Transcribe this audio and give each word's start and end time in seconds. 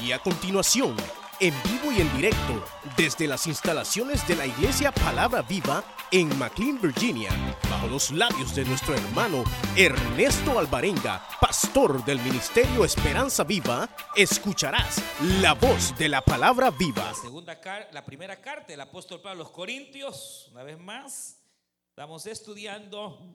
Y 0.00 0.12
a 0.12 0.20
continuación, 0.20 0.94
en 1.40 1.52
vivo 1.64 1.90
y 1.90 2.00
en 2.00 2.16
directo, 2.16 2.64
desde 2.96 3.26
las 3.26 3.48
instalaciones 3.48 4.26
de 4.28 4.36
la 4.36 4.46
Iglesia 4.46 4.92
Palabra 4.92 5.42
Viva 5.42 5.82
en 6.12 6.38
McLean, 6.38 6.80
Virginia, 6.80 7.30
bajo 7.68 7.88
los 7.88 8.12
labios 8.12 8.54
de 8.54 8.64
nuestro 8.64 8.94
hermano 8.94 9.42
Ernesto 9.76 10.56
Alvarenga, 10.56 11.26
pastor 11.40 12.04
del 12.04 12.20
Ministerio 12.20 12.84
Esperanza 12.84 13.42
Viva, 13.42 13.88
escucharás 14.14 15.02
la 15.40 15.54
voz 15.54 15.96
de 15.98 16.08
la 16.08 16.20
Palabra 16.20 16.70
Viva. 16.70 17.06
La, 17.06 17.14
segunda 17.14 17.58
la 17.90 18.04
primera 18.04 18.40
carta 18.40 18.68
del 18.68 18.80
apóstol 18.80 19.20
Pablo 19.20 19.42
a 19.42 19.44
los 19.44 19.50
Corintios, 19.50 20.48
una 20.52 20.62
vez 20.62 20.78
más, 20.78 21.42
estamos 21.90 22.24
estudiando, 22.26 23.34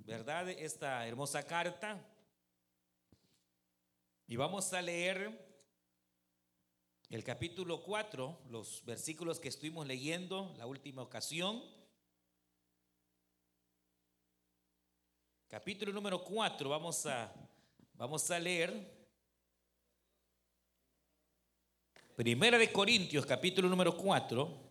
¿verdad? 0.00 0.50
Esta 0.50 1.06
hermosa 1.06 1.42
carta. 1.44 1.98
Y 4.28 4.36
vamos 4.36 4.72
a 4.74 4.82
leer 4.82 5.45
el 7.08 7.22
capítulo 7.22 7.82
4, 7.82 8.46
los 8.50 8.84
versículos 8.84 9.38
que 9.38 9.48
estuvimos 9.48 9.86
leyendo 9.86 10.52
la 10.58 10.66
última 10.66 11.02
ocasión. 11.02 11.62
Capítulo 15.48 15.92
número 15.92 16.24
4, 16.24 16.68
vamos 16.68 17.06
a, 17.06 17.32
vamos 17.94 18.28
a 18.30 18.38
leer. 18.40 18.96
Primera 22.16 22.58
de 22.58 22.72
Corintios, 22.72 23.24
capítulo 23.24 23.68
número 23.68 23.96
4. 23.96 24.65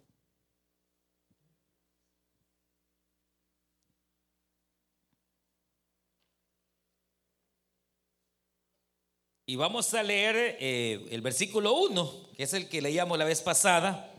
Y 9.47 9.57
vamos 9.57 9.93
a 9.93 10.01
leer 10.01 10.57
eh, 10.59 11.05
el 11.11 11.21
versículo 11.21 11.73
1, 11.73 12.31
que 12.35 12.43
es 12.43 12.53
el 12.55 12.67
que 12.67 12.81
leíamos 12.81 13.15
la 13.15 13.25
vez 13.25 13.43
pasada. 13.43 14.11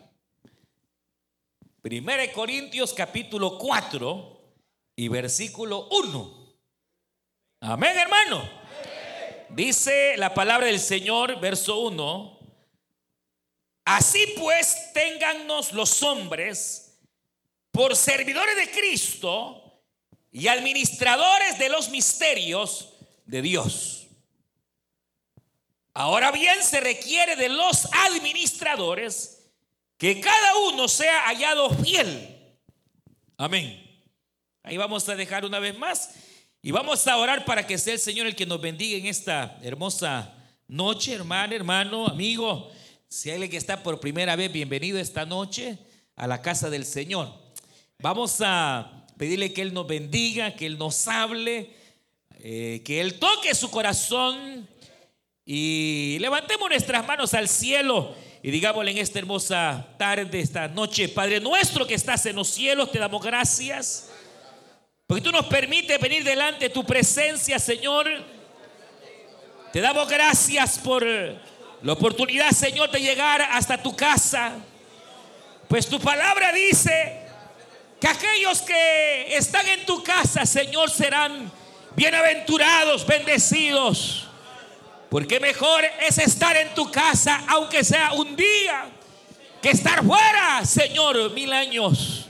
Primera 1.82 2.22
de 2.22 2.30
Corintios, 2.30 2.94
capítulo 2.94 3.58
4 3.58 4.40
y 4.94 5.08
versículo 5.08 5.88
1. 5.90 6.56
Amén, 7.58 7.98
hermano. 7.98 8.48
Dice 9.48 10.16
la 10.16 10.32
palabra 10.32 10.68
del 10.68 10.78
Señor, 10.78 11.40
verso 11.40 11.80
1. 11.80 12.38
Así 13.84 14.32
pues, 14.38 14.92
téngannos 14.94 15.72
los 15.72 16.04
hombres 16.04 17.00
por 17.72 17.96
servidores 17.96 18.54
de 18.54 18.70
Cristo 18.70 19.82
y 20.30 20.46
administradores 20.46 21.58
de 21.58 21.68
los 21.68 21.90
misterios 21.90 22.94
de 23.24 23.42
Dios. 23.42 24.05
Ahora 25.98 26.30
bien, 26.30 26.62
se 26.62 26.78
requiere 26.78 27.36
de 27.36 27.48
los 27.48 27.88
administradores 27.90 29.48
que 29.96 30.20
cada 30.20 30.58
uno 30.68 30.88
sea 30.88 31.22
hallado 31.22 31.70
fiel. 31.70 32.36
Amén. 33.38 33.82
Ahí 34.62 34.76
vamos 34.76 35.08
a 35.08 35.16
dejar 35.16 35.46
una 35.46 35.58
vez 35.58 35.78
más 35.78 36.10
y 36.60 36.70
vamos 36.70 37.06
a 37.06 37.16
orar 37.16 37.46
para 37.46 37.66
que 37.66 37.78
sea 37.78 37.94
el 37.94 37.98
Señor 37.98 38.26
el 38.26 38.36
que 38.36 38.44
nos 38.44 38.60
bendiga 38.60 38.98
en 38.98 39.06
esta 39.06 39.58
hermosa 39.62 40.34
noche, 40.68 41.14
hermano, 41.14 41.54
hermano, 41.54 42.06
amigo. 42.06 42.70
Si 43.08 43.30
hay 43.30 43.36
alguien 43.36 43.52
que 43.52 43.56
está 43.56 43.82
por 43.82 43.98
primera 43.98 44.36
vez, 44.36 44.52
bienvenido 44.52 44.98
esta 44.98 45.24
noche 45.24 45.78
a 46.14 46.26
la 46.26 46.42
casa 46.42 46.68
del 46.68 46.84
Señor. 46.84 47.32
Vamos 48.00 48.42
a 48.44 49.06
pedirle 49.16 49.54
que 49.54 49.62
Él 49.62 49.72
nos 49.72 49.86
bendiga, 49.86 50.56
que 50.56 50.66
Él 50.66 50.76
nos 50.76 51.08
hable, 51.08 51.70
eh, 52.40 52.82
que 52.84 53.00
Él 53.00 53.18
toque 53.18 53.54
su 53.54 53.70
corazón 53.70 54.68
y 55.48 56.18
levantemos 56.18 56.68
nuestras 56.68 57.06
manos 57.06 57.32
al 57.32 57.48
cielo 57.48 58.16
y 58.42 58.50
digámosle 58.50 58.90
en 58.90 58.98
esta 58.98 59.20
hermosa 59.20 59.86
tarde, 59.96 60.40
esta 60.40 60.66
noche, 60.66 61.08
Padre 61.08 61.38
nuestro 61.38 61.86
que 61.86 61.94
estás 61.94 62.26
en 62.26 62.34
los 62.34 62.48
cielos, 62.48 62.90
te 62.90 62.98
damos 62.98 63.22
gracias. 63.24 64.10
Porque 65.06 65.22
tú 65.22 65.30
nos 65.30 65.46
permites 65.46 66.00
venir 66.00 66.24
delante 66.24 66.64
de 66.64 66.70
tu 66.70 66.84
presencia, 66.84 67.60
Señor. 67.60 68.08
Te 69.72 69.80
damos 69.80 70.08
gracias 70.08 70.80
por 70.80 71.04
la 71.04 71.92
oportunidad, 71.92 72.50
Señor, 72.50 72.90
de 72.90 73.00
llegar 73.00 73.40
hasta 73.42 73.80
tu 73.80 73.94
casa. 73.94 74.52
Pues 75.68 75.86
tu 75.86 76.00
palabra 76.00 76.52
dice 76.52 77.20
que 78.00 78.08
aquellos 78.08 78.62
que 78.62 79.36
están 79.36 79.66
en 79.68 79.86
tu 79.86 80.02
casa, 80.02 80.44
Señor, 80.44 80.90
serán 80.90 81.52
bienaventurados, 81.94 83.06
bendecidos. 83.06 84.25
Porque 85.10 85.38
mejor 85.38 85.84
es 86.00 86.18
estar 86.18 86.56
en 86.56 86.74
tu 86.74 86.90
casa, 86.90 87.44
aunque 87.48 87.84
sea 87.84 88.12
un 88.12 88.34
día, 88.34 88.86
que 89.62 89.70
estar 89.70 90.04
fuera, 90.04 90.64
Señor, 90.64 91.30
mil 91.30 91.52
años. 91.52 92.26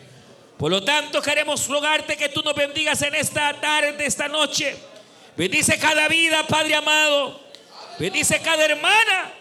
Por 0.58 0.70
lo 0.70 0.82
tanto, 0.82 1.20
queremos 1.20 1.66
rogarte 1.68 2.16
que 2.16 2.28
tú 2.28 2.42
nos 2.42 2.54
bendigas 2.54 3.00
en 3.02 3.14
esta 3.14 3.52
tarde, 3.60 3.94
esta 4.04 4.28
noche. 4.28 4.76
Bendice 5.36 5.78
cada 5.78 6.08
vida, 6.08 6.46
Padre 6.46 6.74
amado. 6.74 7.40
Bendice 7.98 8.40
cada 8.40 8.64
hermana, 8.64 9.32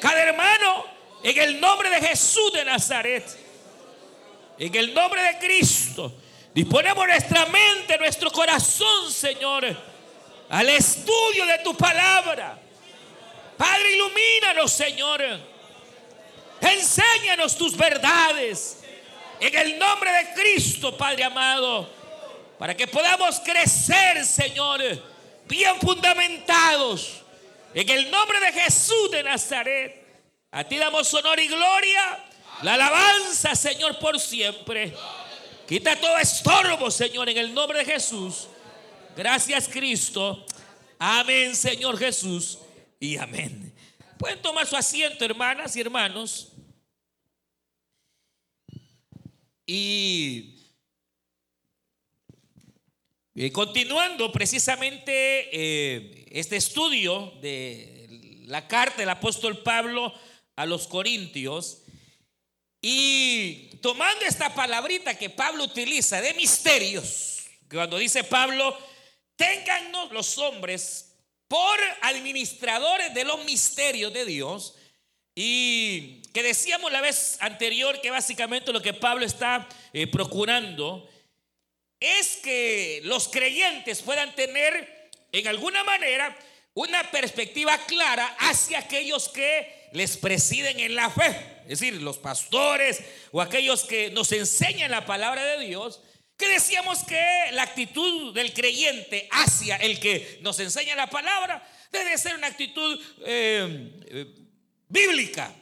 cada 0.00 0.22
hermano, 0.22 0.84
en 1.22 1.38
el 1.38 1.60
nombre 1.60 1.90
de 1.90 2.06
Jesús 2.06 2.52
de 2.52 2.64
Nazaret. 2.64 3.24
En 4.58 4.74
el 4.74 4.92
nombre 4.92 5.22
de 5.22 5.38
Cristo. 5.38 6.12
Disponemos 6.54 7.06
nuestra 7.06 7.46
mente, 7.46 7.96
nuestro 7.98 8.30
corazón, 8.30 9.12
Señor, 9.12 9.64
al 10.48 10.68
estudio 10.70 11.46
de 11.46 11.58
tu 11.58 11.76
palabra. 11.76 12.58
Padre, 13.56 13.94
ilumínanos, 13.94 14.72
Señor. 14.72 15.22
Enséñanos 16.60 17.56
tus 17.56 17.76
verdades. 17.76 18.78
En 19.40 19.54
el 19.54 19.78
nombre 19.78 20.10
de 20.12 20.34
Cristo, 20.34 20.96
Padre 20.96 21.24
amado. 21.24 21.88
Para 22.58 22.76
que 22.76 22.86
podamos 22.86 23.40
crecer, 23.40 24.24
Señor, 24.24 24.80
bien 25.46 25.80
fundamentados. 25.80 27.22
En 27.74 27.88
el 27.88 28.10
nombre 28.10 28.40
de 28.40 28.52
Jesús 28.52 29.10
de 29.10 29.22
Nazaret. 29.22 30.06
A 30.50 30.64
ti 30.64 30.78
damos 30.78 31.12
honor 31.14 31.38
y 31.38 31.48
gloria. 31.48 32.24
La 32.62 32.74
alabanza, 32.74 33.54
Señor, 33.54 33.98
por 33.98 34.18
siempre. 34.18 34.94
Quita 35.68 35.94
todo 35.96 36.16
estorbo, 36.18 36.90
Señor, 36.90 37.28
en 37.28 37.36
el 37.36 37.54
nombre 37.54 37.80
de 37.80 37.84
Jesús. 37.84 38.48
Gracias, 39.18 39.68
Cristo. 39.68 40.46
Amén, 40.96 41.56
Señor 41.56 41.98
Jesús. 41.98 42.60
Y 43.00 43.16
amén. 43.16 43.74
Pueden 44.16 44.40
tomar 44.40 44.64
su 44.64 44.76
asiento, 44.76 45.24
hermanas 45.24 45.74
y 45.74 45.80
hermanos. 45.80 46.52
Y 49.66 50.54
continuando 53.52 54.30
precisamente 54.30 55.48
eh, 55.50 56.24
este 56.30 56.54
estudio 56.54 57.32
de 57.40 58.44
la 58.46 58.68
carta 58.68 58.98
del 58.98 59.10
apóstol 59.10 59.64
Pablo 59.64 60.14
a 60.54 60.64
los 60.64 60.86
Corintios 60.86 61.82
y 62.80 63.78
tomando 63.82 64.24
esta 64.26 64.54
palabrita 64.54 65.18
que 65.18 65.28
Pablo 65.28 65.64
utiliza 65.64 66.20
de 66.20 66.34
misterios, 66.34 67.48
cuando 67.68 67.98
dice 67.98 68.22
Pablo, 68.22 68.78
téngannos 69.38 70.12
los 70.12 70.36
hombres 70.36 71.14
por 71.46 71.78
administradores 72.02 73.14
de 73.14 73.24
los 73.24 73.42
misterios 73.46 74.12
de 74.12 74.26
Dios. 74.26 74.74
Y 75.34 76.20
que 76.34 76.42
decíamos 76.42 76.92
la 76.92 77.00
vez 77.00 77.38
anterior 77.40 78.00
que 78.00 78.10
básicamente 78.10 78.72
lo 78.72 78.82
que 78.82 78.92
Pablo 78.92 79.24
está 79.24 79.66
eh, 79.92 80.08
procurando 80.08 81.08
es 82.00 82.36
que 82.42 83.00
los 83.04 83.28
creyentes 83.28 84.02
puedan 84.02 84.34
tener 84.34 85.10
en 85.32 85.46
alguna 85.46 85.84
manera 85.84 86.36
una 86.74 87.08
perspectiva 87.10 87.78
clara 87.86 88.36
hacia 88.40 88.80
aquellos 88.80 89.28
que 89.28 89.88
les 89.92 90.16
presiden 90.16 90.80
en 90.80 90.94
la 90.94 91.10
fe, 91.10 91.62
es 91.62 91.80
decir, 91.80 92.00
los 92.02 92.18
pastores 92.18 93.02
o 93.32 93.40
aquellos 93.40 93.84
que 93.84 94.10
nos 94.10 94.30
enseñan 94.32 94.90
la 94.90 95.06
palabra 95.06 95.44
de 95.44 95.66
Dios, 95.66 96.00
decíamos 96.46 97.02
que 97.02 97.20
la 97.50 97.64
actitud 97.64 98.32
del 98.32 98.52
creyente 98.52 99.28
hacia 99.32 99.74
el 99.76 99.98
que 99.98 100.38
nos 100.40 100.60
enseña 100.60 100.94
la 100.94 101.10
palabra 101.10 101.66
debe 101.90 102.16
ser 102.16 102.36
una 102.36 102.46
actitud 102.46 103.00
eh, 103.26 103.90
eh, 104.06 104.26
bíblica. 104.88 105.52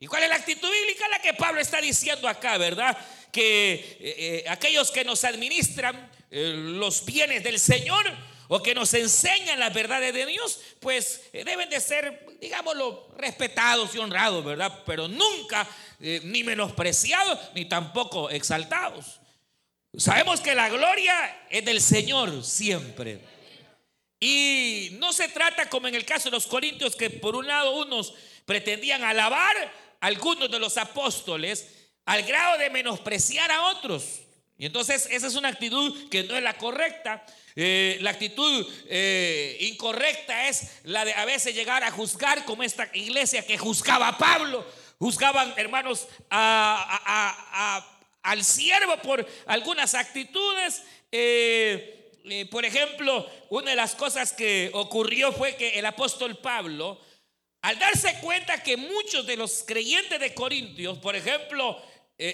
¿Y 0.00 0.06
cuál 0.06 0.22
es 0.22 0.30
la 0.30 0.36
actitud 0.36 0.70
bíblica? 0.70 1.06
La 1.08 1.20
que 1.20 1.34
Pablo 1.34 1.60
está 1.60 1.82
diciendo 1.82 2.26
acá, 2.26 2.56
¿verdad? 2.56 2.96
Que 3.30 3.98
eh, 4.00 4.44
aquellos 4.48 4.90
que 4.90 5.04
nos 5.04 5.22
administran 5.24 6.10
los 6.30 7.04
bienes 7.04 7.44
del 7.44 7.60
Señor 7.60 8.10
o 8.48 8.62
que 8.62 8.74
nos 8.74 8.94
enseñan 8.94 9.60
las 9.60 9.74
verdades 9.74 10.14
de 10.14 10.24
Dios, 10.24 10.60
pues 10.80 11.28
deben 11.32 11.68
de 11.68 11.78
ser, 11.78 12.26
digámoslo, 12.40 13.10
respetados 13.18 13.94
y 13.94 13.98
honrados, 13.98 14.42
¿verdad? 14.42 14.82
Pero 14.86 15.08
nunca 15.08 15.68
ni 16.00 16.42
menospreciados 16.42 17.38
ni 17.54 17.66
tampoco 17.66 18.30
exaltados. 18.30 19.20
Sabemos 19.96 20.40
que 20.40 20.54
la 20.54 20.70
gloria 20.70 21.46
es 21.50 21.64
del 21.64 21.80
Señor 21.80 22.44
siempre. 22.44 23.20
Y 24.18 24.90
no 24.92 25.12
se 25.12 25.28
trata 25.28 25.68
como 25.68 25.88
en 25.88 25.94
el 25.94 26.06
caso 26.06 26.30
de 26.30 26.36
los 26.36 26.46
corintios 26.46 26.96
que 26.96 27.10
por 27.10 27.36
un 27.36 27.46
lado 27.46 27.76
unos 27.76 28.14
pretendían 28.46 29.04
alabar 29.04 29.56
a 29.56 30.06
algunos 30.06 30.50
de 30.50 30.58
los 30.58 30.78
apóstoles 30.78 31.90
al 32.06 32.22
grado 32.22 32.56
de 32.58 32.70
menospreciar 32.70 33.50
a 33.50 33.64
otros. 33.64 34.20
Y 34.56 34.66
entonces 34.66 35.08
esa 35.10 35.26
es 35.26 35.34
una 35.34 35.48
actitud 35.48 36.08
que 36.08 36.22
no 36.22 36.36
es 36.36 36.42
la 36.42 36.56
correcta. 36.56 37.26
Eh, 37.54 37.98
la 38.00 38.10
actitud 38.10 38.66
eh, 38.88 39.58
incorrecta 39.60 40.48
es 40.48 40.80
la 40.84 41.04
de 41.04 41.12
a 41.12 41.24
veces 41.26 41.54
llegar 41.54 41.84
a 41.84 41.90
juzgar 41.90 42.44
como 42.44 42.62
esta 42.62 42.88
iglesia 42.94 43.46
que 43.46 43.58
juzgaba 43.58 44.08
a 44.08 44.18
Pablo, 44.18 44.64
juzgaban 44.98 45.52
hermanos 45.56 46.06
al 48.22 48.44
siervo 48.44 48.96
por 48.98 49.26
algunas 49.46 49.94
actitudes. 49.94 50.82
Eh, 51.10 52.48
por 52.50 52.64
ejemplo, 52.64 53.28
una 53.50 53.70
de 53.70 53.76
las 53.76 53.94
cosas 53.94 54.32
que 54.32 54.70
ocurrió 54.74 55.32
fue 55.32 55.56
que 55.56 55.78
el 55.78 55.86
apóstol 55.86 56.38
Pablo, 56.38 57.00
al 57.62 57.78
darse 57.78 58.18
cuenta 58.20 58.62
que 58.62 58.76
muchos 58.76 59.26
de 59.26 59.36
los 59.36 59.64
creyentes 59.66 60.20
de 60.20 60.34
Corintios, 60.34 60.98
por 60.98 61.16
ejemplo, 61.16 61.82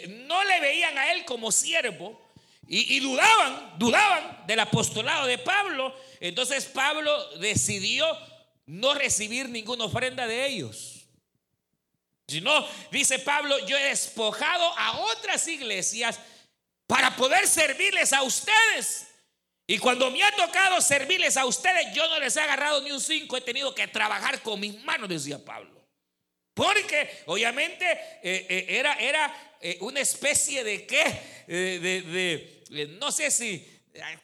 no 0.09 0.45
le 0.45 0.61
veían 0.61 0.99
a 0.99 1.13
él 1.13 1.25
como 1.25 1.51
siervo, 1.51 2.29
y, 2.71 3.01
dudaban, 3.01 3.79
dudaban 3.79 4.47
del 4.47 4.61
apostolado 4.61 5.27
de 5.27 5.39
Pablo. 5.39 5.95
Entonces 6.21 6.67
Pablo 6.67 7.39
decidió 7.39 8.07
no 8.67 8.93
recibir 8.93 9.49
ninguna 9.49 9.85
ofrenda 9.85 10.27
de 10.27 10.47
ellos. 10.47 10.98
Si 12.29 12.41
no, 12.41 12.67
dice 12.91 13.19
Pablo, 13.19 13.59
yo 13.67 13.77
he 13.77 13.85
despojado 13.85 14.79
a 14.79 15.01
otras 15.01 15.49
iglesias 15.49 16.21
para 16.87 17.17
poder 17.17 17.47
servirles 17.47 18.13
a 18.13 18.23
ustedes. 18.23 19.07
Y 19.67 19.79
cuando 19.79 20.11
me 20.11 20.23
ha 20.23 20.31
tocado 20.37 20.81
servirles 20.81 21.37
a 21.37 21.47
ustedes, 21.47 21.95
yo 21.95 22.07
no 22.09 22.19
les 22.21 22.37
he 22.37 22.41
agarrado 22.41 22.83
ni 22.83 22.93
un 22.93 23.01
cinco, 23.01 23.37
he 23.37 23.41
tenido 23.41 23.75
que 23.75 23.87
trabajar 23.89 24.43
con 24.43 24.61
mis 24.61 24.83
manos, 24.85 25.09
decía 25.09 25.43
Pablo. 25.43 25.79
Porque 26.55 27.23
obviamente 27.27 27.85
eh, 28.23 28.47
eh, 28.49 28.67
era, 28.69 28.95
era 28.95 29.57
eh, 29.61 29.79
una 29.81 30.01
especie 30.01 30.65
de 30.65 30.87
qué, 30.87 31.05
de 31.47 32.59
eh, 32.71 32.97
no 32.99 33.11
sé 33.11 33.31
si 33.31 33.67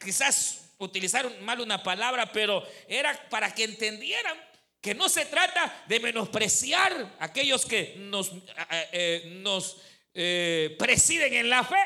quizás 0.03 0.73
utilizaron 0.79 1.33
mal 1.45 1.61
una 1.61 1.83
palabra, 1.83 2.31
pero 2.33 2.67
era 2.89 3.29
para 3.31 3.55
que 3.55 3.65
entendieran 3.65 4.37
que 4.85 4.95
no 4.95 5.09
se 5.09 5.25
trata 5.25 5.85
de 5.89 5.99
menospreciar 5.99 7.17
a 7.19 7.25
aquellos 7.25 7.65
que 7.65 7.95
nos, 7.99 8.31
eh, 8.93 9.41
nos 9.43 9.79
presiden 10.79 11.35
en 11.35 11.49
la 11.51 11.65
fe, 11.65 11.83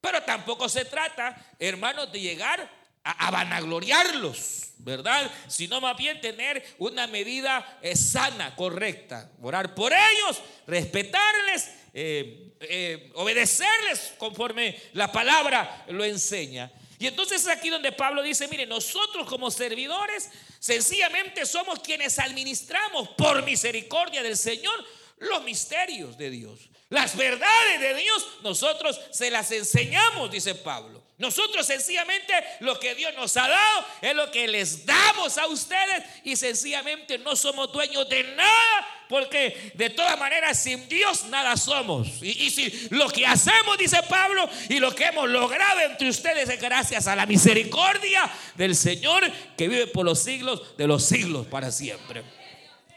pero 0.00 0.22
tampoco 0.22 0.68
se 0.68 0.84
trata, 0.84 1.36
hermanos, 1.58 2.12
de 2.12 2.20
llegar 2.20 2.70
a, 3.02 3.30
vanagloriarlos, 3.32 4.74
¿verdad? 4.78 5.28
Sino 5.48 5.80
más 5.80 5.96
bien 5.96 6.20
tener 6.20 6.64
una 6.78 7.08
medida 7.08 7.80
sana, 7.94 8.54
correcta, 8.54 9.30
orar 9.40 9.74
por 9.74 9.92
ellos, 9.92 10.40
respetarles 10.66 11.70
eh, 11.98 12.52
eh, 12.60 13.10
obedecerles 13.14 14.12
conforme 14.18 14.78
la 14.92 15.10
palabra 15.10 15.86
lo 15.88 16.04
enseña. 16.04 16.70
Y 16.98 17.06
entonces 17.06 17.40
es 17.40 17.48
aquí 17.48 17.70
donde 17.70 17.90
Pablo 17.90 18.22
dice, 18.22 18.48
mire, 18.48 18.66
nosotros 18.66 19.26
como 19.26 19.50
servidores 19.50 20.28
sencillamente 20.66 21.46
somos 21.46 21.78
quienes 21.78 22.18
administramos 22.18 23.10
por 23.10 23.44
misericordia 23.44 24.20
del 24.20 24.36
Señor 24.36 24.84
los 25.18 25.44
misterios 25.44 26.18
de 26.18 26.28
Dios. 26.28 26.68
Las 26.88 27.16
verdades 27.16 27.80
de 27.80 27.94
Dios 27.94 28.26
nosotros 28.42 29.00
se 29.12 29.30
las 29.30 29.52
enseñamos, 29.52 30.28
dice 30.28 30.56
Pablo. 30.56 31.05
Nosotros 31.18 31.66
sencillamente 31.66 32.32
lo 32.60 32.78
que 32.78 32.94
Dios 32.94 33.14
nos 33.14 33.34
ha 33.38 33.48
dado 33.48 33.86
es 34.02 34.14
lo 34.14 34.30
que 34.30 34.46
les 34.48 34.84
damos 34.84 35.38
a 35.38 35.46
ustedes 35.46 36.04
y 36.24 36.36
sencillamente 36.36 37.16
no 37.18 37.34
somos 37.34 37.72
dueños 37.72 38.06
de 38.10 38.22
nada 38.34 38.88
porque 39.08 39.72
de 39.74 39.88
todas 39.88 40.18
maneras 40.18 40.62
sin 40.62 40.86
Dios 40.88 41.24
nada 41.26 41.56
somos. 41.56 42.08
Y, 42.22 42.50
si 42.50 42.88
lo 42.90 43.08
que 43.08 43.26
hacemos, 43.26 43.78
dice 43.78 44.02
Pablo, 44.02 44.46
y 44.68 44.78
lo 44.78 44.94
que 44.94 45.04
hemos 45.04 45.28
logrado 45.30 45.80
entre 45.80 46.08
ustedes 46.10 46.50
es 46.50 46.60
gracias 46.60 47.06
a 47.06 47.16
la 47.16 47.24
misericordia 47.24 48.30
del 48.54 48.76
Señor 48.76 49.30
que 49.56 49.68
vive 49.68 49.86
por 49.86 50.04
los 50.04 50.18
siglos 50.18 50.76
de 50.76 50.86
los 50.86 51.04
siglos 51.04 51.46
para 51.46 51.70
siempre. 51.70 52.24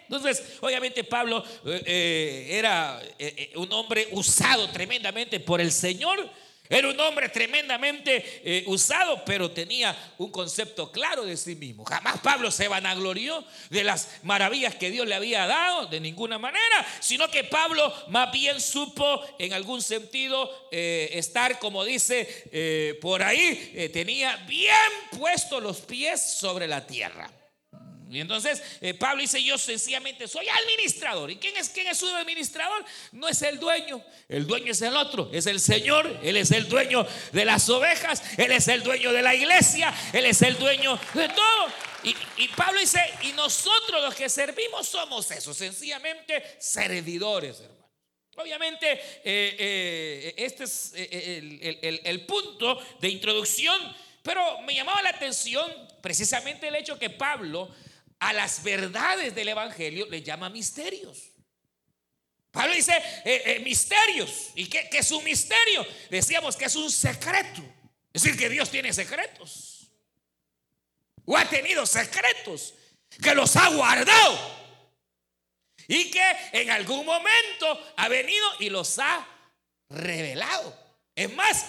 Entonces, 0.09 0.43
obviamente 0.61 1.03
Pablo 1.03 1.45
eh, 1.65 1.83
eh, 1.85 2.47
era 2.57 2.99
eh, 3.19 3.51
un 3.55 3.71
hombre 3.71 4.09
usado 4.11 4.67
tremendamente 4.71 5.39
por 5.39 5.61
el 5.61 5.71
Señor 5.71 6.29
era 6.69 6.87
un 6.87 6.99
hombre 6.99 7.29
tremendamente 7.29 8.41
eh, 8.43 8.63
usado, 8.67 9.25
pero 9.25 9.49
tenía 9.49 9.97
un 10.19 10.31
concepto 10.31 10.91
claro 10.91 11.25
de 11.25 11.35
sí 11.35 11.55
mismo. 11.55 11.83
Jamás 11.83 12.19
Pablo 12.19 12.51
se 12.51 12.67
vanaglorió 12.67 13.43
de 13.71 13.83
las 13.83 14.07
maravillas 14.21 14.75
que 14.75 14.91
Dios 14.91 15.07
le 15.07 15.15
había 15.15 15.47
dado, 15.47 15.87
de 15.87 15.99
ninguna 15.99 16.37
manera, 16.37 16.85
sino 16.99 17.27
que 17.31 17.43
Pablo 17.43 17.91
más 18.09 18.31
bien 18.31 18.61
supo 18.61 19.19
en 19.39 19.53
algún 19.53 19.81
sentido 19.81 20.69
eh, 20.71 21.09
estar, 21.13 21.57
como 21.57 21.83
dice 21.83 22.49
eh, 22.51 22.99
por 23.01 23.23
ahí, 23.23 23.89
tenía 23.91 24.35
bien 24.47 24.69
puestos 25.17 25.63
los 25.63 25.79
pies 25.81 26.21
sobre 26.21 26.67
la 26.67 26.85
tierra. 26.85 27.31
Y 28.09 28.19
entonces 28.19 28.63
eh, 28.81 28.95
Pablo 28.95 29.21
dice, 29.21 29.41
yo 29.43 29.55
sencillamente 29.57 30.27
soy 30.27 30.47
administrador. 30.49 31.29
¿Y 31.29 31.37
quién 31.37 31.55
es, 31.57 31.69
quién 31.69 31.85
es 31.87 31.99
su 31.99 32.07
administrador? 32.07 32.83
No 33.11 33.27
es 33.27 33.39
el 33.43 33.59
dueño, 33.59 34.03
el 34.27 34.47
dueño 34.47 34.71
es 34.71 34.81
el 34.81 34.95
otro, 34.95 35.29
es 35.31 35.45
el 35.45 35.59
Señor, 35.59 36.19
Él 36.23 36.35
es 36.35 36.49
el 36.49 36.67
dueño 36.67 37.05
de 37.31 37.45
las 37.45 37.69
ovejas, 37.69 38.23
Él 38.37 38.51
es 38.51 38.67
el 38.67 38.81
dueño 38.81 39.13
de 39.13 39.21
la 39.21 39.35
iglesia, 39.35 39.93
Él 40.11 40.25
es 40.25 40.41
el 40.41 40.57
dueño 40.57 40.99
de 41.13 41.29
todo. 41.29 41.67
Y, 42.37 42.47
Pablo 42.55 42.79
dice, 42.79 42.99
y 43.23 43.33
nosotros 43.33 44.01
los 44.01 44.15
que 44.15 44.27
servimos 44.27 44.87
somos 44.87 45.29
eso, 45.29 45.53
sencillamente 45.53 46.55
servidores, 46.57 47.59
hermano. 47.59 47.79
Obviamente, 48.37 48.93
eh, 48.93 49.55
eh, 49.59 50.33
este 50.37 50.63
es 50.63 50.93
el, 50.95 52.01
el 52.03 52.25
punto 52.25 52.79
de 53.01 53.09
introducción, 53.09 53.77
pero 54.23 54.61
me 54.61 54.73
llamaba 54.73 55.01
la 55.03 55.09
atención 55.09 55.69
precisamente 56.01 56.69
el 56.69 56.75
hecho 56.75 56.97
que 56.97 57.09
Pablo 57.09 57.69
a 58.19 58.33
las 58.33 58.63
verdades 58.63 59.33
del 59.33 59.49
Evangelio 59.49 60.05
le 60.07 60.21
llama 60.21 60.49
misterios. 60.49 61.31
Pablo 62.51 62.73
dice 62.73 62.93
eh, 63.25 63.43
eh, 63.45 63.59
misterios. 63.59 64.49
¿Y 64.55 64.67
qué, 64.67 64.89
es 64.91 65.11
un 65.11 65.23
misterio? 65.23 65.85
Decíamos 66.09 66.55
que 66.55 66.65
es 66.65 66.75
un 66.75 66.91
secreto. 66.91 67.61
Es 68.11 68.23
decir, 68.23 68.37
que 68.37 68.49
Dios 68.49 68.69
tiene 68.69 68.91
secretos. 68.91 69.91
O 71.25 71.37
ha 71.37 71.45
tenido 71.45 71.85
secretos 71.85 72.73
que 73.21 73.35
los 73.35 73.55
ha 73.55 73.69
guardado. 73.69 74.59
Y 75.87 76.11
que 76.11 76.23
en 76.53 76.69
algún 76.71 77.05
momento 77.05 77.93
ha 77.97 78.07
venido 78.07 78.47
y 78.59 78.69
los 78.69 78.99
ha 78.99 79.27
revelado. 79.89 80.77
Es 81.15 81.31
más, 81.33 81.65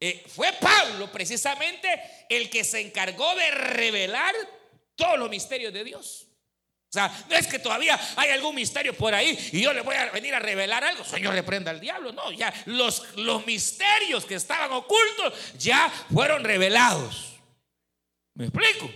eh, 0.00 0.24
fue 0.34 0.52
Pablo 0.54 1.10
precisamente 1.12 1.88
el 2.28 2.48
que 2.50 2.64
se 2.64 2.80
encargó 2.80 3.34
de 3.34 3.50
revelar 3.50 4.34
todos 5.00 5.18
los 5.18 5.28
misterios 5.28 5.72
de 5.72 5.82
Dios. 5.82 6.26
O 6.90 6.92
sea, 6.92 7.24
no 7.28 7.36
es 7.36 7.46
que 7.46 7.60
todavía 7.60 7.98
hay 8.16 8.30
algún 8.30 8.54
misterio 8.54 8.96
por 8.96 9.14
ahí 9.14 9.38
y 9.52 9.62
yo 9.62 9.72
le 9.72 9.80
voy 9.80 9.94
a 9.94 10.10
venir 10.10 10.34
a 10.34 10.40
revelar 10.40 10.82
algo. 10.82 11.04
Señor, 11.04 11.34
reprenda 11.34 11.70
al 11.70 11.80
diablo. 11.80 12.12
No, 12.12 12.32
ya 12.32 12.52
los, 12.66 13.16
los 13.16 13.46
misterios 13.46 14.24
que 14.24 14.34
estaban 14.34 14.72
ocultos 14.72 15.34
ya 15.56 15.88
fueron 16.12 16.42
revelados. 16.42 17.38
¿Me 18.34 18.46
explico? 18.46 18.90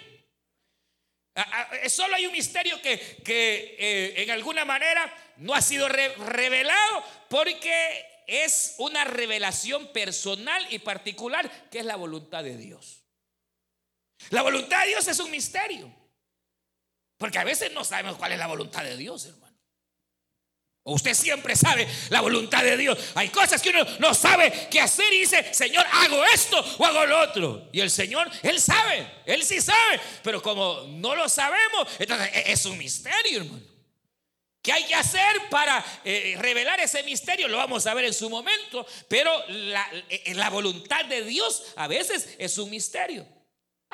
Solo 1.89 2.17
hay 2.17 2.27
un 2.27 2.33
misterio 2.33 2.83
que, 2.83 2.99
que 3.25 3.77
eh, 3.79 4.23
en 4.23 4.31
alguna 4.31 4.65
manera 4.65 5.13
no 5.37 5.55
ha 5.55 5.61
sido 5.61 5.89
revelado 5.89 7.05
porque 7.29 8.25
es 8.27 8.75
una 8.79 9.05
revelación 9.05 9.93
personal 9.93 10.67
y 10.71 10.81
particular 10.81 11.49
que 11.71 11.79
es 11.79 11.85
la 11.85 11.95
voluntad 11.95 12.43
de 12.43 12.57
Dios. 12.57 13.04
La 14.31 14.43
voluntad 14.43 14.83
de 14.83 14.89
Dios 14.89 15.07
es 15.09 15.19
un 15.21 15.31
misterio. 15.31 15.93
Porque 17.17 17.39
a 17.39 17.45
veces 17.45 17.73
no 17.73 17.85
sabemos 17.85 18.17
cuál 18.17 18.33
es 18.33 18.39
la 18.39 18.47
voluntad 18.47 18.83
de 18.85 18.97
Dios, 18.97 19.25
hermano. 19.27 19.45
O 20.87 20.95
usted 20.95 21.15
siempre 21.15 21.57
sabe 21.57 21.89
la 22.11 22.21
voluntad 22.21 22.63
de 22.63 22.77
Dios. 22.77 22.99
Hay 23.15 23.31
cosas 23.31 23.63
que 23.63 23.71
uno 23.71 23.87
no 24.01 24.13
sabe 24.13 24.69
qué 24.71 24.83
hacer 24.83 25.11
y 25.15 25.21
dice, 25.21 25.55
Señor, 25.55 25.85
hago 25.91 26.23
esto 26.27 26.63
o 26.79 26.85
hago 26.85 27.07
lo 27.07 27.21
otro. 27.21 27.71
Y 27.73 27.81
el 27.81 27.91
Señor, 27.91 28.31
Él 28.43 28.61
sabe, 28.61 29.11
Él 29.25 29.43
sí 29.45 29.63
sabe. 29.63 29.99
Pero 30.23 30.43
como 30.43 30.83
no 30.89 31.15
lo 31.15 31.27
sabemos, 31.27 31.89
entonces 31.99 32.29
e-, 32.35 32.53
es 32.53 32.67
un 32.67 32.77
misterio, 32.77 33.41
hermano. 33.41 33.75
¿Qué 34.61 34.73
hay 34.73 34.85
que 34.85 34.95
hacer 34.95 35.49
para 35.51 35.85
eh, 36.05 36.37
revelar 36.39 36.81
ese 36.81 37.03
misterio? 37.03 37.49
Lo 37.49 37.59
vamos 37.59 37.87
a 37.87 37.95
ver 37.95 38.05
en 38.05 38.15
su 38.15 38.29
momento. 38.29 38.87
Pero 39.09 39.31
la, 39.49 39.87
la 40.35 40.51
voluntad 40.51 41.07
de 41.07 41.23
Dios 41.23 41.63
a 41.77 41.87
veces 41.87 42.35
es 42.39 42.59
un 42.59 42.69
misterio. 42.69 43.27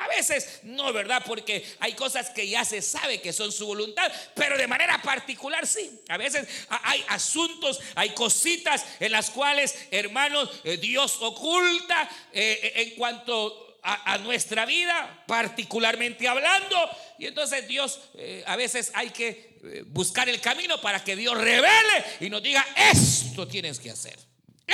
A 0.01 0.07
veces 0.07 0.61
no, 0.63 0.91
¿verdad? 0.91 1.21
Porque 1.23 1.63
hay 1.79 1.93
cosas 1.93 2.31
que 2.31 2.47
ya 2.47 2.65
se 2.65 2.81
sabe 2.81 3.21
que 3.21 3.31
son 3.31 3.51
su 3.51 3.67
voluntad, 3.67 4.11
pero 4.33 4.57
de 4.57 4.65
manera 4.65 4.99
particular 4.99 5.67
sí. 5.67 6.01
A 6.09 6.17
veces 6.17 6.47
hay 6.69 7.05
asuntos, 7.07 7.79
hay 7.93 8.09
cositas 8.15 8.83
en 8.99 9.11
las 9.11 9.29
cuales, 9.29 9.75
hermanos, 9.91 10.49
eh, 10.63 10.77
Dios 10.77 11.17
oculta 11.21 12.09
eh, 12.33 12.59
eh, 12.63 12.73
en 12.77 12.95
cuanto 12.95 13.77
a, 13.83 14.17
nuestra 14.17 14.65
vida, 14.65 15.23
particularmente 15.27 16.27
hablando. 16.27 16.77
Y 17.19 17.27
entonces 17.27 17.67
Dios, 17.67 17.99
a 18.47 18.55
veces 18.55 18.91
hay 18.95 19.11
que 19.11 19.85
buscar 19.87 20.29
el 20.29 20.41
camino 20.41 20.81
para 20.81 21.03
que 21.03 21.15
Dios 21.15 21.35
revele 21.37 22.05
y 22.19 22.29
nos 22.29 22.41
diga, 22.41 22.65
esto 22.91 23.47
tienes 23.47 23.79
que 23.79 23.91
hacer. 23.91 24.30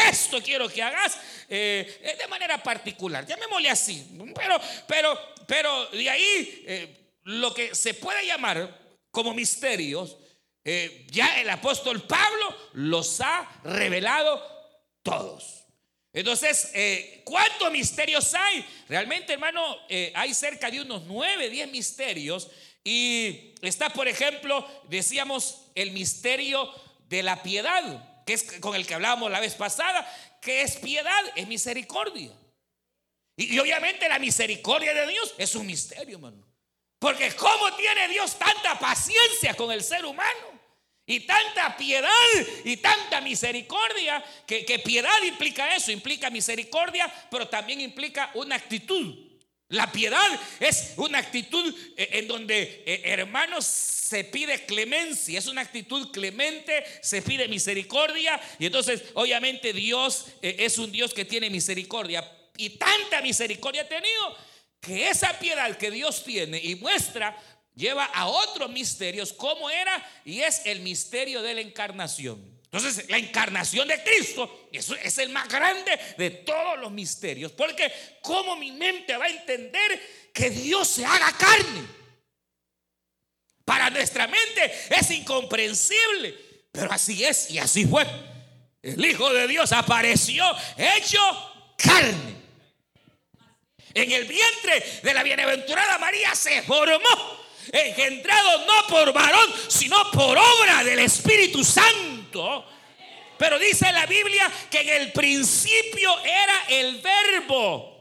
Esto 0.10 0.42
quiero 0.42 0.70
que 0.70 0.82
hagas 0.82 1.18
eh, 1.50 2.16
de 2.20 2.28
manera 2.28 2.62
particular, 2.62 3.26
llamémosle 3.26 3.70
así. 3.70 4.08
Pero, 4.36 4.60
pero, 4.88 5.20
pero 5.48 5.86
de 5.88 6.10
ahí 6.10 6.96
lo 7.24 7.54
que 7.54 7.74
se 7.74 7.94
puede 7.94 8.26
llamar 8.26 8.78
como 9.12 9.34
misterios, 9.34 10.18
ya 11.08 11.40
el 11.40 11.50
apóstol 11.50 12.04
Pablo 12.04 12.56
los 12.74 13.22
ha 13.22 13.50
revelado 13.64 14.42
todos. 15.02 15.58
Entonces, 16.18 16.72
eh, 16.74 17.22
¿cuántos 17.24 17.72
misterios 17.72 18.34
hay? 18.34 18.66
Realmente, 18.90 19.34
hermano, 19.34 19.78
eh, 19.88 20.12
hay 20.16 20.34
cerca 20.34 20.72
de 20.72 20.82
unos 20.82 21.04
nueve, 21.04 21.48
diez 21.48 21.70
misterios. 21.70 22.50
Y 22.84 23.54
está, 23.62 23.90
por 23.90 24.08
ejemplo, 24.08 24.68
decíamos, 24.90 25.68
el 25.76 25.92
misterio 25.92 26.74
de 27.08 27.22
la 27.22 27.44
piedad, 27.44 28.07
que 28.28 28.34
es 28.34 28.44
con 28.60 28.76
el 28.76 28.86
que 28.86 28.94
hablábamos 28.94 29.32
la 29.32 29.40
vez 29.40 29.56
pasada. 29.56 30.06
que 30.42 30.62
es 30.62 30.76
piedad? 30.76 31.24
Es 31.36 31.48
misericordia. 31.48 32.32
Y, 33.36 33.56
y 33.56 33.60
obviamente 33.60 34.08
la 34.08 34.20
misericordia 34.20 34.94
de 34.94 35.08
Dios 35.08 35.34
es 35.38 35.56
un 35.56 35.66
misterio, 35.66 36.18
hermano. 36.18 36.46
Porque 37.00 37.34
¿cómo 37.36 37.74
tiene 37.76 38.08
Dios 38.10 38.38
tanta 38.38 38.78
paciencia 38.78 39.54
con 39.54 39.72
el 39.72 39.84
ser 39.84 40.06
humano? 40.06 40.58
Y 41.06 41.22
tanta 41.22 41.78
piedad 41.78 42.10
y 42.66 42.76
tanta 42.78 43.22
misericordia, 43.22 44.22
que, 44.46 44.82
piedad 44.84 45.24
implica 45.26 45.74
eso, 45.74 45.90
implica 45.90 46.30
misericordia, 46.30 47.12
pero 47.32 47.48
también 47.48 47.80
implica 47.80 48.30
una 48.34 48.56
actitud. 48.56 49.27
La 49.70 49.92
piedad 49.92 50.26
es 50.62 50.94
una 50.96 51.18
actitud 51.18 51.76
eh, 51.98 52.10
en 52.14 52.28
donde, 52.28 52.84
eh, 52.86 53.02
hermanos, 53.04 53.66
se 53.66 54.24
pide 54.24 54.66
clemencia, 54.66 55.38
es 55.38 55.48
una 55.48 55.62
actitud 55.62 56.10
clemente, 56.12 56.86
se 57.02 57.22
pide 57.22 57.50
misericordia. 57.50 58.40
Y 58.60 58.68
entonces, 58.68 59.04
obviamente, 59.14 59.74
Dios 59.74 60.28
eh, 60.42 60.56
es 60.60 60.78
un 60.78 60.90
Dios 60.90 61.14
que 61.14 61.26
tiene 61.26 61.50
misericordia. 61.50 62.24
Y 62.56 62.72
tanta 62.72 63.22
misericordia 63.22 63.82
ha 63.82 63.88
tenido 63.88 64.38
que 64.80 65.10
esa 65.10 65.38
piedad 65.38 65.76
que 65.78 65.92
Dios 65.92 66.24
tiene 66.24 66.60
y 66.64 66.76
muestra 66.76 67.38
lleva 67.76 68.06
a 68.06 68.28
otros 68.28 68.70
misterios, 68.72 69.34
como 69.34 69.70
era, 69.70 70.22
y 70.24 70.40
es 70.40 70.62
el 70.66 70.80
misterio 70.80 71.42
de 71.42 71.56
la 71.56 71.62
encarnación. 71.62 72.57
Entonces, 72.72 73.10
la 73.10 73.18
encarnación 73.18 73.88
de 73.88 74.04
Cristo 74.04 74.68
es 74.74 75.18
el 75.20 75.30
más 75.30 75.48
grande 75.48 75.98
de 76.18 76.30
todos 76.32 76.78
los 76.80 76.92
misterios. 76.92 77.54
Porque, 77.54 77.92
¿cómo 78.22 78.58
mi 78.58 78.74
mente 78.74 79.16
va 79.16 79.26
a 79.26 79.30
entender 79.30 80.30
que 80.34 80.50
Dios 80.50 80.86
se 80.86 81.06
haga 81.06 81.32
carne? 81.38 81.88
Para 83.64 83.90
nuestra 83.90 84.28
mente 84.28 84.74
es 84.90 85.12
incomprensible, 85.12 86.38
pero 86.72 86.92
así 86.92 87.24
es 87.24 87.52
y 87.52 87.58
así 87.58 87.86
fue. 87.86 88.06
El 88.82 89.04
Hijo 89.06 89.32
de 89.34 89.48
Dios 89.48 89.72
apareció 89.72 90.44
hecho 90.78 91.20
carne. 91.78 92.36
En 93.94 94.12
el 94.12 94.26
vientre 94.26 95.00
de 95.04 95.14
la 95.14 95.24
bienaventurada 95.24 95.98
María 95.98 96.36
se 96.36 96.62
formó 96.64 97.46
engendrado 97.72 98.66
no 98.66 98.88
por 98.88 99.14
varón, 99.14 99.54
sino 99.70 100.12
por 100.12 100.38
obra 100.38 100.84
del 100.84 101.00
Espíritu 101.00 101.64
Santo. 101.64 102.17
Pero 103.38 103.60
dice 103.60 103.92
la 103.92 104.06
Biblia 104.06 104.52
que 104.70 104.82
en 104.82 105.02
el 105.02 105.12
principio 105.12 106.10
era 106.24 106.64
el 106.70 107.02
verbo. 107.02 107.94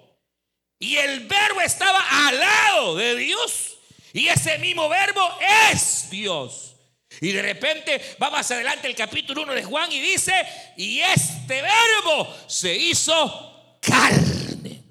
Y 0.78 0.97
el 0.97 1.21
verbo 1.26 1.61
estaba 1.61 2.26
al 2.26 2.38
lado 2.38 2.97
de 2.97 3.16
Dios. 3.16 3.78
Y 4.12 4.28
ese 4.28 4.59
mismo 4.59 4.88
verbo 4.88 5.38
es 5.73 6.09
Dios. 6.11 6.75
Y 7.21 7.33
de 7.33 7.43
repente 7.43 8.16
va 8.23 8.31
más 8.31 8.50
adelante 8.50 8.88
el 8.88 8.95
capítulo 8.95 9.43
1 9.43 9.55
de 9.55 9.64
Juan 9.64 9.90
y 9.90 10.00
dice, 10.00 10.33
y 10.76 11.00
este 11.00 11.62
verbo 11.62 12.35
se 12.47 12.75
hizo 12.75 13.78
carne. 13.81 14.83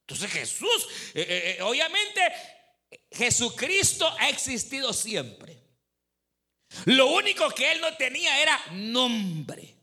Entonces 0.00 0.30
Jesús, 0.30 0.88
eh, 1.14 1.26
eh, 1.28 1.56
eh, 1.58 1.62
obviamente 1.62 2.20
Jesucristo 3.10 4.10
ha 4.18 4.28
existido 4.28 4.92
siempre. 4.92 5.53
Lo 6.86 7.08
único 7.08 7.48
que 7.50 7.72
él 7.72 7.80
no 7.80 7.94
tenía 7.96 8.40
era 8.40 8.60
nombre. 8.72 9.74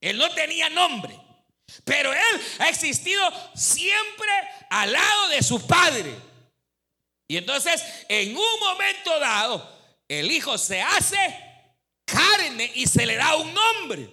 Él 0.00 0.16
no 0.16 0.30
tenía 0.30 0.68
nombre. 0.70 1.18
Pero 1.84 2.12
él 2.12 2.42
ha 2.58 2.68
existido 2.68 3.22
siempre 3.54 4.28
al 4.70 4.92
lado 4.92 5.28
de 5.28 5.42
su 5.42 5.66
padre. 5.66 6.14
Y 7.26 7.36
entonces, 7.36 7.82
en 8.08 8.36
un 8.36 8.60
momento 8.60 9.18
dado, 9.18 9.74
el 10.06 10.30
hijo 10.30 10.58
se 10.58 10.80
hace 10.80 11.16
carne 12.04 12.70
y 12.74 12.86
se 12.86 13.06
le 13.06 13.16
da 13.16 13.36
un 13.36 13.52
nombre. 13.54 14.10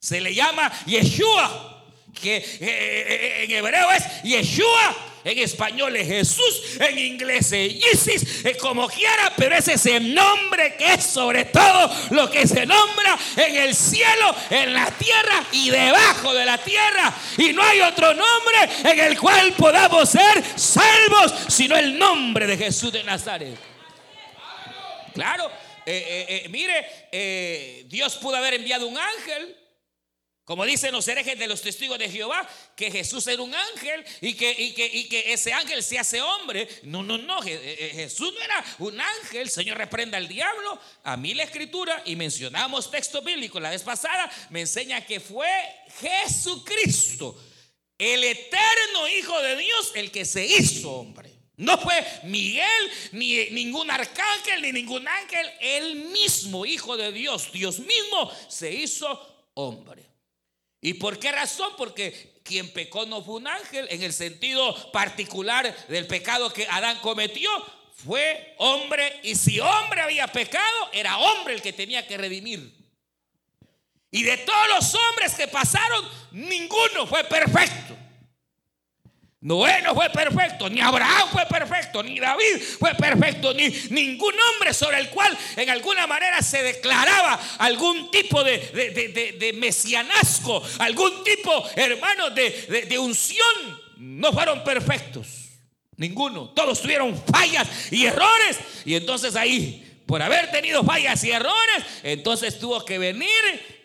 Se 0.00 0.20
le 0.20 0.34
llama 0.34 0.72
Yeshua 0.86 1.76
que 2.20 2.36
eh, 2.36 2.44
eh, 2.60 3.06
eh, 3.08 3.44
en 3.44 3.50
hebreo 3.50 3.90
es 3.92 4.22
Yeshua, 4.22 4.96
en 5.26 5.38
español 5.40 5.96
es 5.96 6.06
Jesús, 6.06 6.78
en 6.78 6.98
inglés 6.98 7.50
es 7.50 7.74
Isis, 7.92 8.44
como 8.60 8.86
quiera, 8.86 9.32
pero 9.36 9.56
ese 9.56 9.72
es 9.72 9.84
el 9.86 10.14
nombre 10.14 10.76
que 10.76 10.94
es 10.94 11.04
sobre 11.04 11.46
todo 11.46 11.90
lo 12.10 12.30
que 12.30 12.46
se 12.46 12.64
nombra 12.64 13.18
en 13.36 13.56
el 13.56 13.74
cielo, 13.74 14.32
en 14.50 14.72
la 14.72 14.88
tierra 14.92 15.44
y 15.50 15.70
debajo 15.70 16.32
de 16.32 16.44
la 16.44 16.58
tierra. 16.58 17.12
Y 17.38 17.52
no 17.52 17.60
hay 17.60 17.80
otro 17.80 18.14
nombre 18.14 18.68
en 18.84 19.00
el 19.00 19.18
cual 19.18 19.52
podamos 19.54 20.08
ser 20.08 20.44
salvos, 20.54 21.34
sino 21.48 21.76
el 21.76 21.98
nombre 21.98 22.46
de 22.46 22.56
Jesús 22.56 22.92
de 22.92 23.02
Nazaret. 23.02 23.58
Claro, 25.12 25.50
mire, 26.50 27.84
Dios 27.88 28.14
pudo 28.16 28.36
haber 28.36 28.54
enviado 28.54 28.86
un 28.86 28.96
ángel 28.96 29.56
como 30.46 30.64
dicen 30.64 30.92
los 30.92 31.08
herejes 31.08 31.36
de 31.40 31.48
los 31.48 31.60
testigos 31.60 31.98
de 31.98 32.08
Jehová, 32.08 32.48
que 32.76 32.88
Jesús 32.88 33.26
era 33.26 33.42
un 33.42 33.52
ángel 33.52 34.04
y 34.20 34.34
que, 34.34 35.24
ese 35.32 35.52
ángel 35.52 35.82
se 35.82 35.98
hace 35.98 36.22
hombre. 36.22 36.68
No, 36.84 37.02
no, 37.02 37.18
no, 37.18 37.42
eh, 37.42 37.60
eh, 37.80 37.90
Jesús 37.92 38.32
no 38.32 38.40
era 38.40 38.64
un 38.78 39.00
ángel. 39.00 39.50
Señor, 39.50 39.76
reprenda 39.76 40.18
al 40.18 40.28
diablo. 40.28 40.78
A 41.02 41.16
mí 41.16 41.34
la 41.34 41.42
escritura, 41.42 42.00
y 42.04 42.14
mencionamos 42.14 42.92
texto 42.92 43.22
bíblico 43.22 43.58
la 43.58 43.70
vez 43.70 43.82
pasada, 43.82 44.30
me 44.50 44.60
enseña 44.60 45.04
que 45.04 45.18
fue 45.18 45.50
Jesucristo, 45.98 47.36
el 47.98 48.22
eterno 48.22 49.08
Hijo 49.18 49.42
de 49.42 49.56
Dios, 49.56 49.92
el 49.96 50.12
que 50.12 50.24
se 50.24 50.46
hizo 50.46 50.92
hombre. 50.92 51.28
No 51.56 51.76
fue 51.76 52.06
Miguel, 52.22 52.92
ni 53.10 53.50
ningún 53.50 53.90
arcángel, 53.90 54.62
ni 54.62 54.70
ningún 54.70 55.08
ángel. 55.08 55.50
El 55.60 55.96
mismo 55.96 56.64
Hijo 56.64 56.96
de 56.96 57.10
Dios, 57.10 57.50
Dios 57.50 57.80
mismo, 57.80 58.30
se 58.48 58.72
hizo 58.72 59.50
hombre. 59.54 60.15
¿Y 60.86 60.94
por 60.94 61.18
qué 61.18 61.32
razón? 61.32 61.72
Porque 61.76 62.38
quien 62.44 62.72
pecó 62.72 63.06
no 63.06 63.20
fue 63.20 63.34
un 63.34 63.48
ángel 63.48 63.88
en 63.90 64.04
el 64.04 64.12
sentido 64.12 64.92
particular 64.92 65.76
del 65.88 66.06
pecado 66.06 66.52
que 66.52 66.68
Adán 66.70 67.00
cometió. 67.00 67.50
Fue 67.96 68.54
hombre 68.58 69.18
y 69.24 69.34
si 69.34 69.58
hombre 69.58 70.02
había 70.02 70.28
pecado, 70.28 70.90
era 70.92 71.18
hombre 71.18 71.54
el 71.54 71.60
que 71.60 71.72
tenía 71.72 72.06
que 72.06 72.16
redimir. 72.16 72.72
Y 74.12 74.22
de 74.22 74.36
todos 74.36 74.68
los 74.76 74.94
hombres 74.94 75.34
que 75.34 75.48
pasaron, 75.48 76.08
ninguno 76.30 77.04
fue 77.08 77.24
perfecto. 77.24 77.96
Noé 79.46 79.80
no 79.80 79.94
fue 79.94 80.10
perfecto, 80.10 80.68
ni 80.68 80.80
Abraham 80.80 81.28
fue 81.30 81.46
perfecto, 81.46 82.02
ni 82.02 82.18
David 82.18 82.60
fue 82.80 82.92
perfecto, 82.96 83.54
ni 83.54 83.68
ningún 83.90 84.34
hombre 84.34 84.74
sobre 84.74 84.98
el 84.98 85.08
cual 85.10 85.38
en 85.54 85.70
alguna 85.70 86.04
manera 86.08 86.42
se 86.42 86.64
declaraba 86.64 87.38
algún 87.58 88.10
tipo 88.10 88.42
de, 88.42 88.58
de, 89.38 89.52
mesianazgo, 89.52 90.60
algún 90.80 91.22
tipo, 91.22 91.64
hermano, 91.76 92.30
de, 92.30 92.98
unción, 92.98 93.80
no 93.98 94.32
fueron 94.32 94.64
perfectos. 94.64 95.28
Ninguno. 95.96 96.48
Todos 96.48 96.82
tuvieron 96.82 97.16
fallas 97.32 97.68
y 97.92 98.04
errores. 98.04 98.58
Y 98.84 98.96
entonces 98.96 99.36
ahí, 99.36 100.02
por 100.06 100.22
haber 100.22 100.50
tenido 100.50 100.82
fallas 100.82 101.22
y 101.22 101.30
errores, 101.30 101.84
entonces 102.02 102.58
tuvo 102.58 102.84
que 102.84 102.98
venir 102.98 103.30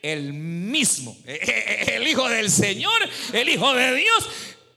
el 0.01 0.33
mismo, 0.33 1.15
el 1.25 2.07
Hijo 2.07 2.27
del 2.27 2.49
Señor, 2.49 2.99
el 3.31 3.47
Hijo 3.47 3.75
de 3.75 3.95
Dios 3.95 4.29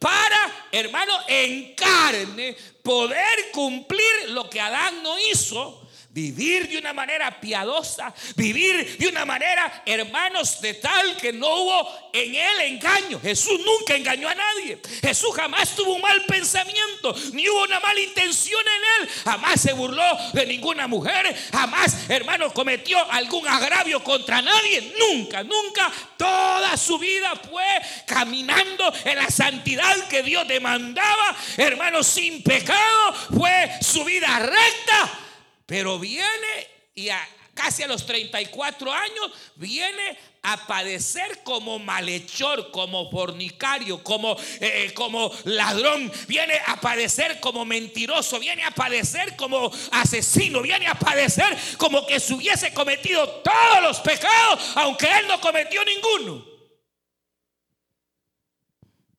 para, 0.04 0.68
hermano, 0.70 1.14
en 1.26 1.74
carne 1.74 2.54
poder 2.82 3.50
cumplir 3.54 4.28
lo 4.28 4.50
que 4.50 4.60
Adán 4.60 5.02
no 5.02 5.18
hizo, 5.18 5.83
vivir 6.14 6.68
de 6.68 6.78
una 6.78 6.92
manera 6.92 7.40
piadosa, 7.40 8.14
vivir 8.36 8.96
de 8.98 9.08
una 9.08 9.24
manera, 9.24 9.82
hermanos, 9.84 10.60
de 10.60 10.74
tal 10.74 11.16
que 11.16 11.32
no 11.32 11.48
hubo 11.48 12.10
en 12.12 12.36
él 12.36 12.60
engaño. 12.66 13.20
Jesús 13.20 13.60
nunca 13.64 13.96
engañó 13.96 14.28
a 14.28 14.34
nadie. 14.34 14.78
Jesús 15.00 15.34
jamás 15.34 15.74
tuvo 15.74 15.94
un 15.94 16.00
mal 16.00 16.24
pensamiento, 16.26 17.16
ni 17.32 17.48
hubo 17.48 17.64
una 17.64 17.80
mala 17.80 17.98
intención 17.98 18.60
en 18.60 19.02
él. 19.02 19.10
Jamás 19.24 19.60
se 19.60 19.72
burló 19.72 20.04
de 20.32 20.46
ninguna 20.46 20.86
mujer, 20.86 21.36
jamás, 21.50 22.08
hermanos, 22.08 22.52
cometió 22.52 22.96
algún 23.10 23.48
agravio 23.48 24.02
contra 24.04 24.40
nadie. 24.40 24.94
Nunca, 24.96 25.42
nunca. 25.42 25.90
Toda 26.16 26.76
su 26.76 26.96
vida 26.96 27.32
fue 27.50 27.66
caminando 28.06 28.92
en 29.04 29.16
la 29.16 29.30
santidad 29.30 30.06
que 30.06 30.22
Dios 30.22 30.46
demandaba, 30.46 31.36
hermanos, 31.56 32.06
sin 32.06 32.40
pecado. 32.44 33.14
Fue 33.36 33.68
su 33.80 34.04
vida 34.04 34.38
recta 34.38 35.23
pero 35.66 35.98
viene 35.98 36.68
y 36.94 37.08
casi 37.54 37.82
a 37.82 37.88
los 37.88 38.04
34 38.06 38.92
años 38.92 39.32
viene 39.56 40.18
a 40.42 40.66
padecer 40.66 41.42
como 41.42 41.78
malhechor, 41.78 42.70
como 42.70 43.10
fornicario, 43.10 44.02
como, 44.04 44.36
eh, 44.60 44.92
como 44.94 45.32
ladrón, 45.44 46.12
viene 46.28 46.60
a 46.66 46.78
padecer 46.80 47.40
como 47.40 47.64
mentiroso, 47.64 48.38
viene 48.38 48.62
a 48.64 48.70
padecer 48.70 49.36
como 49.36 49.72
asesino, 49.92 50.60
viene 50.60 50.86
a 50.86 50.94
padecer 50.94 51.56
como 51.78 52.06
que 52.06 52.20
se 52.20 52.34
hubiese 52.34 52.74
cometido 52.74 53.26
todos 53.40 53.82
los 53.82 54.00
pecados, 54.00 54.72
aunque 54.74 55.06
él 55.06 55.26
no 55.26 55.40
cometió 55.40 55.82
ninguno. 55.84 56.44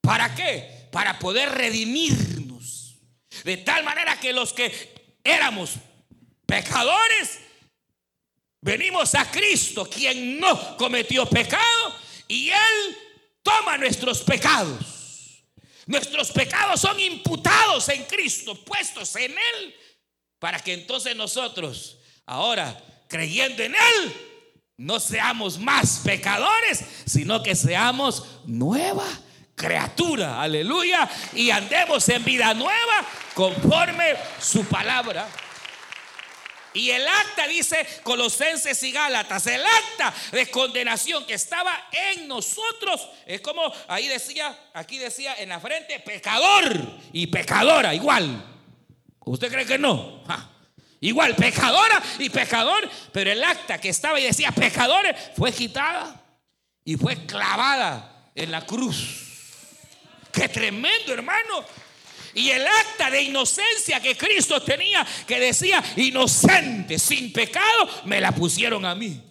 ¿Para 0.01 0.35
qué? 0.35 0.87
Para 0.91 1.17
poder 1.17 1.49
redimirnos. 1.49 2.97
De 3.43 3.57
tal 3.57 3.83
manera 3.83 4.19
que 4.19 4.31
los 4.31 4.53
que 4.53 4.93
éramos 5.23 5.71
pecadores, 6.45 7.39
venimos 8.61 9.15
a 9.15 9.29
Cristo, 9.29 9.89
quien 9.89 10.39
no 10.39 10.77
cometió 10.77 11.25
pecado, 11.27 11.95
y 12.27 12.49
Él 12.49 12.97
toma 13.43 13.77
nuestros 13.77 14.21
pecados. 14.21 15.43
Nuestros 15.85 16.31
pecados 16.31 16.81
son 16.81 16.99
imputados 16.99 17.89
en 17.89 18.03
Cristo, 18.05 18.55
puestos 18.65 19.15
en 19.17 19.31
Él, 19.31 19.75
para 20.39 20.59
que 20.59 20.73
entonces 20.73 21.15
nosotros, 21.15 21.99
ahora 22.25 22.75
creyendo 23.07 23.61
en 23.61 23.75
Él, 23.75 24.13
no 24.77 24.99
seamos 24.99 25.59
más 25.59 26.01
pecadores, 26.03 26.83
sino 27.05 27.41
que 27.41 27.55
seamos 27.55 28.23
nueva 28.45 29.07
criatura, 29.55 30.41
aleluya, 30.41 31.09
y 31.33 31.49
andemos 31.49 32.09
en 32.09 32.25
vida 32.25 32.53
nueva 32.53 33.05
conforme 33.33 34.15
su 34.39 34.65
palabra. 34.65 35.27
Y 36.75 36.91
el 36.91 37.07
acta, 37.07 37.47
dice 37.47 37.87
Colosenses 38.03 38.83
y 38.83 38.91
Gálatas, 38.91 39.47
el 39.47 39.65
acta 39.65 40.13
de 40.31 40.51
condenación 40.51 41.25
que 41.25 41.35
estaba 41.35 41.87
en 41.91 42.27
nosotros, 42.27 43.07
es 43.25 43.39
como 43.39 43.61
ahí 43.87 44.07
decía, 44.07 44.55
aquí 44.73 44.97
decía 44.97 45.35
en 45.39 45.49
la 45.49 45.61
frente, 45.61 45.99
pecador 46.01 46.77
y 47.13 47.27
pecadora, 47.27 47.95
igual. 47.95 48.45
¿Usted 49.21 49.51
cree 49.51 49.65
que 49.65 49.79
no? 49.79 50.21
Igual, 50.99 51.35
pecadora 51.35 52.01
y 52.19 52.29
pecador, 52.29 52.89
pero 53.13 53.31
el 53.31 53.43
acta 53.43 53.79
que 53.79 53.89
estaba 53.89 54.19
y 54.19 54.23
decía 54.23 54.51
pecadores 54.51 55.15
fue 55.35 55.53
quitada 55.53 56.21
y 56.83 56.97
fue 56.97 57.25
clavada 57.25 58.31
en 58.35 58.51
la 58.51 58.65
cruz. 58.65 59.21
Qué 60.31 60.49
tremendo, 60.49 61.13
hermano. 61.13 61.65
Y 62.35 62.51
el 62.51 62.67
acta 62.67 63.09
de 63.09 63.21
inocencia 63.23 64.01
que 64.01 64.17
Cristo 64.17 64.61
tenía, 64.61 65.07
que 65.25 65.39
decía 65.39 65.81
inocente, 65.95 66.99
sin 66.99 67.31
pecado, 67.31 67.89
me 68.03 68.19
la 68.19 68.33
pusieron 68.33 68.85
a 68.85 68.93
mí. 68.93 69.21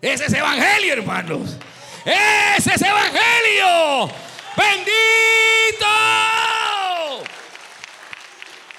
Ese 0.00 0.26
es 0.26 0.32
evangelio, 0.34 0.92
hermanos. 0.92 1.56
Ese 2.04 2.74
es 2.74 2.82
evangelio. 2.82 4.14
Bendito. 4.56 5.86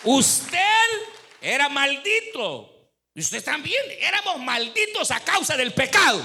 Usted 0.04 0.60
era 1.42 1.70
maldito. 1.70 2.70
Y 3.16 3.22
usted 3.22 3.44
también. 3.44 3.82
Éramos 4.00 4.38
malditos 4.40 5.10
a 5.10 5.20
causa 5.22 5.58
del 5.58 5.74
pecado. 5.74 6.24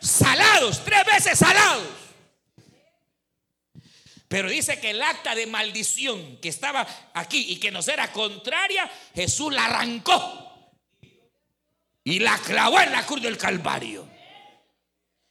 Salados, 0.00 0.82
tres 0.84 1.04
veces 1.04 1.38
salados. 1.38 1.99
Pero 4.30 4.48
dice 4.48 4.78
que 4.78 4.90
el 4.90 5.02
acta 5.02 5.34
de 5.34 5.48
maldición 5.48 6.36
que 6.36 6.50
estaba 6.50 6.86
aquí 7.14 7.46
y 7.48 7.56
que 7.58 7.72
nos 7.72 7.88
era 7.88 8.12
contraria, 8.12 8.88
Jesús 9.12 9.52
la 9.52 9.64
arrancó 9.64 10.70
y 12.04 12.20
la 12.20 12.38
clavó 12.38 12.80
en 12.80 12.92
la 12.92 13.04
cruz 13.04 13.20
del 13.22 13.36
Calvario. 13.36 14.08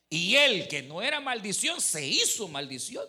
Y 0.10 0.36
él, 0.36 0.68
que 0.68 0.82
no 0.82 1.02
era 1.02 1.22
maldición, 1.22 1.80
se 1.80 2.06
hizo 2.06 2.50
maldición. 2.50 3.06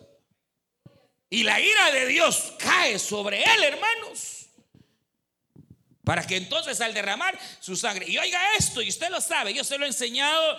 Y 1.29 1.43
la 1.43 1.59
ira 1.59 1.91
de 1.91 2.05
Dios 2.05 2.53
cae 2.57 2.97
sobre 2.97 3.43
él, 3.43 3.61
hermanos. 3.61 4.45
Para 6.05 6.25
que 6.25 6.37
entonces 6.37 6.79
al 6.79 6.93
derramar 6.93 7.37
su 7.59 7.75
sangre, 7.75 8.05
y 8.07 8.17
oiga 8.17 8.39
esto, 8.57 8.81
y 8.81 8.87
usted 8.87 9.09
lo 9.09 9.19
sabe, 9.19 9.53
yo 9.53 9.65
se 9.65 9.77
lo 9.77 9.83
he 9.83 9.89
enseñado, 9.89 10.57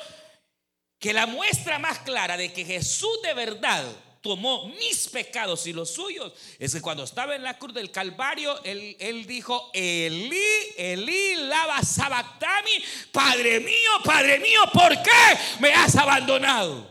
que 0.98 1.14
la 1.14 1.24
muestra 1.24 1.78
más 1.78 2.00
clara 2.00 2.36
de 2.36 2.52
que 2.52 2.66
Jesús 2.66 3.22
de 3.22 3.32
verdad 3.32 3.82
tomó 4.22 4.68
mis 4.68 5.08
pecados 5.08 5.66
y 5.66 5.72
los 5.72 5.90
suyos. 5.90 6.32
Es 6.58 6.72
que 6.72 6.80
cuando 6.80 7.02
estaba 7.02 7.34
en 7.34 7.42
la 7.42 7.58
cruz 7.58 7.74
del 7.74 7.90
Calvario, 7.90 8.62
él, 8.64 8.96
él 8.98 9.26
dijo, 9.26 9.70
Elí, 9.74 10.40
Elí, 10.76 11.34
lava 11.34 11.82
sabactami, 11.82 12.70
Padre 13.10 13.60
mío, 13.60 13.90
Padre 14.04 14.38
mío, 14.38 14.62
¿por 14.72 14.90
qué 15.02 15.38
me 15.60 15.74
has 15.74 15.96
abandonado? 15.96 16.90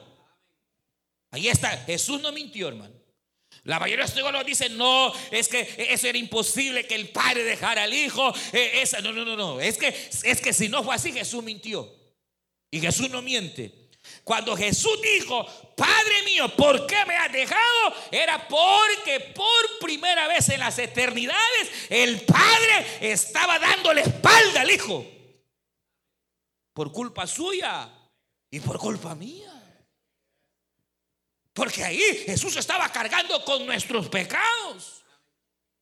Ahí 1.31 1.47
está, 1.47 1.69
Jesús 1.85 2.21
no 2.21 2.31
mintió, 2.33 2.67
hermano. 2.67 3.01
La 3.63 3.79
mayoría 3.79 4.03
de 4.03 4.09
los 4.09 4.15
teólogos 4.15 4.45
dicen, 4.45 4.75
no, 4.75 5.13
es 5.29 5.47
que 5.47 5.75
eso 5.89 6.07
era 6.07 6.17
imposible 6.17 6.87
que 6.87 6.95
el 6.95 7.09
padre 7.09 7.43
dejara 7.43 7.83
al 7.83 7.93
hijo. 7.93 8.33
Eh, 8.51 8.81
esa, 8.81 9.01
no, 9.01 9.13
no, 9.13 9.23
no, 9.23 9.37
no. 9.37 9.61
Es 9.61 9.77
que, 9.77 9.87
es 9.87 10.41
que 10.41 10.51
si 10.51 10.67
no 10.67 10.83
fue 10.83 10.95
así, 10.95 11.11
Jesús 11.11 11.43
mintió. 11.43 11.87
Y 12.71 12.79
Jesús 12.79 13.09
no 13.09 13.21
miente. 13.21 13.80
Cuando 14.23 14.55
Jesús 14.55 14.99
dijo, 15.01 15.45
Padre 15.75 16.23
mío, 16.25 16.55
¿por 16.55 16.85
qué 16.85 17.05
me 17.05 17.15
has 17.15 17.31
dejado? 17.31 17.95
Era 18.11 18.47
porque 18.47 19.33
por 19.35 19.79
primera 19.79 20.27
vez 20.27 20.49
en 20.49 20.59
las 20.59 20.77
eternidades 20.77 21.69
el 21.89 22.21
Padre 22.21 22.97
estaba 23.01 23.57
dándole 23.59 24.01
espalda 24.01 24.61
al 24.61 24.71
Hijo. 24.71 25.05
Por 26.73 26.91
culpa 26.91 27.27
suya 27.27 27.89
y 28.49 28.59
por 28.59 28.77
culpa 28.77 29.15
mía. 29.15 29.51
Porque 31.53 31.83
ahí 31.83 32.01
Jesús 32.25 32.55
estaba 32.55 32.89
cargando 32.89 33.43
con 33.43 33.65
nuestros 33.65 34.07
pecados. 34.07 35.00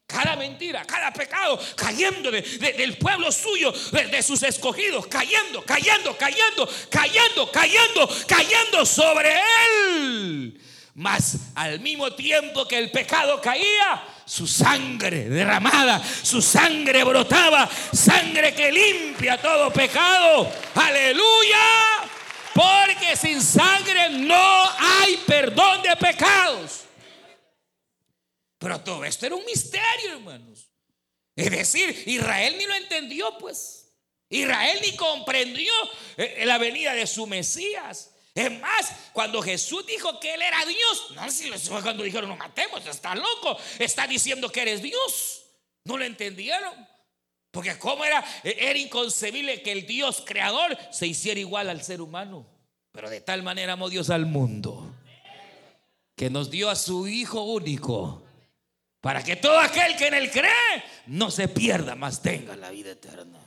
Cada 0.10 0.36
mentira, 0.36 0.84
cada 0.86 1.13
pecado 1.13 1.60
cayendo 1.76 2.32
del 2.32 2.98
pueblo 2.98 3.32
suyo, 3.32 3.72
de, 3.91 4.24
sus 4.24 4.41
escogidos, 4.41 5.06
cayendo, 5.06 5.62
cayendo, 5.62 6.17
cayendo, 6.17 6.67
cayendo, 6.89 7.52
cayendo, 7.52 8.10
cayendo 8.28 8.86
sobre 8.88 9.32
él. 9.32 10.60
Mas 10.95 11.38
al 11.54 11.80
mismo 11.80 12.12
tiempo 12.15 12.67
que 12.67 12.80
el 12.80 12.89
pecado 12.89 13.39
caía, 13.39 14.04
su 14.26 14.48
sangre 14.48 15.30
derramada, 15.30 16.02
su 16.24 16.41
sangre 16.41 17.04
brotaba, 17.04 17.69
sangre 17.93 18.56
que 18.56 18.72
limpia 18.72 19.39
todo 19.39 19.72
pecado. 19.72 20.52
Aleluya. 20.74 21.60
Porque 22.52 23.15
sin 23.15 23.43
sangre 23.43 24.10
no 24.10 24.63
hay 24.80 25.17
perdón 25.28 25.84
de 25.84 25.95
pecados. 25.98 26.88
Pero 28.60 28.80
todo 28.82 29.06
esto 29.06 29.26
era 29.26 29.36
un 29.36 29.45
misterio, 29.45 30.12
hermanos. 30.12 30.69
Es 31.36 31.50
decir, 31.50 32.04
Israel 32.06 32.56
ni 32.58 32.65
lo 32.65 32.76
entendió, 32.76 33.38
pues. 33.39 33.93
Israel 34.30 34.80
ni 34.82 34.95
comprendió 34.95 35.72
eh, 36.17 36.43
la 36.45 36.58
venida 36.58 36.93
de 36.93 37.08
su 37.08 37.26
Mesías. 37.26 38.12
Es 38.36 38.52
más, 38.60 38.93
cuando 39.13 39.41
Jesús 39.41 39.86
dijo 39.88 40.19
que 40.19 40.34
Él 40.34 40.41
era 40.41 40.63
Dios, 40.65 41.12
no, 41.15 41.32
si 41.32 41.50
fue 41.69 41.82
cuando 41.82 42.04
dijeron, 42.04 42.30
no 42.30 42.36
matemos, 42.36 42.86
está 42.86 43.15
loco, 43.15 43.58
está 43.80 44.06
diciendo 44.06 44.52
que 44.52 44.62
eres 44.62 44.82
Dios. 44.82 45.45
No 45.86 45.98
lo 45.98 46.04
entendieron. 46.04 46.88
Porque 47.52 47.80
cómo 47.80 48.06
era, 48.06 48.24
eh, 48.43 48.58
era 48.60 48.78
inconcebible 48.78 49.63
que 49.63 49.72
el 49.72 49.88
Dios 49.88 50.22
creador 50.26 50.78
se 50.91 51.08
hiciera 51.08 51.39
igual 51.39 51.69
al 51.69 51.82
ser 51.82 52.02
humano. 52.02 52.45
Pero 52.91 53.10
de 53.10 53.22
tal 53.22 53.41
manera 53.41 53.74
amó 53.74 53.89
Dios 53.89 54.10
al 54.10 54.26
mundo 54.26 54.93
que 56.15 56.30
nos 56.30 56.52
dio 56.52 56.69
a 56.69 56.76
su 56.76 57.08
Hijo 57.08 57.43
único 57.43 58.24
para 59.01 59.23
que 59.23 59.38
todo 59.38 59.57
aquel 59.59 59.95
que 59.95 60.07
en 60.07 60.13
él 60.13 60.29
cree 60.29 60.83
no 61.07 61.31
se 61.31 61.47
pierda, 61.47 61.95
más 61.95 62.21
tenga 62.21 62.55
la 62.55 62.69
vida 62.69 62.91
eterna. 62.91 63.39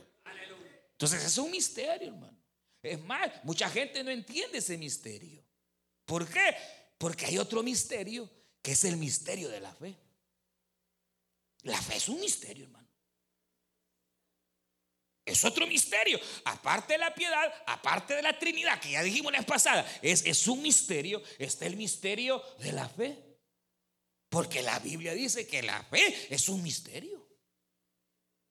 Entonces 0.92 1.24
es 1.24 1.36
un 1.38 1.50
misterio, 1.50 2.08
hermano. 2.08 2.38
Es 2.82 3.00
más, 3.04 3.30
mucha 3.44 3.68
gente 3.68 4.02
no 4.02 4.10
entiende 4.10 4.58
ese 4.58 4.78
misterio. 4.78 5.44
¿Por 6.04 6.28
qué? 6.28 6.56
Porque 6.98 7.26
hay 7.26 7.38
otro 7.38 7.62
misterio 7.62 8.28
que 8.60 8.72
es 8.72 8.84
el 8.84 8.96
misterio 8.96 9.48
de 9.48 9.60
la 9.60 9.74
fe. 9.74 9.96
La 11.62 11.80
fe 11.80 11.96
es 11.96 12.08
un 12.08 12.20
misterio, 12.20 12.64
hermano. 12.64 12.88
Es 15.24 15.44
otro 15.44 15.66
misterio. 15.66 16.18
Aparte 16.44 16.94
de 16.94 16.98
la 16.98 17.14
piedad, 17.14 17.52
aparte 17.66 18.14
de 18.14 18.22
la 18.22 18.36
Trinidad, 18.38 18.80
que 18.80 18.92
ya 18.92 19.02
dijimos 19.02 19.32
la 19.32 19.38
vez 19.38 19.46
pasada, 19.46 19.86
es, 20.02 20.24
es 20.26 20.48
un 20.48 20.62
misterio. 20.62 21.22
Está 21.38 21.66
el 21.66 21.76
misterio 21.76 22.42
de 22.58 22.72
la 22.72 22.88
fe. 22.88 23.31
Porque 24.32 24.62
la 24.62 24.78
Biblia 24.78 25.12
dice 25.12 25.46
que 25.46 25.62
la 25.62 25.82
fe 25.84 26.28
es 26.30 26.48
un 26.48 26.62
misterio. 26.62 27.28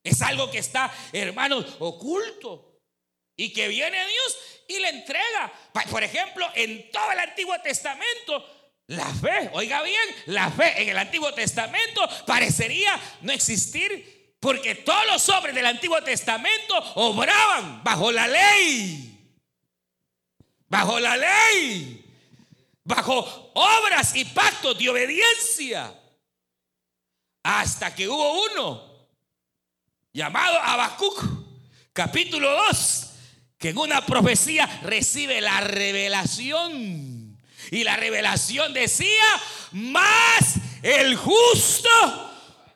Es 0.04 0.22
algo 0.22 0.48
que 0.48 0.58
está, 0.58 0.94
hermanos, 1.12 1.66
oculto. 1.80 2.78
Y 3.36 3.52
que 3.52 3.66
viene 3.66 3.98
Dios 3.98 4.38
y 4.68 4.78
le 4.78 4.90
entrega. 4.90 5.52
Por 5.90 6.04
ejemplo, 6.04 6.46
en 6.54 6.88
todo 6.92 7.10
el 7.10 7.18
Antiguo 7.18 7.60
Testamento, 7.62 8.46
la 8.86 9.12
fe, 9.12 9.50
oiga 9.54 9.82
bien, 9.82 10.08
la 10.26 10.52
fe 10.52 10.82
en 10.82 10.90
el 10.90 10.98
Antiguo 10.98 11.34
Testamento 11.34 12.08
parecería 12.26 13.00
no 13.22 13.32
existir 13.32 14.36
porque 14.38 14.76
todos 14.76 15.04
los 15.10 15.28
hombres 15.30 15.52
del 15.52 15.66
Antiguo 15.66 16.00
Testamento 16.04 16.78
obraban 16.94 17.82
bajo 17.82 18.12
la 18.12 18.28
ley. 18.28 19.18
Bajo 20.68 21.00
la 21.00 21.16
ley. 21.16 22.04
Bajo 22.84 23.41
obras 23.54 24.14
y 24.14 24.24
pactos 24.24 24.78
de 24.78 24.88
obediencia. 24.88 25.92
Hasta 27.42 27.94
que 27.94 28.08
hubo 28.08 28.44
uno 28.52 28.92
llamado 30.12 30.60
Habacuc, 30.60 31.24
capítulo 31.92 32.50
2, 32.68 33.10
que 33.58 33.70
en 33.70 33.78
una 33.78 34.04
profecía 34.04 34.66
recibe 34.82 35.40
la 35.40 35.60
revelación. 35.60 37.38
Y 37.70 37.84
la 37.84 37.96
revelación 37.96 38.74
decía, 38.74 39.24
más 39.72 40.56
el 40.82 41.16
justo 41.16 41.88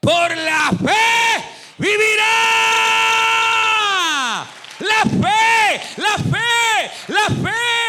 por 0.01 0.37
la 0.37 0.71
fe 0.71 1.45
vivirá. 1.79 2.25
La 4.79 5.03
fe, 5.03 5.81
la 5.97 6.19
fe, 6.19 6.91
la 7.09 7.27
fe. 7.27 7.86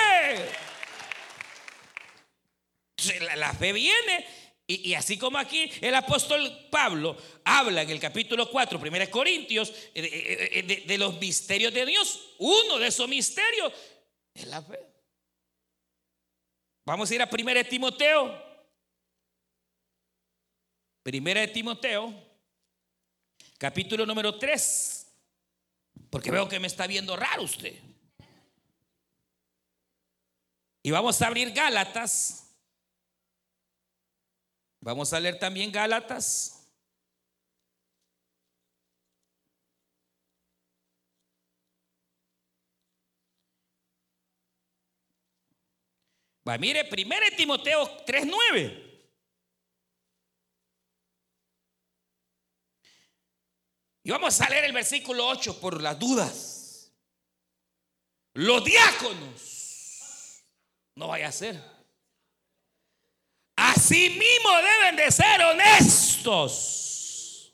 La, 3.36 3.54
fe 3.54 3.74
viene 3.74 4.26
y, 4.66 4.94
así 4.94 5.18
como 5.18 5.38
aquí 5.38 5.72
el 5.82 5.96
apóstol 5.96 6.68
Pablo 6.70 7.18
habla 7.46 7.84
en 7.84 7.90
el 7.90 8.00
capítulo 8.00 8.50
4, 8.52 8.80
1 8.80 9.10
Corintios, 9.10 9.70
eh, 9.94 10.04
eh, 10.04 10.50
eh, 10.52 10.64
de, 10.64 10.76
de, 10.82 10.98
los 10.98 11.20
misterios 11.20 11.74
de 11.74 11.86
Dios, 11.86 12.36
uno 12.40 12.78
de 12.78 12.88
esos 12.88 13.08
misterios 13.08 13.72
es 14.34 14.48
la 14.48 14.62
fe. 14.62 14.80
Vamos 16.86 17.10
a 17.10 17.16
ir 17.16 17.22
a 17.22 17.30
1 17.32 17.66
Timoteo. 17.66 18.48
1 21.06 21.52
Timoteo 21.54 22.28
capítulo 23.58 24.06
número 24.06 24.38
3, 24.38 25.08
porque 26.10 26.32
veo 26.32 26.48
que 26.48 26.60
me 26.60 26.68
está 26.68 26.88
viendo 26.88 27.16
raro 27.16 27.44
usted. 27.44 27.76
Y 30.84 30.92
vamos 30.92 31.22
a 31.22 31.28
abrir 31.28 31.52
Gálatas. 31.52 32.47
Vamos 34.88 35.12
a 35.12 35.20
leer 35.20 35.38
también 35.38 35.70
Gálatas. 35.70 36.66
Va, 46.48 46.58
mire, 46.58 46.88
1 46.90 47.36
Timoteo 47.36 48.06
3:9. 48.06 49.12
Y 54.04 54.12
vamos 54.12 54.40
a 54.40 54.50
leer 54.50 54.64
el 54.64 54.72
versículo 54.72 55.28
8 55.28 55.60
por 55.60 55.82
las 55.82 56.00
dudas. 56.00 56.94
Los 58.36 58.64
diáconos, 58.64 60.46
no 60.96 61.10
vaya 61.10 61.28
a 61.28 61.32
ser. 61.34 61.77
Asimismo 63.78 64.50
deben 64.58 64.96
de 64.96 65.12
ser 65.12 65.40
honestos, 65.40 67.54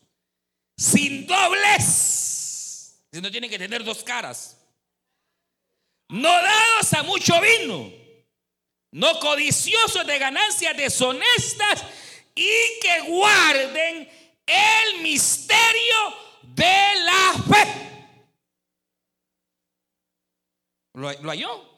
sin 0.77 1.27
dobles. 1.27 3.03
No 3.11 3.29
tienen 3.29 3.49
que 3.49 3.59
tener 3.59 3.83
dos 3.83 4.05
caras. 4.05 4.57
No 6.07 6.29
dados 6.29 6.93
a 6.93 7.03
mucho 7.03 7.33
vino, 7.41 7.91
no 8.91 9.19
codiciosos 9.19 10.07
de 10.07 10.17
ganancias 10.17 10.77
deshonestas 10.77 11.83
y 12.35 12.49
que 12.81 13.01
guarden 13.09 14.09
el 14.45 15.01
misterio 15.01 16.15
de 16.41 16.95
la 17.03 17.33
fe. 17.49 17.67
¿Lo, 20.93 21.11
lo 21.21 21.31
halló? 21.31 21.69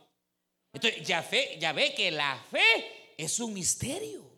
Entonces, 0.71 1.01
ya, 1.07 1.23
fe, 1.23 1.57
ya 1.59 1.73
ve 1.73 1.95
que 1.95 2.11
la 2.11 2.37
fe 2.51 3.15
es 3.17 3.39
un 3.39 3.51
misterio. 3.51 4.34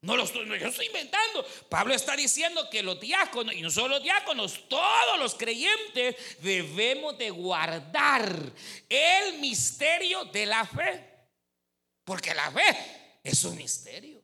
No 0.00 0.16
lo 0.16 0.22
estoy, 0.22 0.46
yo 0.46 0.68
estoy 0.68 0.86
inventando. 0.86 1.44
Pablo 1.68 1.92
está 1.92 2.14
diciendo 2.14 2.70
que 2.70 2.82
los 2.82 3.00
diáconos, 3.00 3.54
y 3.54 3.62
no 3.62 3.70
solo 3.70 3.88
los 3.96 4.02
diáconos, 4.02 4.68
todos 4.68 5.18
los 5.18 5.34
creyentes 5.34 6.14
debemos 6.40 7.18
de 7.18 7.30
guardar 7.30 8.32
el 8.88 9.38
misterio 9.40 10.24
de 10.26 10.46
la 10.46 10.64
fe. 10.64 11.04
Porque 12.04 12.32
la 12.32 12.50
fe 12.52 13.18
es 13.24 13.42
un 13.44 13.56
misterio. 13.56 14.22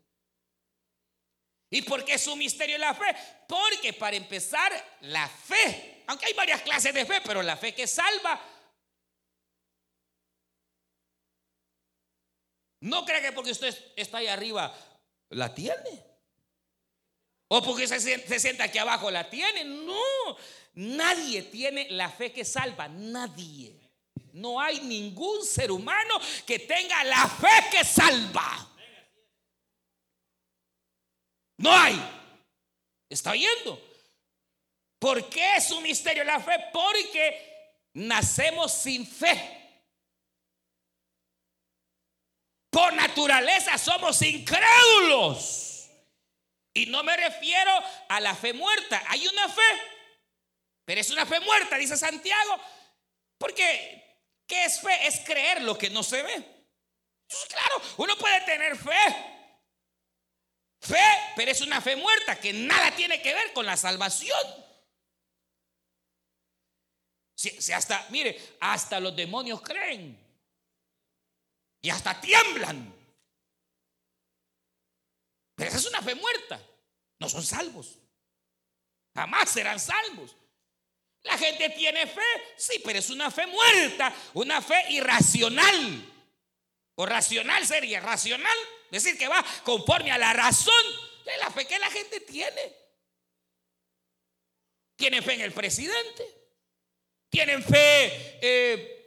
¿Y 1.71 1.83
por 1.83 2.05
qué 2.05 2.15
es 2.15 2.27
un 2.29 2.39
misterio 2.39 2.79
la 2.79 2.95
fe? 2.95 3.13
Porque 3.49 3.93
para 3.95 4.15
empezar, 4.15 4.73
la 5.01 5.29
fe, 5.29 6.05
aunque 6.07 6.27
hay 6.27 6.35
varias 6.35 6.63
clases 6.63 6.95
de 6.95 7.05
fe, 7.05 7.21
pero 7.25 7.43
la 7.43 7.57
fe 7.57 7.75
que 7.75 7.89
salva, 7.89 8.41
no 12.79 13.05
cree 13.05 13.21
que 13.23 13.33
porque 13.33 13.51
usted 13.51 13.77
está 13.97 14.19
ahí 14.19 14.29
arriba, 14.29 14.73
la 15.31 15.55
tiene. 15.55 16.05
O 17.49 17.63
porque 17.63 17.87
se, 17.87 18.01
sienta 18.41 18.65
aquí 18.65 18.79
abajo, 18.79 19.11
la 19.11 19.29
tiene. 19.29 19.65
No, 19.65 20.37
nadie 20.75 21.43
tiene 21.43 21.89
la 21.91 22.11
fe 22.11 22.33
que 22.33 22.45
salva, 22.45 22.89
nadie. 22.89 23.81
No 24.33 24.61
hay 24.61 24.81
ningún 24.81 25.45
ser 25.45 25.71
humano 25.71 26.15
que 26.47 26.59
tenga 26.61 27.05
la 27.05 27.29
fe 27.29 27.69
que 27.71 27.85
salva. 27.85 28.71
No 31.59 31.73
hay. 31.73 32.01
¿Está 33.09 33.31
oyendo? 33.31 33.81
¿Por 34.99 35.29
qué 35.29 35.57
es 35.57 35.71
un 35.71 35.83
misterio 35.83 36.25
la 36.25 36.41
fe? 36.41 36.53
Porque 36.73 37.89
nacemos 37.93 38.73
sin 38.73 39.07
fe. 39.07 39.64
Por 42.75 42.93
naturaleza 42.93 43.79
somos 43.79 44.21
incrédulos. 44.23 45.89
Y 46.73 46.87
no 46.87 47.05
me 47.05 47.17
refiero 47.17 47.71
a 48.09 48.19
la 48.19 48.35
fe 48.35 48.53
muerta. 48.53 49.01
Hay 49.07 49.25
una 49.29 49.49
fe, 49.49 49.81
pero 50.85 51.01
es 51.01 51.09
una 51.11 51.25
fe 51.25 51.39
muerta, 51.39 51.77
dice 51.77 51.97
Santiago. 51.97 52.61
Porque, 53.39 54.19
¿qué 54.49 54.65
es 54.65 54.81
fe? 54.81 55.07
Es 55.07 55.21
creer 55.21 55.63
lo 55.63 55.79
que 55.79 55.89
no 55.89 56.03
se 56.03 56.21
ve. 56.25 56.67
claro, 57.49 57.81
uno 57.99 58.17
puede 58.19 58.41
tener 58.41 58.77
fe, 58.77 59.31
Fe, 60.81 61.33
pero 61.37 61.53
es 61.53 61.61
una 61.61 61.81
fe 61.81 61.95
muerta 61.95 62.39
que 62.41 62.53
nada 62.53 62.91
tiene 62.91 63.23
que 63.23 63.33
ver 63.33 63.53
con 63.53 63.65
la 63.65 63.77
salvación. 63.77 64.37
Si, 67.37 67.73
hasta, 67.73 68.05
mire, 68.11 68.57
hasta 68.61 68.99
los 68.99 69.15
demonios 69.15 69.63
creen 69.63 70.24
y 71.85 71.91
hasta 71.91 72.19
tiemblan. 72.19 72.95
Pero 75.55 75.69
esa 75.69 75.79
es 75.79 75.85
una 75.85 76.01
fe 76.01 76.15
muerta. 76.15 76.59
No 77.19 77.29
son 77.29 77.45
salvos. 77.45 77.99
Jamás 79.15 79.51
serán 79.51 79.79
salvos. 79.79 80.35
La 81.25 81.37
gente 81.37 81.69
tiene 81.71 82.07
fe, 82.07 82.23
sí, 82.57 82.81
pero 82.83 83.01
es 83.01 83.11
una 83.11 83.31
fe 83.31 83.47
muerta, 83.47 84.15
una 84.33 84.63
fe 84.63 84.93
irracional. 84.93 86.11
O 86.95 87.05
racional 87.05 87.67
sería, 87.67 88.01
racional 88.01 88.57
decir, 88.91 89.19
que 89.19 89.29
va 89.29 89.45
conforme 89.63 90.11
a 90.11 90.17
la 90.17 90.33
razón 90.33 90.85
de 91.27 91.37
la 91.37 91.51
fe 91.51 91.67
que 91.67 91.79
la 91.79 91.91
gente 91.91 92.21
tiene. 92.21 92.77
Tienen 94.97 95.23
fe 95.23 95.35
en 95.35 95.41
el 95.43 95.53
presidente, 95.53 96.25
tienen 97.29 97.63
fe 97.63 98.39
eh, 98.41 99.04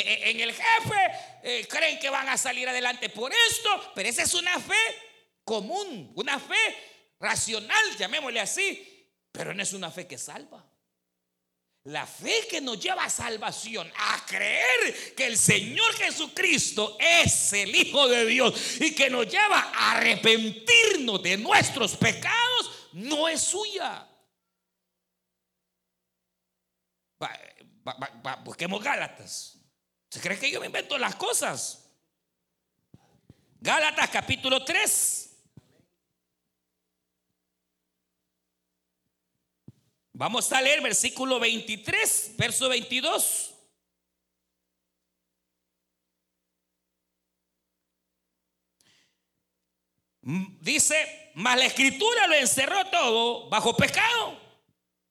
en 0.00 0.40
el 0.40 0.52
jefe, 0.52 1.66
creen 1.68 1.98
que 1.98 2.10
van 2.10 2.28
a 2.28 2.36
salir 2.36 2.68
adelante 2.68 3.08
por 3.08 3.32
esto, 3.32 3.92
pero 3.94 4.08
esa 4.08 4.22
es 4.22 4.34
una 4.34 4.58
fe 4.58 4.74
común, 5.44 6.12
una 6.16 6.38
fe 6.38 7.14
racional, 7.20 7.96
llamémosle 7.96 8.40
así, 8.40 9.08
pero 9.30 9.54
no 9.54 9.62
es 9.62 9.72
una 9.72 9.90
fe 9.90 10.06
que 10.06 10.18
salva. 10.18 10.64
La 11.84 12.06
fe 12.06 12.46
que 12.48 12.62
nos 12.62 12.80
lleva 12.80 13.04
a 13.04 13.10
salvación, 13.10 13.90
a 13.94 14.24
creer 14.24 15.14
que 15.14 15.26
el 15.26 15.36
Señor 15.36 15.92
Jesucristo 15.94 16.96
es 16.98 17.52
el 17.52 17.74
Hijo 17.74 18.08
de 18.08 18.24
Dios 18.24 18.80
y 18.80 18.94
que 18.94 19.10
nos 19.10 19.26
lleva 19.28 19.70
a 19.74 19.92
arrepentirnos 19.92 21.22
de 21.22 21.36
nuestros 21.36 21.94
pecados, 21.96 22.88
no 22.92 23.28
es 23.28 23.42
suya. 23.42 24.08
busquemos 28.44 28.82
Gálatas. 28.82 29.53
¿Se 30.14 30.20
cree 30.20 30.38
que 30.38 30.48
yo 30.48 30.60
me 30.60 30.66
invento 30.66 30.96
las 30.96 31.16
cosas? 31.16 31.90
Gálatas 33.60 34.08
capítulo 34.10 34.64
3. 34.64 35.42
Vamos 40.12 40.52
a 40.52 40.60
leer 40.62 40.82
versículo 40.82 41.40
23, 41.40 42.34
verso 42.36 42.68
22. 42.68 43.54
Dice, 50.60 51.32
mas 51.34 51.58
la 51.58 51.66
escritura 51.66 52.28
lo 52.28 52.34
encerró 52.34 52.88
todo 52.88 53.48
bajo 53.50 53.76
pecado, 53.76 54.40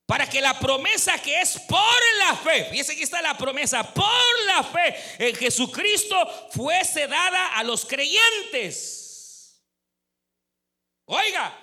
para 0.06 0.30
que 0.30 0.42
la 0.42 0.60
promesa 0.60 1.22
que 1.22 1.39
es 1.39 1.60
por 1.62 2.18
la 2.20 2.36
fe, 2.36 2.66
fíjese 2.66 2.94
aquí 2.94 3.04
está 3.04 3.22
la 3.22 3.38
promesa, 3.38 3.94
por 3.94 4.44
la 4.46 4.63
fe 4.63 5.28
en 5.30 5.36
Jesucristo 5.36 6.50
fuese 6.52 7.08
dada 7.08 7.56
a 7.58 7.63
los 7.63 7.86
creyentes. 7.86 9.63
Oiga, 11.06 11.58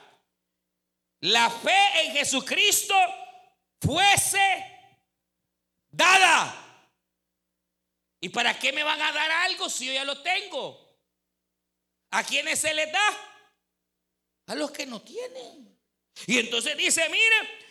la 1.21 1.51
fe 1.51 2.03
en 2.03 2.13
Jesucristo 2.13 2.95
fuese 3.81 4.67
dada. 5.91 6.57
¿Y 8.21 8.29
para 8.29 8.59
qué 8.59 8.73
me 8.73 8.83
van 8.83 9.01
a 9.01 9.13
dar 9.13 9.31
algo 9.31 9.69
si 9.69 9.87
yo 9.87 9.93
ya 9.93 10.05
lo 10.05 10.23
tengo? 10.23 10.99
¿A 12.11 12.25
quiénes 12.25 12.59
se 12.59 12.75
les 12.75 12.91
da? 12.91 13.17
A 14.47 14.55
los 14.55 14.71
que 14.71 14.87
no 14.87 15.01
tienen. 15.01 15.79
Y 16.27 16.39
entonces 16.39 16.77
dice, 16.77 17.09
mire, 17.09 17.70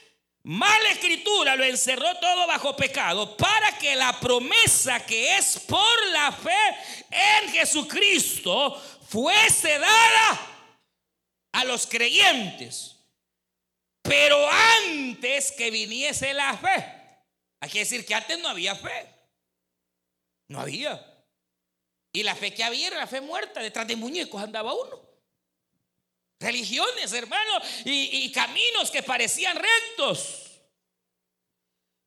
mala 0.50 0.90
escritura 0.90 1.56
lo 1.56 1.64
encerró 1.64 2.16
todo 2.18 2.48
bajo 2.48 2.76
pecado 2.76 3.38
para 3.38 3.78
que 3.78 3.96
la 3.96 4.20
promesa 4.20 5.06
que 5.06 5.38
es 5.38 5.60
por 5.60 6.08
la 6.08 6.32
fe 6.32 6.76
en 7.12 7.52
Jesucristo 7.52 8.76
fuese 9.08 9.78
dada 9.78 10.72
a 11.52 11.66
los 11.66 11.86
creyentes. 11.86 12.96
Pero 14.02 14.50
antes 14.50 15.52
que 15.52 15.70
viniese 15.70 16.34
la 16.34 16.58
fe, 16.58 16.84
hay 17.60 17.70
que 17.70 17.80
decir 17.80 18.04
que 18.04 18.16
antes 18.16 18.40
no 18.40 18.48
había 18.48 18.74
fe. 18.74 19.08
No 20.48 20.62
había. 20.62 21.00
Y 22.12 22.24
la 22.24 22.36
fe 22.36 22.56
que 22.56 22.64
había 22.64 22.88
era 22.88 22.98
la 22.98 23.06
fe 23.06 23.22
muerta. 23.22 23.62
Detrás 23.62 23.88
de 23.88 23.96
muñecos 23.96 24.42
andaba 24.42 24.74
uno. 24.74 25.09
Religiones, 26.40 27.12
hermano, 27.12 27.60
y, 27.86 28.32
caminos 28.32 28.92
que 28.92 29.04
parecían 29.04 29.58
rectos. 29.58 30.46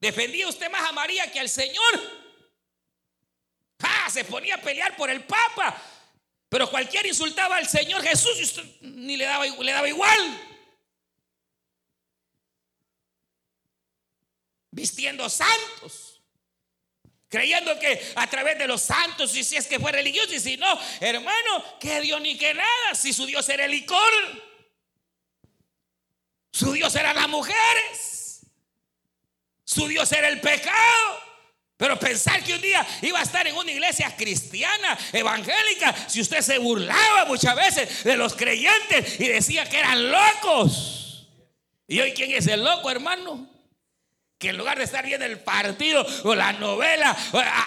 ¿Defendía 0.01 0.49
usted 0.49 0.71
más 0.71 0.88
a 0.88 0.92
María 0.92 1.31
que 1.31 1.38
al 1.38 1.49
Señor? 1.49 2.23
Ah, 3.81 4.09
se 4.11 4.25
ponía 4.25 4.55
a 4.55 4.62
pelear 4.62 4.97
por 4.97 5.11
el 5.11 5.25
Papa. 5.25 5.81
Pero 6.49 6.71
cualquiera 6.71 7.09
insultaba 7.09 7.57
al 7.57 7.68
Señor 7.68 8.03
Jesús 8.03 8.38
y 8.38 8.42
usted 8.45 8.64
ni 8.81 9.16
le 9.16 9.25
daba, 9.25 9.47
le 9.47 9.73
daba 9.73 9.88
igual. 9.88 10.49
vistiendo 14.73 15.29
santos. 15.29 16.12
Creyendo 17.33 17.79
que 17.79 18.12
a 18.14 18.27
través 18.27 18.59
de 18.59 18.66
los 18.66 18.83
santos, 18.83 19.35
y 19.35 19.42
si 19.42 19.57
es 19.57 19.66
que 19.66 19.81
fue 19.81 19.90
religioso, 19.90 20.35
y 20.35 20.38
si 20.38 20.59
no, 20.59 20.79
hermano, 21.01 21.79
que 21.81 22.03
Dios 22.03 22.21
ni 22.21 22.37
que 22.37 22.53
nada, 22.53 22.95
si 22.95 23.14
su 23.14 23.25
Dios 23.25 23.49
era 23.49 23.64
el 23.64 23.71
licor, 23.71 23.99
su 26.53 26.75
Dios 26.75 26.95
eran 26.95 27.16
las 27.16 27.31
mujeres, 27.31 28.42
su 29.64 29.88
Dios 29.88 30.12
era 30.12 30.29
el 30.29 30.42
pecado. 30.42 31.23
Pero 31.79 31.99
pensar 31.99 32.45
que 32.45 32.53
un 32.53 32.61
día 32.61 32.87
iba 33.01 33.18
a 33.18 33.23
estar 33.23 33.47
en 33.47 33.57
una 33.57 33.71
iglesia 33.71 34.14
cristiana, 34.14 34.99
evangélica, 35.11 36.07
si 36.11 36.21
usted 36.21 36.42
se 36.42 36.59
burlaba 36.59 37.25
muchas 37.25 37.57
veces 37.57 38.05
de 38.05 38.18
los 38.18 38.37
creyentes 38.37 39.18
y 39.18 39.29
decía 39.29 39.64
que 39.64 39.79
eran 39.79 40.12
locos. 40.12 41.31
¿Y 41.88 41.99
hoy 41.99 42.12
quién 42.12 42.31
es 42.33 42.47
el 42.47 42.62
loco, 42.62 42.90
hermano? 42.90 43.51
Que 44.42 44.48
en 44.48 44.57
lugar 44.57 44.76
de 44.76 44.83
estar 44.83 45.07
viendo 45.07 45.24
el 45.24 45.38
partido 45.38 46.05
o 46.24 46.35
la 46.35 46.52
novela, 46.55 47.16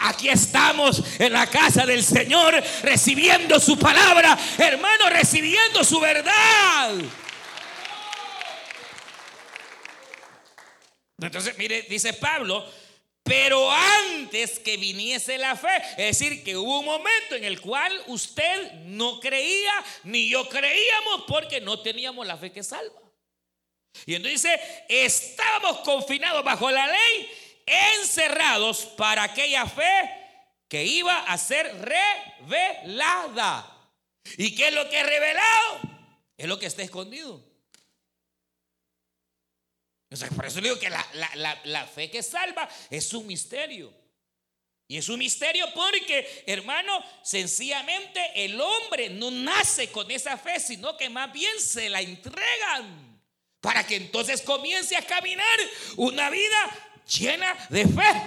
aquí 0.01 0.27
estamos 0.27 1.01
en 1.17 1.31
la 1.31 1.47
casa 1.47 1.85
del 1.85 2.03
Señor 2.03 2.61
recibiendo 2.83 3.61
su 3.61 3.79
palabra, 3.79 4.37
hermano, 4.57 5.09
recibiendo 5.09 5.85
su 5.85 6.01
verdad. 6.01 6.95
Entonces, 11.17 11.57
mire, 11.57 11.83
dice 11.83 12.11
Pablo, 12.11 12.69
pero 13.23 13.71
antes 13.71 14.59
que 14.59 14.75
viniese 14.75 15.37
la 15.37 15.55
fe, 15.55 15.77
es 15.97 16.19
decir, 16.19 16.43
que 16.43 16.57
hubo 16.57 16.81
un 16.81 16.85
momento 16.85 17.35
en 17.35 17.45
el 17.45 17.61
cual 17.61 17.93
usted 18.07 18.73
no 18.87 19.21
creía, 19.21 19.73
ni 20.03 20.27
yo 20.27 20.49
creíamos, 20.49 21.23
porque 21.25 21.61
no 21.61 21.79
teníamos 21.79 22.27
la 22.27 22.35
fe 22.35 22.51
que 22.51 22.63
salva. 22.63 23.04
Y 24.05 24.15
entonces 24.15 24.41
dice, 24.43 24.85
estábamos 24.89 25.79
confinados 25.79 26.43
bajo 26.43 26.69
la 26.69 26.87
ley, 26.87 27.29
encerrados 27.65 28.85
para 28.97 29.23
aquella 29.23 29.65
fe 29.65 30.11
que 30.67 30.83
iba 30.83 31.23
a 31.23 31.37
ser 31.37 31.73
revelada. 32.41 33.71
¿Y 34.37 34.55
qué 34.55 34.67
es 34.67 34.73
lo 34.73 34.89
que 34.89 34.99
es 34.99 35.05
revelado? 35.05 35.79
Es 36.37 36.47
lo 36.47 36.59
que 36.59 36.65
está 36.65 36.83
escondido. 36.83 37.43
por 40.35 40.45
eso 40.45 40.61
digo 40.61 40.77
que 40.79 40.89
la, 40.89 41.05
la 41.63 41.87
fe 41.87 42.09
que 42.11 42.21
salva 42.21 42.67
es 42.89 43.13
un 43.13 43.25
misterio. 43.27 43.93
Y 44.87 44.97
es 44.97 45.09
un 45.09 45.17
misterio 45.17 45.65
porque, 45.73 46.43
hermano, 46.45 47.03
sencillamente 47.23 48.21
el 48.35 48.61
hombre 48.61 49.09
no 49.09 49.31
nace 49.31 49.91
con 49.91 50.11
esa 50.11 50.37
fe, 50.37 50.59
sino 50.59 50.95
que 50.95 51.09
más 51.09 51.33
bien 51.33 51.59
se 51.59 51.89
la 51.89 52.01
entregan 52.01 53.04
para 53.65 53.83
que 53.83 53.95
entonces 53.95 54.43
comience 54.43 54.95
a 54.95 55.01
caminar 55.01 55.59
una 55.95 56.29
vida 56.29 56.69
llena 57.17 57.51
de 57.69 57.87
fe, 57.87 58.21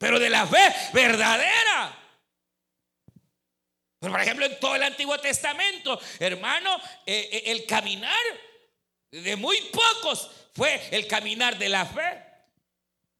pero 0.00 0.18
de 0.18 0.28
la 0.28 0.44
fe 0.48 0.74
verdadera. 0.92 1.96
por 4.00 4.20
ejemplo, 4.20 4.46
en 4.46 4.58
todo 4.58 4.74
el 4.74 4.82
Antiguo 4.82 5.16
Testamento, 5.20 6.00
hermano, 6.18 6.76
eh, 7.06 7.28
eh, 7.30 7.42
el 7.52 7.66
caminar 7.66 8.18
de 9.12 9.36
muy 9.36 9.60
pocos 9.60 10.28
fue 10.52 10.88
el 10.90 11.06
caminar 11.06 11.56
de 11.56 11.68
la 11.68 11.86
fe. 11.86 12.24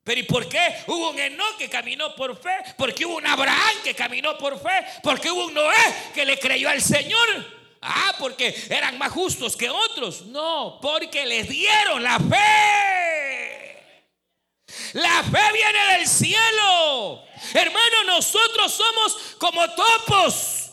Pero 0.03 0.21
¿y 0.21 0.25
por 0.25 0.49
qué 0.49 0.83
hubo 0.89 1.11
un 1.11 1.21
Enoch 1.21 1.57
que 1.57 1.71
caminó 1.71 2.17
por 2.17 2.37
fe? 2.37 2.75
Porque 2.77 3.07
hubo 3.07 3.19
un 3.19 3.27
Abraham 3.29 3.77
que 3.85 3.95
caminó 3.95 4.37
por 4.37 4.61
fe. 4.61 4.85
Porque 5.05 5.31
hubo 5.31 5.47
un 5.47 5.55
Noé 5.55 5.95
que 6.13 6.25
le 6.25 6.37
creyó 6.37 6.69
al 6.69 6.83
Señor. 6.83 7.64
Ah, 7.87 8.15
porque 8.19 8.55
eran 8.71 8.97
más 8.97 9.13
justos 9.13 9.57
que 9.57 9.69
otros. 9.69 10.23
No, 10.23 10.79
porque 10.81 11.27
les 11.27 11.49
dieron 11.49 12.03
la 12.03 12.19
fe. 12.19 13.75
La 14.95 15.23
fe 15.23 15.53
viene 15.53 15.99
del 15.99 16.09
cielo. 16.09 17.23
Hermano, 17.53 18.05
nosotros 18.07 18.73
somos 18.73 19.37
como 19.39 19.69
topos. 19.75 20.71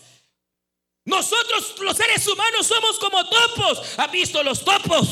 Nosotros 1.04 1.76
los 1.82 1.98
seres 1.98 2.26
humanos 2.26 2.66
somos 2.66 2.98
como 2.98 3.28
topos. 3.28 4.00
¿Han 4.00 4.12
visto 4.12 4.42
los 4.42 4.64
topos? 4.64 5.08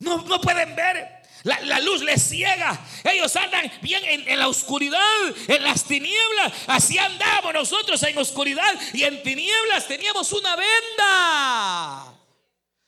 No, 0.00 0.18
no 0.18 0.38
pueden 0.40 0.76
ver. 0.76 1.19
La, 1.44 1.80
luz 1.80 2.02
les 2.02 2.22
ciega. 2.22 2.78
Ellos 3.04 3.34
andan 3.36 3.70
bien 3.80 4.02
en, 4.04 4.38
la 4.38 4.48
oscuridad, 4.48 5.00
en 5.48 5.62
las 5.62 5.84
tinieblas. 5.84 6.52
Así 6.66 6.98
andamos 6.98 7.54
nosotros 7.54 8.02
en 8.02 8.18
oscuridad 8.18 8.74
y 8.92 9.04
en 9.04 9.22
tinieblas 9.22 9.86
teníamos 9.86 10.32
una 10.32 10.56
venda. 10.56 12.14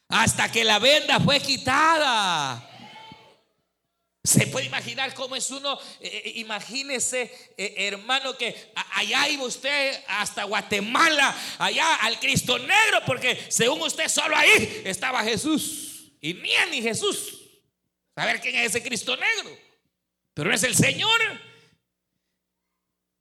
Hasta 0.09 0.53
que 0.53 0.65
la 0.65 0.79
venda 0.79 1.19
fue 1.21 1.41
quitada. 1.41 2.69
Se 4.25 4.47
puede 4.47 4.67
imaginar 4.67 5.15
cómo 5.15 5.35
es 5.35 5.51
uno, 5.51 5.77
eh, 6.01 6.23
eh, 6.27 6.33
imagínese 6.37 7.23
eh, 7.57 7.75
hermano 7.89 8.37
que 8.37 8.71
allá 8.95 9.29
iba 9.29 9.43
usted 9.43 10.01
hasta 10.07 10.45
Guatemala, 10.45 11.37
allá 11.59 11.97
al 11.97 12.21
Cristo 12.21 12.57
Negro, 12.57 13.01
porque 13.05 13.47
según 13.49 13.83
usted 13.83 14.07
solo 14.09 14.37
ahí 14.37 14.83
estaba 14.85 15.25
Jesús. 15.25 16.13
Y 16.21 16.35
ni 16.35 16.51
ni 16.71 16.83
Jesús. 16.83 17.42
Saber 18.15 18.41
quién 18.41 18.57
es 18.57 18.67
ese 18.67 18.83
Cristo 18.83 19.17
negro. 19.17 19.59
Pero 20.35 20.49
no 20.49 20.55
es 20.55 20.63
el 20.63 20.75
Señor. 20.75 21.21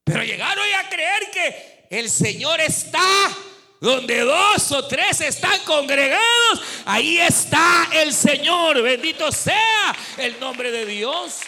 Pero 0.04 0.24
llegaron 0.24 0.66
a 0.76 0.90
creer 0.90 1.32
que 1.32 1.88
el 1.90 2.10
Señor 2.10 2.60
está 2.60 3.02
donde 3.80 4.20
dos 4.20 4.72
o 4.72 4.88
tres 4.88 5.22
están 5.22 5.60
congregados. 5.64 6.62
Ahí 6.86 7.18
está 7.18 7.90
el 7.94 8.14
Señor. 8.14 8.82
Bendito 8.82 9.32
sea 9.32 9.96
el 10.18 10.40
nombre 10.40 10.72
de 10.72 10.86
Dios. 10.86 11.40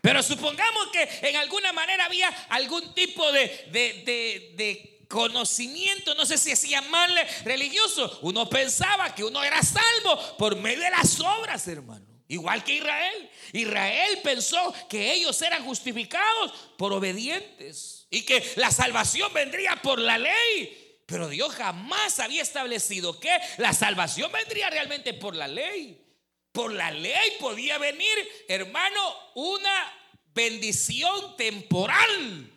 Pero 0.00 0.22
supongamos 0.22 0.88
que 0.88 1.28
en 1.28 1.36
alguna 1.36 1.72
manera 1.72 2.06
había 2.06 2.28
algún 2.48 2.94
tipo 2.94 3.30
de, 3.32 3.68
de, 3.70 4.54
de 4.56 4.99
conocimiento, 5.10 6.14
no 6.14 6.24
sé 6.24 6.38
si 6.38 6.52
es 6.52 6.62
llamarle 6.62 7.26
religioso. 7.44 8.20
Uno 8.22 8.48
pensaba 8.48 9.12
que 9.12 9.24
uno 9.24 9.42
era 9.42 9.60
salvo 9.60 10.36
por 10.38 10.54
medio 10.54 10.84
de 10.84 10.90
las 10.90 11.18
obras, 11.20 11.66
hermano. 11.66 12.06
Igual 12.28 12.62
que 12.62 12.74
Israel. 12.74 13.30
Israel 13.52 14.20
pensó 14.22 14.72
que 14.88 15.12
ellos 15.12 15.42
eran 15.42 15.64
justificados 15.64 16.52
por 16.78 16.92
obedientes 16.92 18.06
y 18.08 18.22
que 18.22 18.52
la 18.54 18.70
salvación 18.70 19.34
vendría 19.34 19.74
por 19.82 19.98
la 19.98 20.16
ley. 20.16 21.02
Pero 21.06 21.28
Dios 21.28 21.52
jamás 21.56 22.20
había 22.20 22.42
establecido 22.42 23.18
que 23.18 23.36
la 23.58 23.72
salvación 23.72 24.30
vendría 24.30 24.70
realmente 24.70 25.12
por 25.12 25.34
la 25.34 25.48
ley. 25.48 26.06
Por 26.52 26.72
la 26.72 26.92
ley 26.92 27.36
podía 27.40 27.78
venir, 27.78 28.16
hermano, 28.46 29.00
una 29.34 29.92
bendición 30.32 31.36
temporal. 31.36 32.49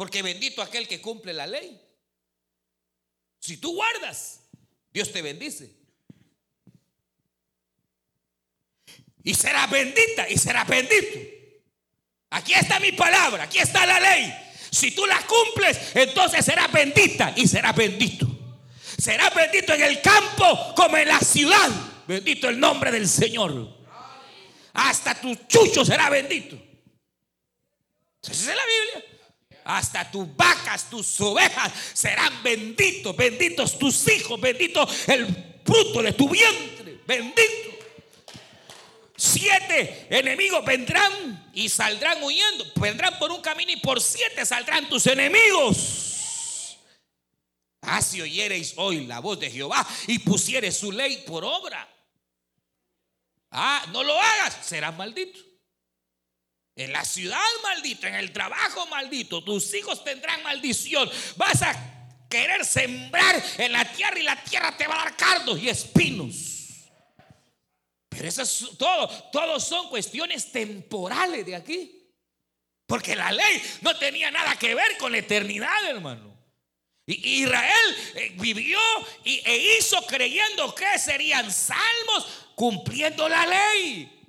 Porque 0.00 0.22
bendito 0.22 0.62
aquel 0.62 0.88
que 0.88 0.98
cumple 0.98 1.34
la 1.34 1.46
ley. 1.46 1.78
Si 3.38 3.58
tú 3.58 3.74
guardas, 3.74 4.40
Dios 4.90 5.12
te 5.12 5.20
bendice. 5.20 5.76
y 9.22 9.34
será 9.34 9.66
bendita 9.66 10.26
y 10.26 10.38
será 10.38 10.64
bendito. 10.64 11.18
Aquí 12.30 12.54
está 12.54 12.80
mi 12.80 12.92
palabra, 12.92 13.42
aquí 13.42 13.58
está 13.58 13.84
la 13.84 14.00
ley. 14.00 14.34
Si 14.70 14.92
tú 14.92 15.04
la 15.04 15.20
cumples, 15.26 15.94
entonces 15.94 16.46
será 16.46 16.66
bendita 16.68 17.34
y 17.36 17.46
será 17.46 17.74
bendito. 17.74 18.26
Será 18.96 19.28
bendito 19.28 19.74
en 19.74 19.82
el 19.82 20.00
campo 20.00 20.72
como 20.76 20.96
en 20.96 21.08
la 21.08 21.20
ciudad. 21.20 21.68
Bendito 22.08 22.48
el 22.48 22.58
nombre 22.58 22.90
del 22.90 23.06
Señor. 23.06 23.68
Hasta 24.72 25.20
tu 25.20 25.34
chucho 25.46 25.84
será 25.84 26.08
bendito. 26.08 26.56
Esa 28.22 28.32
es 28.32 28.46
la 28.46 28.54
Biblia. 28.64 29.19
Hasta 29.76 30.10
tus 30.10 30.34
vacas, 30.36 30.90
tus 30.90 31.20
ovejas 31.20 31.72
serán 31.92 32.42
benditos. 32.42 33.16
Benditos 33.16 33.78
tus 33.78 34.08
hijos. 34.08 34.40
Bendito 34.40 34.86
el 35.06 35.60
fruto 35.64 36.02
de 36.02 36.12
tu 36.12 36.28
vientre. 36.28 37.00
Bendito 37.06 37.70
siete 39.20 40.06
enemigos 40.08 40.64
vendrán 40.64 41.50
y 41.52 41.68
saldrán 41.68 42.22
huyendo. 42.22 42.64
Vendrán 42.76 43.18
por 43.18 43.30
un 43.30 43.42
camino 43.42 43.70
y 43.70 43.76
por 43.76 44.00
siete 44.00 44.46
saldrán 44.46 44.88
tus 44.88 45.06
enemigos. 45.06 46.78
Ah, 47.82 48.00
si 48.00 48.20
oyereis 48.20 48.74
hoy 48.76 49.06
la 49.06 49.20
voz 49.20 49.38
de 49.38 49.50
Jehová 49.50 49.86
y 50.06 50.18
pusieres 50.20 50.78
su 50.78 50.90
ley 50.90 51.22
por 51.26 51.44
obra. 51.44 51.88
Ah, 53.50 53.84
no 53.92 54.02
lo 54.02 54.18
hagas, 54.18 54.58
serás 54.62 54.96
maldito. 54.96 55.49
En 56.80 56.94
la 56.94 57.04
ciudad 57.04 57.38
maldito, 57.62 58.06
en 58.06 58.14
el 58.14 58.32
trabajo 58.32 58.86
maldito, 58.86 59.44
tus 59.44 59.74
hijos 59.74 60.02
tendrán 60.02 60.42
maldición. 60.42 61.10
Vas 61.36 61.60
a 61.60 61.74
querer 62.26 62.64
sembrar 62.64 63.44
en 63.58 63.72
la 63.72 63.84
tierra 63.92 64.18
y 64.18 64.22
la 64.22 64.42
tierra 64.42 64.74
te 64.74 64.86
va 64.86 64.94
a 64.94 65.04
dar 65.04 65.14
cardos 65.14 65.60
y 65.60 65.68
espinos. 65.68 66.88
Pero 68.08 68.26
eso 68.26 68.40
es 68.40 68.78
todo, 68.78 69.08
todos 69.30 69.62
son 69.62 69.90
cuestiones 69.90 70.50
temporales 70.50 71.44
de 71.44 71.54
aquí. 71.54 72.10
Porque 72.86 73.14
la 73.14 73.30
ley 73.30 73.62
no 73.82 73.94
tenía 73.98 74.30
nada 74.30 74.56
que 74.56 74.74
ver 74.74 74.96
con 74.96 75.12
la 75.12 75.18
eternidad, 75.18 75.86
hermano. 75.86 76.34
Israel 77.04 77.96
eh, 78.14 78.32
vivió 78.36 78.78
e 79.22 79.76
hizo 79.78 80.00
creyendo 80.06 80.74
que 80.74 80.98
serían 80.98 81.52
salvos 81.52 82.48
cumpliendo 82.54 83.28
la 83.28 83.44
ley. 83.44 84.19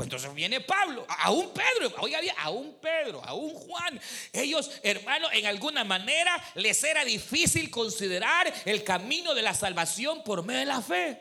Pues 0.00 0.06
entonces 0.06 0.34
viene 0.34 0.62
Pablo, 0.62 1.06
aún 1.18 1.52
Pedro, 1.52 1.94
oiga 1.98 2.22
bien, 2.22 2.34
aún 2.38 2.78
Pedro, 2.80 3.22
aún 3.22 3.52
Juan. 3.52 4.00
Ellos, 4.32 4.70
hermano, 4.82 5.30
en 5.30 5.44
alguna 5.44 5.84
manera 5.84 6.42
les 6.54 6.82
era 6.84 7.04
difícil 7.04 7.70
considerar 7.70 8.50
el 8.64 8.82
camino 8.82 9.34
de 9.34 9.42
la 9.42 9.52
salvación 9.52 10.24
por 10.24 10.42
medio 10.42 10.60
de 10.60 10.64
la 10.64 10.80
fe. 10.80 11.20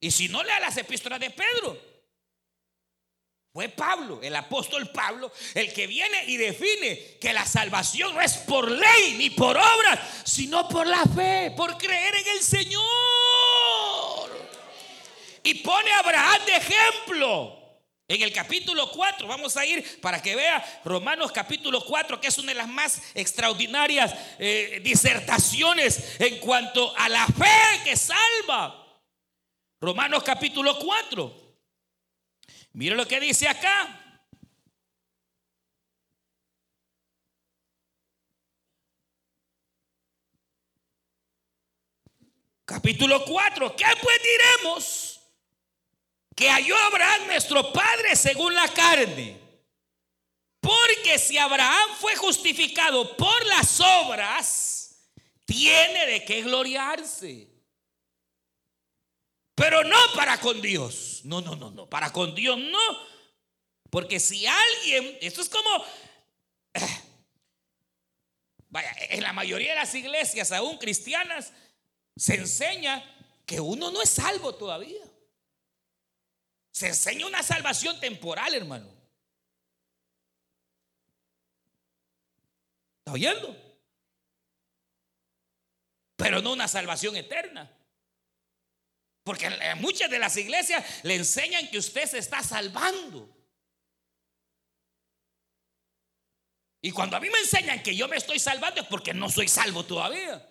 Y 0.00 0.10
si 0.10 0.30
no 0.30 0.42
lea 0.42 0.58
las 0.58 0.78
epístolas 0.78 1.20
de 1.20 1.28
Pedro, 1.28 1.78
fue 3.52 3.68
Pablo, 3.68 4.20
el 4.22 4.34
apóstol 4.34 4.90
Pablo, 4.90 5.30
el 5.52 5.74
que 5.74 5.86
viene 5.86 6.24
y 6.28 6.38
define 6.38 7.18
que 7.20 7.34
la 7.34 7.44
salvación 7.44 8.14
no 8.14 8.22
es 8.22 8.38
por 8.38 8.70
ley 8.70 9.16
ni 9.18 9.28
por 9.28 9.58
obras, 9.58 10.00
sino 10.24 10.66
por 10.66 10.86
la 10.86 11.04
fe, 11.04 11.52
por 11.54 11.76
creer 11.76 12.14
en 12.14 12.28
el 12.38 12.40
Señor. 12.42 13.29
Y 15.42 15.54
pone 15.54 15.90
a 15.92 15.98
Abraham 16.00 16.40
de 16.46 16.56
ejemplo. 16.56 17.60
En 18.10 18.20
el 18.22 18.32
capítulo 18.32 18.90
4, 18.90 19.28
vamos 19.28 19.56
a 19.56 19.64
ir 19.64 20.00
para 20.00 20.20
que 20.20 20.34
vea 20.34 20.80
Romanos 20.84 21.30
capítulo 21.30 21.84
4, 21.84 22.20
que 22.20 22.26
es 22.26 22.38
una 22.38 22.48
de 22.48 22.58
las 22.58 22.66
más 22.66 23.00
extraordinarias 23.14 24.12
eh, 24.40 24.80
disertaciones 24.82 26.20
en 26.20 26.40
cuanto 26.40 26.92
a 26.96 27.08
la 27.08 27.24
fe 27.28 27.84
que 27.84 27.96
salva. 27.96 28.84
Romanos 29.80 30.24
capítulo 30.24 30.76
4. 30.76 31.56
Mire 32.72 32.96
lo 32.96 33.06
que 33.06 33.20
dice 33.20 33.46
acá. 33.46 33.96
Capítulo 42.64 43.24
4. 43.24 43.76
¿Qué 43.76 43.84
pues 44.02 44.18
diremos? 44.22 45.19
Que 46.40 46.50
halló 46.50 46.76
Abraham 46.76 47.28
nuestro 47.28 47.72
padre 47.72 48.16
según 48.16 48.52
la 48.52 48.66
carne. 48.68 49.38
Porque 50.58 51.20
si 51.20 51.38
Abraham 51.38 51.90
fue 52.00 52.16
justificado 52.16 53.16
por 53.16 53.46
las 53.46 53.80
obras, 53.80 55.12
tiene 55.46 56.06
de 56.06 56.24
qué 56.24 56.42
gloriarse 56.42 57.50
pero 59.60 59.84
no 59.84 59.98
para 60.16 60.40
con 60.40 60.62
Dios. 60.62 61.20
No, 61.24 61.42
no, 61.42 61.54
no, 61.54 61.70
no. 61.70 61.86
Para 61.86 62.10
con 62.10 62.34
Dios 62.34 62.58
no. 62.58 62.78
Porque 63.90 64.18
si 64.18 64.46
alguien, 64.46 65.18
esto 65.20 65.42
es 65.42 65.50
como, 65.50 65.84
en 69.10 69.22
la 69.22 69.34
mayoría 69.34 69.72
de 69.72 69.80
las 69.80 69.94
iglesias, 69.94 70.50
aún 70.52 70.78
cristianas, 70.78 71.52
se 72.16 72.36
enseña 72.36 73.04
que 73.44 73.60
uno 73.60 73.90
no 73.90 74.00
es 74.00 74.08
salvo 74.08 74.54
todavía. 74.54 75.02
Se 76.70 76.88
enseña 76.88 77.26
una 77.26 77.42
salvación 77.42 77.98
temporal, 78.00 78.54
hermano. 78.54 78.88
¿Está 82.98 83.12
oyendo? 83.12 83.56
Pero 86.16 86.40
no 86.42 86.52
una 86.52 86.68
salvación 86.68 87.16
eterna. 87.16 87.70
Porque 89.24 89.50
muchas 89.76 90.10
de 90.10 90.18
las 90.18 90.36
iglesias 90.36 91.04
le 91.04 91.16
enseñan 91.16 91.68
que 91.68 91.78
usted 91.78 92.06
se 92.06 92.18
está 92.18 92.42
salvando. 92.42 93.36
Y 96.82 96.92
cuando 96.92 97.16
a 97.16 97.20
mí 97.20 97.28
me 97.28 97.38
enseñan 97.38 97.82
que 97.82 97.94
yo 97.94 98.08
me 98.08 98.16
estoy 98.16 98.38
salvando 98.38 98.80
es 98.80 98.86
porque 98.86 99.12
no 99.12 99.28
soy 99.28 99.48
salvo 99.48 99.84
todavía. 99.84 100.46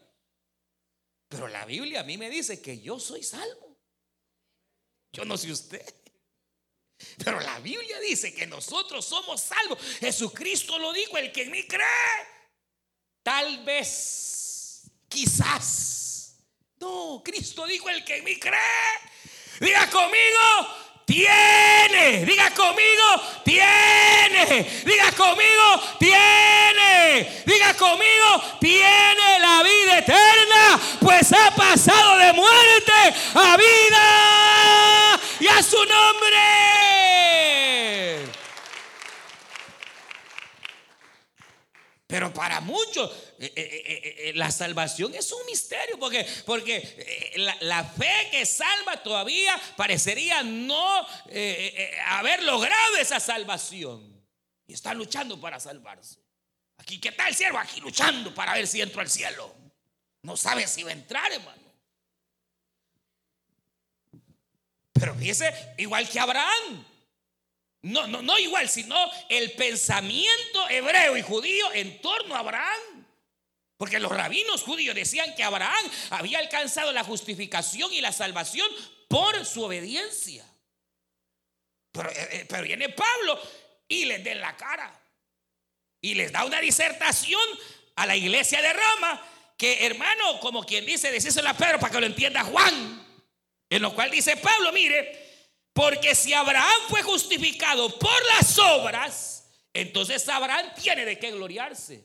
Pero 1.28 1.48
la 1.48 1.66
Biblia 1.66 2.02
a 2.02 2.04
mí 2.04 2.18
me 2.18 2.30
dice 2.30 2.62
que 2.62 2.80
yo 2.80 3.00
soy 3.00 3.24
salvo. 3.24 3.78
Yo 5.12 5.26
no 5.26 5.38
sé 5.38 5.52
usted. 5.52 5.99
Pero 7.24 7.40
la 7.40 7.60
Biblia 7.60 8.00
dice 8.00 8.34
que 8.34 8.48
nosotros 8.48 9.06
somos 9.06 9.42
salvos. 9.42 9.80
Jesucristo 10.00 10.78
lo 10.80 10.94
dijo, 10.94 11.18
el 11.18 11.32
que 11.32 11.44
en 11.44 11.52
mí 11.52 11.64
cree, 11.64 11.86
tal 13.24 13.64
vez, 13.64 14.84
quizás 15.08 16.00
no, 16.80 17.22
Cristo 17.26 17.66
dijo, 17.66 17.90
el 17.90 18.06
que 18.06 18.18
en 18.18 18.24
mí 18.24 18.40
cree, 18.40 18.58
diga 19.60 19.90
conmigo, 19.90 20.68
tiene, 21.06 22.26
diga 22.26 22.52
conmigo, 22.52 23.22
tiene, 23.44 24.84
diga 24.86 25.12
conmigo, 25.12 25.98
tiene, 26.00 27.44
diga 27.46 27.74
conmigo, 27.74 28.58
tiene 28.62 29.40
la 29.40 29.62
vida 29.64 29.98
eterna, 29.98 30.80
pues 31.02 31.34
ha 31.34 31.54
pasado 31.54 32.18
de 32.18 32.32
muerte 32.32 32.94
a 33.34 33.58
vida 33.58 34.89
y 35.40 35.48
a 35.48 35.64
su 35.64 35.78
nombre. 35.78 36.40
Pero 42.08 42.34
para 42.34 42.60
muchos 42.60 43.12
eh, 43.38 43.54
eh, 43.56 44.16
eh, 44.18 44.32
la 44.34 44.50
salvación 44.50 45.14
es 45.14 45.32
un 45.32 45.46
misterio 45.46 46.00
porque, 46.00 46.26
porque 46.44 47.36
la, 47.62 47.84
fe 47.84 48.30
que 48.32 48.48
salva 48.48 49.04
todavía 49.04 49.56
parecería 49.78 50.42
no 50.42 51.06
haber 52.08 52.42
logrado 52.44 52.98
esa 52.98 53.20
salvación. 53.20 54.20
Y 54.66 54.74
está 54.74 54.94
luchando 54.94 55.40
para 55.40 55.60
salvarse. 55.60 56.20
Aquí, 56.78 57.00
¿qué 57.00 57.12
tal 57.12 57.28
el 57.30 57.36
siervo? 57.36 57.60
Aquí 57.60 57.80
luchando 57.80 58.34
para 58.34 58.54
ver 58.54 58.68
si 58.68 58.82
entro 58.82 59.02
al 59.02 59.10
cielo. 59.10 59.56
No 60.24 60.36
sabe 60.36 60.68
si 60.68 60.82
va 60.82 60.90
a 60.90 60.94
entrar, 60.94 61.32
hermano. 61.32 61.59
Pero 65.00 65.16
fíjese, 65.16 65.54
igual 65.78 66.08
que 66.10 66.20
Abraham. 66.20 66.86
No, 67.82 68.08
no, 68.08 68.22
no 68.22 68.38
igual, 68.38 68.68
sino 68.68 68.96
el 69.30 69.54
pensamiento 69.54 70.70
hebreo 70.70 71.16
y 71.16 71.22
judío 71.22 71.72
en 71.74 72.02
torno 72.02 72.36
a 72.36 72.40
Abraham. 72.40 73.06
Porque 73.78 74.00
los 74.00 74.12
rabinos 74.12 74.64
judíos 74.64 74.94
decían 74.94 75.34
que 75.36 75.44
Abraham 75.44 75.90
había 76.10 76.40
alcanzado 76.40 76.92
la 76.92 77.06
justificación 77.06 77.94
y 77.94 78.02
la 78.02 78.12
salvación 78.12 78.70
por 79.08 79.46
su 79.46 79.64
obediencia. 79.64 80.46
Pero, 81.94 82.10
eh, 82.10 82.28
eh, 82.32 82.46
pero 82.50 82.64
viene 82.64 82.90
Pablo 82.90 83.40
y 83.88 84.04
les 84.04 84.22
da 84.24 84.36
la 84.36 84.58
cara. 84.58 85.02
Y 86.02 86.14
les 86.16 86.32
da 86.34 86.44
una 86.44 86.60
disertación 86.60 87.42
a 87.96 88.06
la 88.06 88.18
iglesia 88.18 88.62
de 88.62 88.74
Roma 88.74 89.26
que 89.58 89.86
hermano, 89.86 90.40
como 90.40 90.66
quien 90.66 90.86
dice, 90.86 91.12
decíselo 91.12 91.50
a 91.50 91.54
Pedro 91.54 91.80
para 91.80 91.92
que 91.92 92.00
lo 92.00 92.06
entienda 92.06 92.44
Juan. 92.44 92.99
En 93.70 93.82
lo 93.82 93.94
cual 93.94 94.10
dice 94.10 94.36
Pablo, 94.38 94.72
mire, 94.72 95.30
porque 95.74 96.16
si 96.16 96.34
Abraham 96.34 96.82
fue 96.90 97.04
justificado 97.04 97.98
por 98.00 98.26
las 98.36 98.58
obras, 98.58 99.50
entonces 99.74 100.28
Abraham 100.28 100.74
tiene 100.82 101.06
de 101.06 101.20
qué 101.20 101.32
gloriarse. 101.32 102.04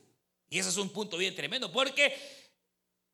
Y 0.49 0.59
ese 0.59 0.69
es 0.69 0.77
un 0.77 0.89
punto 0.89 1.17
bien 1.17 1.35
tremendo, 1.35 1.71
porque 1.71 2.15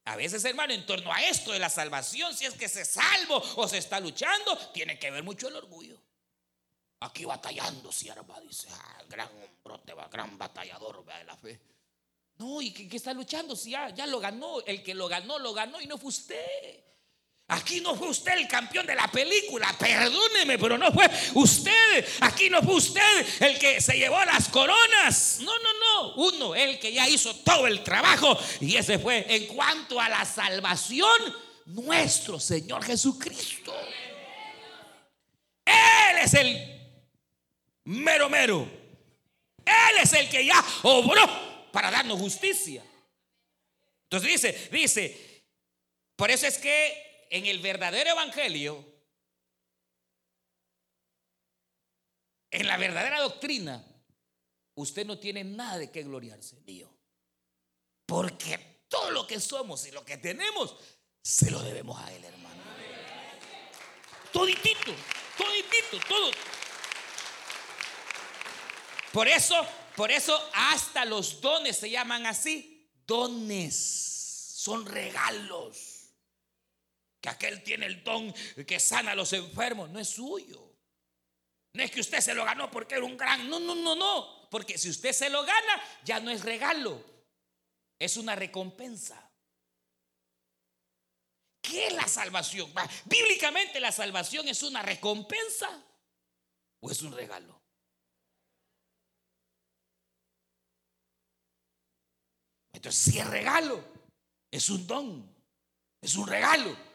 a 0.06 0.16
veces, 0.16 0.44
hermano, 0.46 0.74
en 0.74 0.86
torno 0.86 1.14
a 1.14 1.24
esto 1.24 1.52
de 1.52 1.60
la 1.60 1.70
salvación, 1.70 2.36
si 2.36 2.46
es 2.46 2.56
que 2.56 2.68
se 2.68 2.84
salvo 2.84 3.42
o 3.56 3.68
se 3.68 3.78
está 3.78 4.00
luchando, 4.00 4.58
tiene 4.74 5.00
que 5.00 5.10
ver 5.12 5.24
mucho 5.24 5.48
el 5.48 5.56
orgullo. 5.56 6.02
Aquí 7.00 7.26
batallando, 7.26 7.92
sierva, 7.92 8.40
dice, 8.42 8.68
ah, 8.72 9.04
gran 9.10 9.30
hombrote, 9.30 9.94
gran 10.12 10.38
batallador 10.38 11.04
de 11.06 11.24
la 11.24 11.38
fe. 11.38 11.60
No, 12.38 12.62
¿y 12.62 12.72
qué, 12.72 12.96
está 12.96 13.14
luchando? 13.14 13.56
Si 13.56 13.72
ya, 13.72 13.90
ya 13.90 14.06
lo 14.06 14.20
ganó, 14.20 14.62
el 14.66 14.84
que 14.84 14.94
lo 14.94 15.08
ganó, 15.08 15.40
lo 15.40 15.54
ganó 15.54 15.80
y 15.80 15.88
no 15.88 15.98
fue 15.98 16.10
usted. 16.10 16.84
Aquí 17.52 17.82
no 17.82 17.96
fue 17.96 18.08
usted 18.08 18.32
el 18.38 18.48
campeón 18.48 18.88
de 18.88 18.96
la 18.96 19.10
película, 19.10 19.76
perdóneme, 19.78 20.58
pero 20.58 20.78
no 20.78 20.90
fue 20.94 21.10
usted. 21.34 22.08
Aquí 22.22 22.50
no 22.50 22.64
fue 22.64 22.76
usted 22.76 23.26
el 23.42 23.60
que 23.60 23.82
se 23.82 23.98
llevó 23.98 24.24
las 24.24 24.48
coronas. 24.48 25.40
No, 25.42 25.52
no, 25.60 25.70
no. 25.74 26.14
Uno, 26.16 26.56
el 26.56 26.80
que 26.80 26.94
ya 26.94 27.10
hizo 27.10 27.36
todo 27.36 27.68
el 27.68 27.84
trabajo. 27.84 28.38
Y 28.62 28.78
ese 28.78 29.00
fue 29.00 29.26
en 29.28 29.48
cuanto 29.48 30.00
a 30.00 30.08
la 30.08 30.24
salvación, 30.24 31.36
nuestro 31.66 32.40
Señor 32.40 32.86
Jesucristo. 32.86 33.74
Él 35.66 36.18
es 36.24 36.34
el 36.34 36.82
mero 37.84 38.30
mero. 38.30 38.66
Él 39.66 39.98
es 40.02 40.14
el 40.14 40.30
que 40.30 40.46
ya 40.46 40.64
obró 40.84 41.70
para 41.74 41.92
darnos 41.92 42.18
justicia. 42.18 42.82
Entonces 44.04 44.30
dice, 44.30 44.70
dice, 44.72 45.44
por 46.16 46.32
eso 46.32 46.48
es 46.48 46.58
que 46.58 47.11
en 47.32 47.46
el 47.46 47.60
verdadero 47.60 48.12
evangelio, 48.12 48.86
en 52.52 52.68
la 52.68 52.76
verdadera 52.76 53.22
doctrina, 53.22 53.84
usted 54.76 55.06
no 55.06 55.18
tiene 55.18 55.46
nada 55.46 55.78
de 55.78 55.90
qué 55.90 56.04
gloriarse, 56.04 56.60
mío. 56.68 56.94
Porque 58.06 58.84
todo 58.90 59.12
lo 59.12 59.26
que 59.26 59.40
somos 59.40 59.86
y 59.88 59.92
lo 59.92 60.04
que 60.04 60.18
tenemos, 60.18 60.76
se 61.24 61.50
lo 61.50 61.62
debemos 61.62 61.98
a 62.02 62.14
Él, 62.14 62.26
hermano. 62.26 62.62
Toditito, 64.34 64.94
toditito, 65.38 66.06
todo. 66.10 66.32
Por 69.14 69.30
eso, 69.30 69.66
por 69.96 70.12
eso 70.12 70.38
hasta 70.54 71.06
los 71.06 71.40
dones 71.40 71.78
se 71.78 71.90
llaman 71.90 72.26
así, 72.26 72.92
dones, 73.06 73.74
son 74.54 74.86
regalos 74.86 75.91
que 77.22 77.30
aquel 77.30 77.64
tiene 77.64 77.86
el 77.86 78.04
don 78.04 78.34
que 78.66 78.80
sana 78.80 79.12
a 79.12 79.16
los 79.16 79.32
enfermos, 79.34 79.90
no 79.92 80.00
es 80.00 80.10
suyo. 80.10 80.72
No 81.74 81.84
es 81.84 81.92
que 81.92 82.02
usted 82.02 82.20
se 82.20 82.34
lo 82.34 82.44
ganó 82.44 82.70
porque 82.70 82.96
era 82.96 83.06
un 83.06 83.16
gran, 83.16 83.48
no, 83.50 83.60
no, 83.60 83.76
no, 83.76 83.96
no. 83.96 84.50
Porque 84.50 84.78
si 84.78 84.90
usted 84.90 85.14
se 85.14 85.30
lo 85.30 85.44
gana, 85.44 85.82
ya 86.04 86.20
no 86.20 86.32
es 86.32 86.44
regalo, 86.44 87.02
es 87.98 88.18
una 88.18 88.36
recompensa. 88.36 89.30
¿Qué 91.62 91.88
es 91.88 91.94
la 91.94 92.08
salvación? 92.08 92.74
Bíblicamente 93.06 93.80
la 93.80 93.92
salvación 93.92 94.48
es 94.48 94.64
una 94.64 94.82
recompensa 94.82 95.70
o 96.82 96.92
es 96.92 97.02
un 97.04 97.14
regalo. 97.14 97.62
Entonces, 102.74 103.14
si 103.14 103.20
es 103.20 103.28
regalo, 103.28 103.84
es 104.50 104.70
un 104.70 104.88
don, 104.88 105.36
es 106.02 106.16
un 106.16 106.28
regalo. 106.28 106.91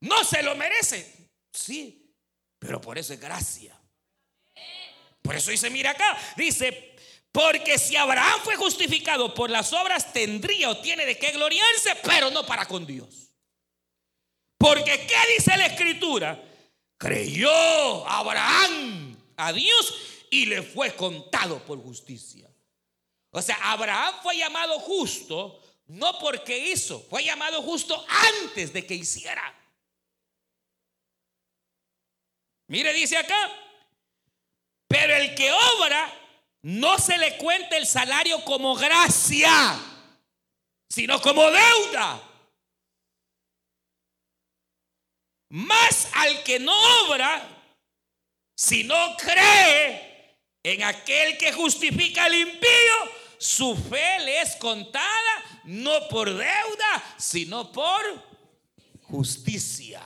No 0.00 0.24
se 0.24 0.42
lo 0.42 0.54
merece. 0.54 1.28
Sí, 1.52 2.14
pero 2.58 2.80
por 2.80 2.98
eso 2.98 3.12
es 3.12 3.20
gracia. 3.20 3.78
Por 5.22 5.36
eso 5.36 5.50
dice, 5.50 5.68
mira 5.70 5.90
acá, 5.90 6.16
dice, 6.36 6.96
porque 7.32 7.78
si 7.78 7.96
Abraham 7.96 8.40
fue 8.42 8.56
justificado 8.56 9.34
por 9.34 9.50
las 9.50 9.72
obras, 9.72 10.12
tendría 10.12 10.70
o 10.70 10.78
tiene 10.78 11.04
de 11.04 11.18
qué 11.18 11.32
gloriarse, 11.32 11.96
pero 12.02 12.30
no 12.30 12.46
para 12.46 12.66
con 12.66 12.86
Dios. 12.86 13.28
Porque 14.56 15.06
¿qué 15.06 15.34
dice 15.36 15.56
la 15.56 15.66
escritura? 15.66 16.42
Creyó 16.96 18.08
Abraham 18.08 19.16
a 19.36 19.52
Dios 19.52 19.94
y 20.30 20.46
le 20.46 20.62
fue 20.62 20.94
contado 20.96 21.64
por 21.64 21.80
justicia. 21.80 22.50
O 23.30 23.42
sea, 23.42 23.56
Abraham 23.70 24.14
fue 24.22 24.36
llamado 24.36 24.78
justo 24.80 25.62
no 25.88 26.18
porque 26.18 26.70
hizo, 26.70 27.00
fue 27.08 27.24
llamado 27.24 27.62
justo 27.62 28.04
antes 28.08 28.72
de 28.72 28.84
que 28.86 28.94
hiciera. 28.94 29.54
Mire, 32.68 32.92
dice 32.92 33.16
acá, 33.16 33.50
pero 34.86 35.14
el 35.16 35.34
que 35.34 35.50
obra 35.50 36.12
no 36.62 36.98
se 36.98 37.16
le 37.16 37.36
cuenta 37.38 37.76
el 37.76 37.86
salario 37.86 38.44
como 38.44 38.74
gracia, 38.74 39.78
sino 40.88 41.20
como 41.20 41.50
deuda. 41.50 42.22
Más 45.50 46.08
al 46.12 46.42
que 46.42 46.58
no 46.58 46.74
obra, 47.06 47.42
si 48.54 48.84
no 48.84 49.16
cree 49.16 50.36
en 50.62 50.82
aquel 50.82 51.38
que 51.38 51.52
justifica 51.52 52.24
al 52.24 52.34
impío, 52.34 53.18
su 53.38 53.74
fe 53.76 54.18
le 54.20 54.42
es 54.42 54.56
contada 54.56 55.62
no 55.64 56.08
por 56.08 56.28
deuda, 56.28 57.14
sino 57.16 57.72
por 57.72 58.02
justicia. 59.04 60.02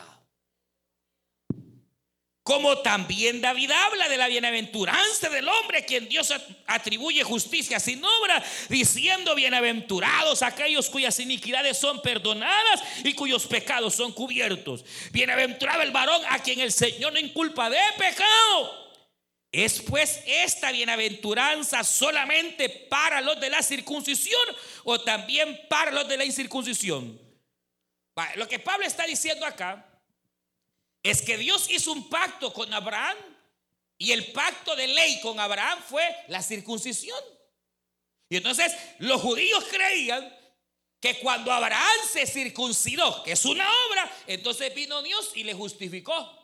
Como 2.43 2.79
también 2.79 3.41
David 3.41 3.71
habla 3.71 4.09
de 4.09 4.17
la 4.17 4.27
bienaventuranza 4.27 5.29
del 5.29 5.49
hombre 5.49 5.79
a 5.79 5.85
quien 5.85 6.09
Dios 6.09 6.35
atribuye 6.67 7.23
justicia 7.23 7.79
sin 7.79 8.05
obra, 8.05 8.43
diciendo 8.69 9.37
bienaventurados 9.37 10.43
aquellos 10.43 10.91
cuyas 10.91 11.21
iniquidades 11.21 11.79
son 11.79 12.03
perdonadas 12.03 12.83
y 13.05 13.15
cuyos 13.15 13.47
pecados 13.47 13.95
son 13.95 14.13
cubiertos. 14.13 14.85
Bienaventurado 15.13 15.83
el 15.83 15.93
varón 15.93 16.21
a 16.31 16.41
quien 16.41 16.59
el 16.59 16.73
Señor 16.73 17.13
no 17.13 17.21
inculpa 17.21 17.71
de 17.71 17.79
pecado. 17.97 18.83
¿Es 19.53 19.81
pues 19.81 20.21
esta 20.27 20.73
bienaventuranza 20.73 21.85
solamente 21.85 22.69
para 22.69 23.21
los 23.21 23.39
de 23.39 23.51
la 23.51 23.63
circuncisión 23.63 24.43
o 24.83 25.01
también 25.01 25.61
para 25.69 25.93
los 25.93 26.09
de 26.09 26.17
la 26.17 26.25
incircuncisión? 26.25 27.21
Lo 28.35 28.49
que 28.49 28.59
Pablo 28.59 28.85
está 28.85 29.07
diciendo 29.07 29.47
acá 29.47 29.92
es 31.03 31.23
que 31.23 31.37
Dios 31.37 31.69
hizo 31.71 31.93
un 31.93 32.09
pacto 32.09 32.53
con 32.53 32.73
Abraham 32.73 33.17
y 33.99 34.13
el 34.13 34.33
pacto 34.33 34.75
de 34.77 34.89
ley 34.89 35.21
con 35.21 35.39
Abraham 35.41 35.79
fue 35.89 36.03
la 36.29 36.43
circuncisión. 36.43 37.19
Y 38.29 38.37
entonces 38.37 38.73
los 38.99 39.21
judíos 39.21 39.65
creían 39.71 40.37
que 41.01 41.19
cuando 41.19 41.53
Abraham 41.53 41.99
se 42.11 42.27
circuncidó, 42.27 43.23
que 43.25 43.33
es 43.33 43.45
una 43.45 43.69
obra, 43.89 44.11
entonces 44.27 44.73
vino 44.75 45.03
Dios 45.03 45.33
y 45.35 45.43
le 45.43 45.53
justificó. 45.53 46.39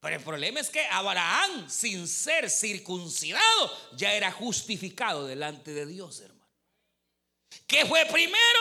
Pero 0.00 0.16
el 0.16 0.22
problema 0.22 0.60
es 0.60 0.70
que 0.70 0.84
Abraham, 0.86 1.68
sin 1.68 2.06
ser 2.06 2.48
circuncidado, 2.48 3.76
ya 3.96 4.14
era 4.14 4.30
justificado 4.30 5.26
delante 5.26 5.72
de 5.72 5.86
Dios, 5.86 6.20
hermano. 6.20 6.48
¿Qué 7.66 7.84
fue 7.84 8.06
primero? 8.06 8.60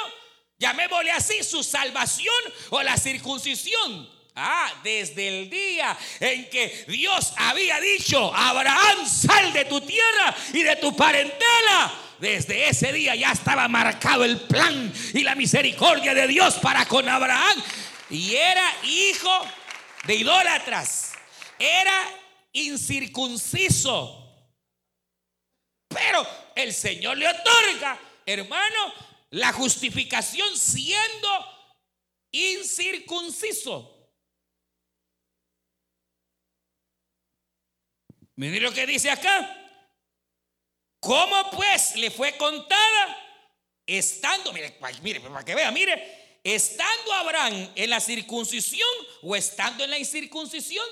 Llamémosle 0.57 1.11
así, 1.11 1.43
su 1.43 1.63
salvación 1.63 2.33
o 2.71 2.81
la 2.81 2.97
circuncisión. 2.97 4.14
Ah, 4.37 4.69
desde 4.83 5.29
el 5.29 5.49
día 5.49 5.97
en 6.19 6.49
que 6.49 6.85
Dios 6.89 7.31
había 7.37 7.79
dicho, 7.79 8.35
Abraham, 8.35 9.07
sal 9.07 9.53
de 9.53 9.63
tu 9.63 9.79
tierra 9.79 10.35
y 10.51 10.61
de 10.61 10.75
tu 10.75 10.93
parentela. 10.93 11.93
Desde 12.19 12.67
ese 12.67 12.91
día 12.91 13.15
ya 13.15 13.31
estaba 13.31 13.69
marcado 13.69 14.25
el 14.25 14.41
plan 14.41 14.93
y 15.13 15.21
la 15.21 15.35
misericordia 15.35 16.13
de 16.13 16.27
Dios 16.27 16.55
para 16.55 16.85
con 16.85 17.07
Abraham. 17.07 17.63
Y 18.09 18.35
era 18.35 18.73
hijo 18.83 19.31
de 20.05 20.15
idólatras. 20.15 21.13
Era 21.57 21.97
incircunciso. 22.51 24.21
Pero 25.87 26.27
el 26.55 26.73
Señor 26.73 27.17
le 27.17 27.29
otorga, 27.29 27.97
hermano, 28.25 28.93
la 29.29 29.53
justificación 29.53 30.57
siendo 30.57 31.29
incircunciso. 32.31 33.94
Mire 38.35 38.59
lo 38.59 38.73
que 38.73 38.85
dice 38.85 39.09
acá. 39.09 39.61
¿Cómo 40.99 41.51
pues 41.51 41.95
le 41.95 42.11
fue 42.11 42.35
contada? 42.37 43.21
Estando, 43.85 44.51
mire, 44.51 44.77
mire, 45.01 45.21
para 45.21 45.45
que 45.45 45.53
vea, 45.53 45.71
mire, 45.71 46.39
estando 46.43 47.13
Abraham 47.13 47.71
en 47.75 47.89
la 47.89 47.99
circuncisión 47.99 48.89
o 49.21 49.35
estando 49.35 49.83
en 49.83 49.91
la 49.91 49.99
incircuncisión. 49.99 50.85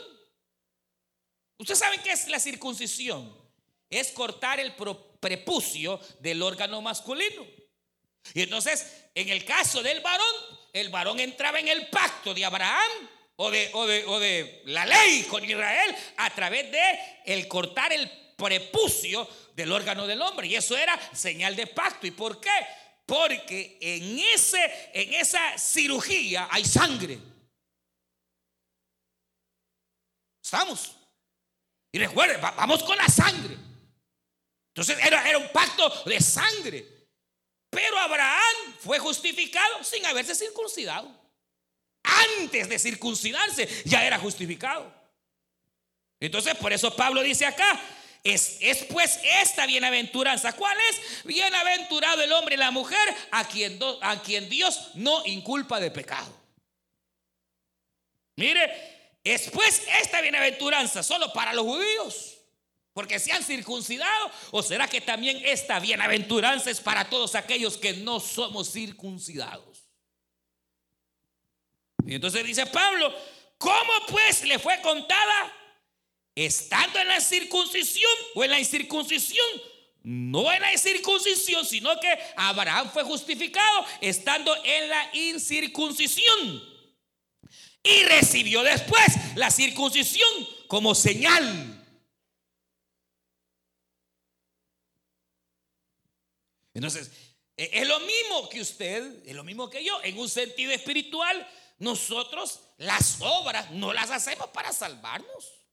Ustedes 1.57 1.79
saben 1.79 2.01
qué 2.01 2.11
es 2.11 2.27
la 2.27 2.39
circuncisión. 2.39 3.35
Es 3.89 4.11
cortar 4.11 4.59
el 4.59 4.73
prepucio 5.19 5.99
del 6.19 6.41
órgano 6.41 6.81
masculino. 6.81 7.45
Y 8.33 8.41
entonces, 8.41 9.05
en 9.15 9.29
el 9.29 9.43
caso 9.45 9.83
del 9.83 10.01
varón, 10.01 10.35
el 10.71 10.89
varón 10.89 11.19
entraba 11.19 11.59
en 11.59 11.67
el 11.67 11.87
pacto 11.89 12.33
de 12.33 12.45
Abraham 12.45 13.09
o 13.43 13.51
de, 13.51 14.05
o 14.07 14.19
de, 14.19 14.61
la 14.65 14.85
ley 14.85 15.23
con 15.23 15.43
Israel 15.43 15.95
a 16.17 16.29
través 16.29 16.71
de 16.71 16.99
el 17.25 17.47
cortar 17.47 17.91
el 17.91 18.09
prepucio 18.37 19.27
del 19.55 19.71
órgano 19.71 20.07
del 20.07 20.21
hombre. 20.21 20.47
Y 20.47 20.55
eso 20.55 20.77
era 20.77 20.99
señal 21.13 21.55
de 21.55 21.67
pacto. 21.67 22.07
¿Y 22.07 22.11
por 22.11 22.39
qué? 22.39 22.49
Porque 23.05 23.77
en, 23.81 24.19
ese, 24.19 24.91
en 24.93 25.13
esa 25.13 25.57
cirugía 25.57 26.47
hay 26.49 26.63
sangre. 26.63 27.19
¿Estamos? 30.41 30.95
Y 31.91 31.99
recuerden, 31.99 32.41
vamos 32.41 32.83
con 32.83 32.97
la 32.97 33.07
sangre. 33.07 33.57
Entonces 34.69 34.97
era, 35.05 35.27
era 35.29 35.37
un 35.37 35.49
pacto 35.49 35.89
de 36.05 36.19
sangre. 36.19 36.85
Pero 37.69 37.97
Abraham 37.97 38.75
fue 38.79 38.99
justificado 38.99 39.83
sin 39.83 40.05
haberse 40.05 40.35
circuncidado. 40.35 41.22
Antes 42.39 42.69
de 42.69 42.79
circuncidarse 42.79 43.67
ya 43.85 44.05
era 44.05 44.19
justificado. 44.19 44.93
Entonces 46.19 46.55
por 46.55 46.71
eso 46.71 46.95
Pablo 46.95 47.21
dice 47.21 47.45
acá, 47.45 47.79
es, 48.23 48.59
pues 48.89 49.19
esta 49.41 49.65
bienaventuranza. 49.65 50.53
¿Cuál 50.53 50.77
es? 50.89 51.25
Bienaventurado 51.25 52.21
el 52.21 52.31
hombre 52.31 52.55
y 52.55 52.57
la 52.57 52.71
mujer 52.71 53.15
a 53.31 53.45
quien, 53.45 53.77
a 54.01 54.21
quien 54.21 54.49
Dios 54.49 54.91
no 54.95 55.25
inculpa 55.25 55.79
de 55.79 55.91
pecado. 55.91 56.33
Mire, 58.37 59.19
es 59.23 59.49
pues 59.51 59.83
esta 60.01 60.21
bienaventuranza 60.21 61.03
solo 61.03 61.33
para 61.33 61.53
los 61.53 61.65
judíos. 61.65 62.37
Porque 62.93 63.19
se 63.19 63.31
han 63.31 63.43
circuncidado. 63.43 64.31
¿O 64.51 64.61
será 64.61 64.87
que 64.87 65.01
también 65.01 65.41
esta 65.43 65.79
bienaventuranza 65.79 66.69
es 66.69 66.79
para 66.79 67.09
todos 67.09 67.35
aquellos 67.35 67.77
que 67.77 67.93
no 67.93 68.19
somos 68.19 68.71
circuncidados? 68.71 69.72
Y 72.05 72.15
entonces 72.15 72.43
dice 72.45 72.65
Pablo, 72.65 73.13
¿cómo 73.57 73.93
pues 74.07 74.43
le 74.43 74.59
fue 74.59 74.81
contada 74.81 75.53
estando 76.35 76.99
en 76.99 77.07
la 77.07 77.21
circuncisión 77.21 78.11
o 78.35 78.43
en 78.43 78.51
la 78.51 78.59
incircuncisión. 78.59 79.45
No 80.03 80.51
en 80.51 80.61
la 80.61 80.73
incircuncisión, 80.73 81.65
sino 81.65 81.97
que 81.99 82.09
Abraham 82.35 82.91
fue 82.91 83.03
justificado 83.03 83.85
estando 84.01 84.53
en 84.65 84.89
la 84.89 85.09
incircuncisión. 85.13 86.61
Y 87.83 88.03
recibió 88.03 88.63
después 88.63 89.35
la 89.35 89.49
circuncisión 89.49 90.29
como 90.67 90.93
señal. 90.95 91.79
Entonces, 96.73 97.11
e-, 97.55 97.69
es 97.73 97.87
lo 97.87 97.99
mismo 98.01 98.49
que 98.49 98.61
usted, 98.61 99.25
es 99.25 99.35
lo 99.35 99.43
mismo 99.43 99.69
que 99.69 99.85
yo. 99.85 100.01
En 100.03 100.17
un 100.17 100.27
sentido 100.27 100.71
espiritual, 100.71 101.47
nosotros 101.77 102.59
las 102.77 103.17
obras 103.19 103.71
no 103.71 103.93
las 103.93 104.11
hacemos 104.11 104.49
para 104.49 104.71
salvarnos. 104.71 105.63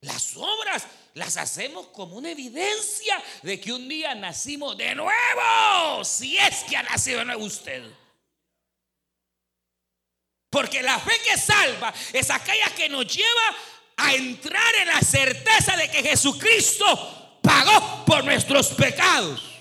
Las 0.00 0.36
obras 0.36 0.86
las 1.14 1.36
hacemos 1.36 1.86
como 1.88 2.16
una 2.16 2.30
evidencia 2.30 3.22
de 3.42 3.60
que 3.60 3.72
un 3.72 3.88
día 3.88 4.14
nacimos 4.14 4.76
de 4.76 4.94
nuevo, 4.96 6.04
si 6.04 6.36
es 6.36 6.64
que 6.64 6.76
ha 6.76 6.82
nacido 6.82 7.20
de 7.20 7.24
nuevo 7.26 7.44
usted. 7.44 7.88
Porque 10.50 10.82
la 10.82 10.98
fe 10.98 11.12
que 11.24 11.38
salva 11.38 11.94
es 12.12 12.30
aquella 12.30 12.74
que 12.74 12.88
nos 12.88 13.06
lleva 13.06 13.56
a 13.96 14.12
entrar 14.14 14.74
en 14.80 14.88
la 14.88 15.00
certeza 15.00 15.76
de 15.76 15.88
que 15.88 16.02
Jesucristo 16.02 17.38
pagó 17.40 18.04
por 18.04 18.24
nuestros 18.24 18.68
pecados. 18.68 19.51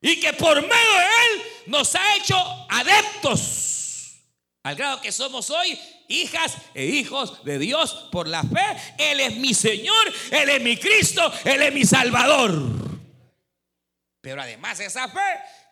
Y 0.00 0.18
que 0.18 0.32
por 0.32 0.56
medio 0.56 0.68
de 0.70 1.04
Él 1.04 1.42
nos 1.66 1.94
ha 1.94 2.16
hecho 2.16 2.36
adeptos. 2.68 4.16
Al 4.62 4.76
grado 4.76 5.00
que 5.00 5.12
somos 5.12 5.50
hoy 5.50 5.78
hijas 6.08 6.56
e 6.74 6.84
hijos 6.84 7.44
de 7.44 7.58
Dios 7.58 8.08
por 8.12 8.28
la 8.28 8.42
fe. 8.42 8.76
Él 8.98 9.20
es 9.20 9.36
mi 9.36 9.54
Señor, 9.54 10.12
Él 10.30 10.48
es 10.48 10.62
mi 10.62 10.76
Cristo, 10.76 11.32
Él 11.44 11.62
es 11.62 11.72
mi 11.72 11.84
Salvador. 11.84 12.52
Pero 14.20 14.42
además 14.42 14.80
esa 14.80 15.08
fe 15.08 15.18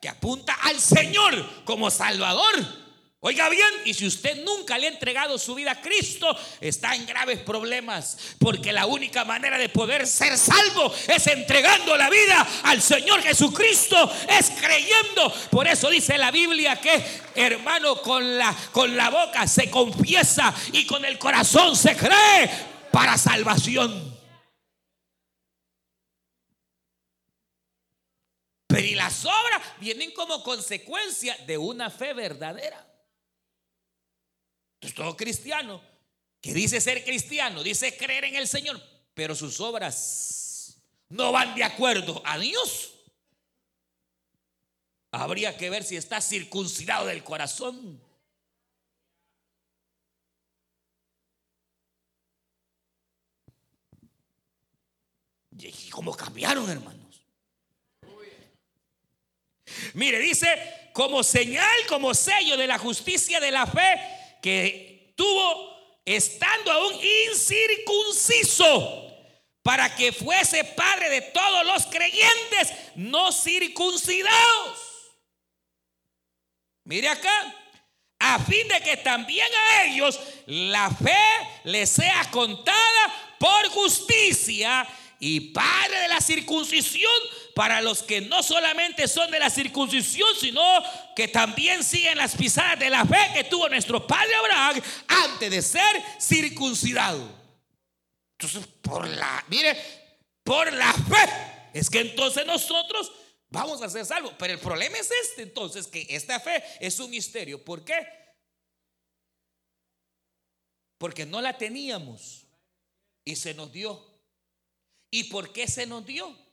que 0.01 0.09
apunta 0.09 0.55
al 0.63 0.81
Señor 0.81 1.65
como 1.65 1.91
Salvador 1.91 2.88
Oiga 3.21 3.49
bien, 3.49 3.67
y 3.85 3.95
si 3.95 4.07
usted 4.07 4.45
nunca 4.45 4.79
le 4.79 4.87
ha 4.87 4.91
entregado 4.91 5.39
su 5.39 5.57
vida 5.57 5.73
a 5.73 5.81
Cristo, 5.81 6.37
está 6.61 6.95
en 6.95 7.05
graves 7.05 7.41
problemas, 7.41 8.17
porque 8.39 8.73
la 8.73 8.87
única 8.87 9.25
manera 9.25 9.59
de 9.59 9.69
poder 9.69 10.07
ser 10.07 10.39
salvo 10.39 10.95
es 11.09 11.27
entregando 11.27 11.97
la 11.97 12.09
vida 12.11 12.47
al 12.63 12.81
Señor 12.81 13.21
Jesucristo, 13.23 14.09
es 14.29 14.51
creyendo. 14.51 15.35
Por 15.51 15.67
eso 15.67 15.91
dice 15.91 16.17
la 16.17 16.31
Biblia 16.31 16.81
que, 16.81 17.05
hermano, 17.35 18.01
con 18.03 18.39
la, 18.39 18.55
con 18.71 18.97
la 18.97 19.11
boca 19.11 19.49
se 19.49 19.69
confiesa 19.69 20.55
y 20.73 20.87
con 20.87 21.05
el 21.05 21.19
corazón 21.19 21.75
se 21.75 21.97
cree 21.97 22.49
para 22.93 23.19
salvación. 23.19 24.17
Pero 28.69 28.87
y 28.87 28.95
las 28.95 29.25
obras 29.25 29.61
vienen 29.81 30.13
como 30.13 30.45
consecuencia 30.45 31.37
de 31.49 31.59
una 31.59 31.91
fe 31.91 32.15
verdadera. 32.15 32.88
Entonces 34.81 34.95
todo 34.95 35.17
cristiano 35.17 35.83
que 36.41 36.55
dice 36.55 36.81
ser 36.81 37.05
cristiano, 37.05 37.63
dice 37.65 37.97
creer 37.97 38.25
en 38.25 38.37
el 38.37 38.47
Señor, 38.47 38.81
pero 39.13 39.35
sus 39.35 39.61
obras 39.61 40.81
no 41.09 41.33
van 41.33 41.55
de 41.57 41.65
acuerdo 41.65 42.23
a 42.25 42.39
Dios. 42.39 42.95
Habría 45.11 45.57
que 45.57 45.71
ver 45.71 45.83
si 45.83 45.97
está 45.97 46.21
circuncidado 46.21 47.07
del 47.07 47.25
corazón. 47.25 48.01
¿Y 55.61 55.91
cómo 55.91 56.15
cambiaron, 56.15 56.71
hermanos? 56.71 57.21
Mire, 59.95 60.21
dice, 60.21 60.91
como 60.93 61.25
señal, 61.25 61.75
como 61.89 62.15
sello 62.15 62.57
de 62.57 62.67
la 62.67 62.79
justicia 62.79 63.41
de 63.41 63.51
la 63.51 63.67
fe, 63.67 64.18
que 64.41 65.13
tuvo 65.17 66.01
estando 66.05 66.73
aún 66.73 66.95
incircunciso 67.31 69.05
para 69.63 69.95
que 69.95 70.13
fuese 70.13 70.65
padre 70.65 71.11
de 71.11 71.21
todos 71.21 71.67
los 71.67 71.87
creyentes 71.87 72.73
no 72.95 73.31
circuncidados. 73.33 74.79
Mire 76.85 77.09
acá, 77.09 77.55
a 78.19 78.39
fin 78.39 78.67
de 78.67 78.81
que 78.81 78.97
también 78.97 79.47
a 79.69 79.85
ellos 79.85 80.19
la 80.47 80.91
fe 80.91 81.15
les 81.65 81.91
sea 81.91 82.31
contada 82.31 83.37
por 83.39 83.69
justicia 83.69 84.89
y 85.21 85.53
padre 85.53 86.01
de 86.01 86.09
la 86.09 86.21
circuncisión 86.21 87.13
para 87.59 87.81
los 87.81 88.05
que 88.05 88.21
no 88.21 88.41
solamente 88.41 89.09
son 89.09 89.33
de 89.33 89.41
la 89.41 89.51
circuncisión, 89.51 90.29
sino 90.41 90.63
que 91.17 91.27
también 91.27 91.83
siguen 91.83 92.17
las 92.17 92.37
pisadas 92.37 92.79
de 92.79 92.89
la 92.89 93.05
fe 93.05 93.19
que 93.35 93.43
tuvo 93.43 93.69
nuestro 93.69 94.07
padre 94.07 94.33
Abraham 94.37 94.81
antes 95.09 95.51
de 95.51 95.61
ser 95.61 96.05
circuncidado. 96.21 97.29
Entonces, 98.39 98.65
por 98.81 99.09
la, 99.09 99.45
mire, 99.49 99.77
por 100.45 100.73
la 100.73 100.93
fe, 100.93 101.71
es 101.75 101.91
que 101.91 101.99
entonces 101.99 102.47
nosotros 102.47 103.11
vamos 103.49 103.83
a 103.83 103.91
ser 103.91 104.07
salvos. 104.07 104.35
Pero 104.39 104.53
el 104.53 104.61
problema 104.61 104.97
es 104.97 105.11
este, 105.11 105.43
entonces, 105.43 105.89
que 105.89 106.07
esta 106.11 106.39
fe 106.39 106.63
es 106.79 107.01
un 107.01 107.11
misterio. 107.11 107.65
¿Por 107.65 107.85
qué? 107.85 108.07
Porque 110.97 111.27
no 111.27 111.41
la 111.41 111.59
teníamos 111.59 112.47
y 113.25 113.35
se 113.35 113.53
nos 113.53 113.73
dio. 113.73 114.01
¿Y 115.11 115.25
por 115.25 115.53
qué 115.53 115.67
se 115.67 115.87
nos 115.87 116.07
dio? 116.07 116.48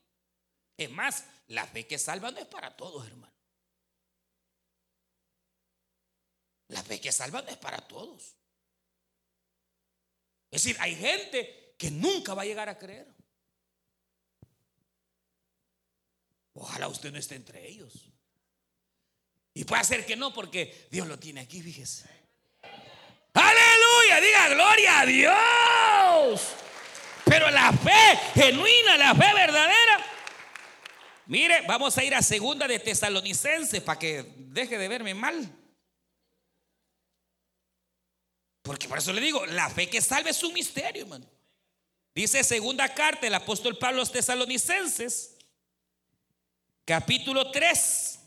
Es 0.77 0.89
más, 0.91 1.25
la 1.47 1.65
fe 1.65 1.87
que 1.87 1.97
salva 1.97 2.31
no 2.31 2.39
es 2.39 2.47
para 2.47 2.75
todos, 2.75 3.05
hermano. 3.07 3.33
La 6.67 6.83
fe 6.83 6.99
que 6.99 7.11
salva 7.11 7.41
no 7.41 7.49
es 7.49 7.57
para 7.57 7.77
todos. 7.77 8.35
Es 10.51 10.63
decir, 10.63 10.77
hay 10.79 10.95
gente 10.95 11.75
que 11.77 11.91
nunca 11.91 12.33
va 12.33 12.41
a 12.41 12.45
llegar 12.45 12.69
a 12.69 12.77
creer. 12.77 13.13
Ojalá 16.53 16.87
usted 16.87 17.11
no 17.11 17.17
esté 17.17 17.35
entre 17.35 17.67
ellos. 17.67 18.09
Y 19.53 19.63
puede 19.63 19.83
ser 19.83 20.05
que 20.05 20.15
no, 20.15 20.33
porque 20.33 20.87
Dios 20.91 21.07
lo 21.07 21.19
tiene 21.19 21.41
aquí, 21.41 21.61
fíjese. 21.61 22.09
Aleluya, 23.33 24.21
diga 24.21 24.49
gloria 24.49 24.99
a 25.01 25.05
Dios. 25.05 26.41
Pero 27.25 27.49
la 27.51 27.71
fe 27.73 28.17
genuina, 28.33 28.97
la 28.97 29.13
fe 29.13 29.33
verdadera, 29.33 30.14
Mire, 31.27 31.61
vamos 31.67 31.97
a 31.97 32.03
ir 32.03 32.13
a 32.13 32.21
segunda 32.21 32.67
de 32.67 32.79
Tesalonicenses 32.79 33.81
para 33.81 33.97
que 33.97 34.23
deje 34.37 34.77
de 34.77 34.87
verme 34.87 35.13
mal. 35.13 35.49
Porque 38.61 38.87
por 38.87 38.97
eso 38.97 39.13
le 39.13 39.21
digo, 39.21 39.45
la 39.45 39.69
fe 39.69 39.89
que 39.89 40.01
salve 40.01 40.31
es 40.31 40.43
un 40.43 40.53
misterio, 40.53 41.03
hermano. 41.03 41.25
Dice 42.15 42.43
segunda 42.43 42.93
carta 42.93 43.21
del 43.21 43.35
apóstol 43.35 43.77
Pablo 43.77 43.97
a 43.97 44.01
los 44.01 44.11
tesalonicenses, 44.11 45.37
capítulo 46.85 47.51
3. 47.51 48.19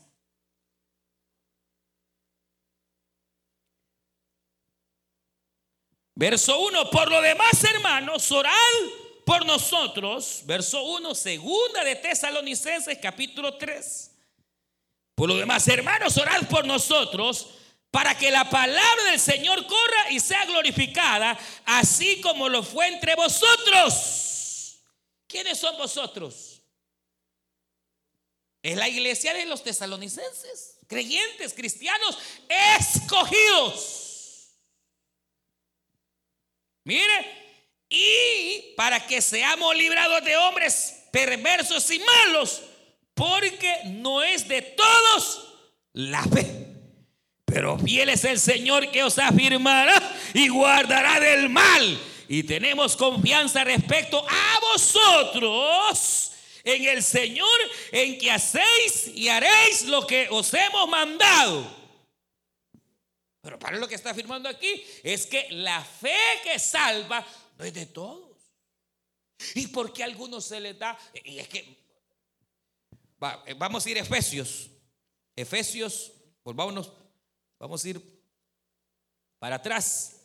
Verso 6.15 6.59
1, 6.59 6.89
por 6.89 7.09
lo 7.09 7.21
demás, 7.21 7.63
hermanos, 7.63 8.31
orad 8.31 8.51
por 9.29 9.45
nosotros. 9.45 10.41
Verso 10.45 10.81
1, 10.81 11.13
segunda 11.13 11.83
de 11.83 11.95
Tesalonicenses, 11.95 12.97
capítulo 12.99 13.57
3. 13.57 14.11
Por 15.13 15.29
lo 15.29 15.37
demás, 15.37 15.67
hermanos, 15.67 16.17
orad 16.17 16.49
por 16.49 16.65
nosotros 16.65 17.47
para 17.91 18.17
que 18.17 18.31
la 18.31 18.49
palabra 18.49 19.03
del 19.11 19.19
Señor 19.19 19.67
corra 19.67 20.09
y 20.09 20.19
sea 20.19 20.45
glorificada, 20.45 21.37
así 21.65 22.19
como 22.21 22.49
lo 22.49 22.63
fue 22.63 22.87
entre 22.87 23.13
vosotros. 23.13 24.81
¿Quiénes 25.27 25.59
son 25.59 25.77
vosotros? 25.77 26.63
Es 28.63 28.75
la 28.77 28.89
iglesia 28.89 29.35
de 29.35 29.45
los 29.45 29.61
tesalonicenses, 29.61 30.79
creyentes, 30.87 31.53
cristianos, 31.53 32.17
escogidos. 32.79 34.55
Mire, 36.83 37.48
y 37.89 38.73
para 38.77 39.05
que 39.05 39.21
seamos 39.21 39.75
librados 39.75 40.23
de 40.23 40.37
hombres 40.37 41.03
perversos 41.11 41.89
y 41.91 41.99
malos, 41.99 42.61
porque 43.13 43.81
no 43.85 44.21
es 44.21 44.47
de 44.47 44.61
todos 44.61 45.57
la 45.93 46.23
fe. 46.23 46.67
Pero 47.45 47.79
fiel 47.79 48.09
es 48.09 48.23
el 48.25 48.39
Señor 48.39 48.91
que 48.91 49.03
os 49.03 49.17
afirmará 49.17 50.15
y 50.33 50.47
guardará 50.49 51.19
del 51.19 51.49
mal. 51.49 51.99
Y 52.27 52.43
tenemos 52.43 52.95
confianza 52.95 53.63
respecto 53.63 54.23
a 54.29 54.59
vosotros 54.71 56.31
en 56.63 56.85
el 56.85 57.01
Señor, 57.01 57.47
en 57.91 58.19
que 58.19 58.29
hacéis 58.29 59.07
y 59.15 59.29
haréis 59.29 59.85
lo 59.85 60.05
que 60.05 60.27
os 60.29 60.53
hemos 60.53 60.87
mandado. 60.87 61.79
Pero 63.41 63.57
para 63.57 63.77
lo 63.77 63.87
que 63.87 63.95
está 63.95 64.11
afirmando 64.11 64.47
aquí 64.47 64.83
es 65.01 65.25
que 65.25 65.47
la 65.51 65.83
fe 65.83 66.13
que 66.43 66.59
salva 66.59 67.25
no 67.59 67.65
es 67.65 67.73
de 67.73 67.85
todos. 67.85 68.37
¿Y 69.53 69.67
por 69.67 69.91
qué 69.93 70.03
a 70.03 70.05
algunos 70.05 70.45
se 70.45 70.59
les 70.61 70.79
da? 70.79 70.97
Y 71.25 71.39
es 71.39 71.49
que 71.49 71.59
eh, 73.45 73.53
vamos 73.57 73.85
a 73.85 73.89
ir 73.89 73.97
a 73.97 74.01
Efesios. 74.01 74.71
Efesios, 75.35 76.13
volvámonos, 76.43 76.91
vamos 77.59 77.83
a 77.83 77.89
ir 77.89 78.23
para 79.39 79.57
atrás. 79.57 80.15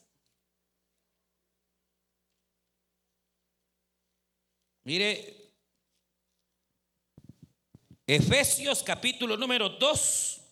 Mire, 4.85 5.53
Efesios 8.07 8.83
capítulo 8.83 9.37
número 9.37 9.71
2. 9.71 10.44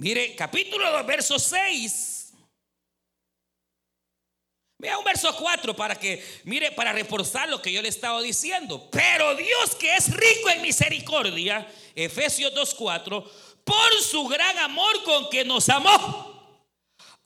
Mire, 0.00 0.34
capítulo 0.34 0.90
2, 0.90 1.06
verso 1.06 1.38
6. 1.38 2.32
Vea 4.78 4.96
un 4.96 5.04
verso 5.04 5.36
4 5.36 5.76
para 5.76 5.94
que, 5.94 6.24
mire, 6.44 6.72
para 6.72 6.90
reforzar 6.90 7.50
lo 7.50 7.60
que 7.60 7.70
yo 7.70 7.82
le 7.82 7.90
estaba 7.90 8.22
diciendo. 8.22 8.88
Pero 8.90 9.34
Dios 9.34 9.74
que 9.78 9.94
es 9.94 10.10
rico 10.10 10.48
en 10.48 10.62
misericordia, 10.62 11.70
Efesios 11.94 12.54
2.4, 12.54 13.30
por 13.62 13.92
su 14.00 14.26
gran 14.26 14.56
amor 14.60 15.02
con 15.04 15.28
que 15.28 15.44
nos 15.44 15.68
amó, 15.68 16.64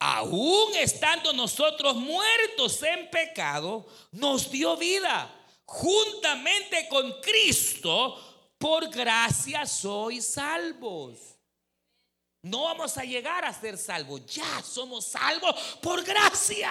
aún 0.01 0.75
estando 0.75 1.33
nosotros 1.33 1.95
muertos 1.95 2.83
en 2.83 3.09
pecado, 3.09 3.87
nos 4.11 4.51
dio 4.51 4.77
vida 4.77 5.33
juntamente 5.64 6.89
con 6.89 7.20
Cristo, 7.20 8.49
por 8.59 8.89
gracia 8.89 9.64
sois 9.64 10.27
salvos. 10.27 11.34
No 12.45 12.65
vamos 12.65 12.99
a 12.99 13.05
llegar 13.05 13.43
a 13.43 13.59
ser 13.59 13.79
salvos. 13.79 14.27
Ya 14.27 14.63
somos 14.63 15.07
salvos 15.07 15.55
por 15.81 16.05
gracia. 16.05 16.71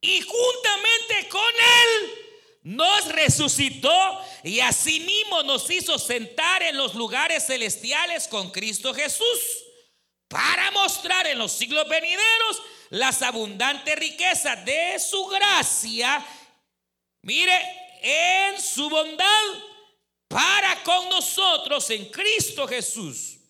Y 0.00 0.20
juntamente 0.20 1.28
con 1.28 1.42
Él 1.42 2.10
nos 2.62 3.06
resucitó 3.08 4.20
y 4.44 4.60
asimismo 4.60 5.42
nos 5.42 5.68
hizo 5.68 5.98
sentar 5.98 6.62
en 6.62 6.76
los 6.76 6.94
lugares 6.94 7.44
celestiales 7.44 8.28
con 8.28 8.52
Cristo 8.52 8.94
Jesús 8.94 9.64
para 10.28 10.70
mostrar 10.70 11.26
en 11.26 11.38
los 11.38 11.50
siglos 11.50 11.88
venideros 11.88 12.62
las 12.90 13.20
abundantes 13.20 13.96
riquezas 13.96 14.64
de 14.64 14.96
su 15.00 15.26
gracia. 15.26 16.24
Mire, 17.22 17.98
en 18.00 18.62
su 18.62 18.88
bondad 18.88 19.42
para 20.28 20.84
con 20.84 21.08
nosotros 21.08 21.90
en 21.90 22.04
Cristo 22.10 22.68
Jesús. 22.68 23.41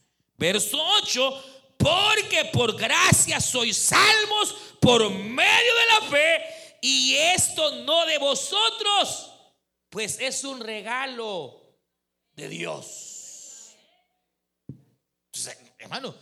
Verso 0.43 0.77
8, 0.77 1.77
porque 1.79 2.47
por 2.47 2.77
gracia 2.77 3.39
sois 3.41 3.77
salvos 3.77 4.75
por 4.81 5.09
medio 5.09 5.73
de 5.77 5.87
la 5.87 6.11
fe, 6.11 6.79
y 6.83 7.15
esto 7.15 7.85
no 7.85 8.05
de 8.07 8.19
vosotros, 8.19 9.31
pues 9.89 10.19
es 10.19 10.43
un 10.43 10.59
regalo 10.59 11.79
de 12.33 12.49
Dios. 12.49 13.77
hermano, 15.79 16.13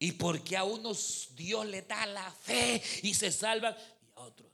¿y 0.00 0.10
por 0.10 0.42
qué 0.42 0.56
a 0.56 0.64
unos 0.64 1.28
Dios 1.36 1.64
le 1.64 1.82
da 1.82 2.06
la 2.06 2.28
fe 2.32 2.82
y 3.04 3.14
se 3.14 3.30
salvan 3.30 3.76
y 4.02 4.10
a 4.16 4.20
otros 4.20 4.50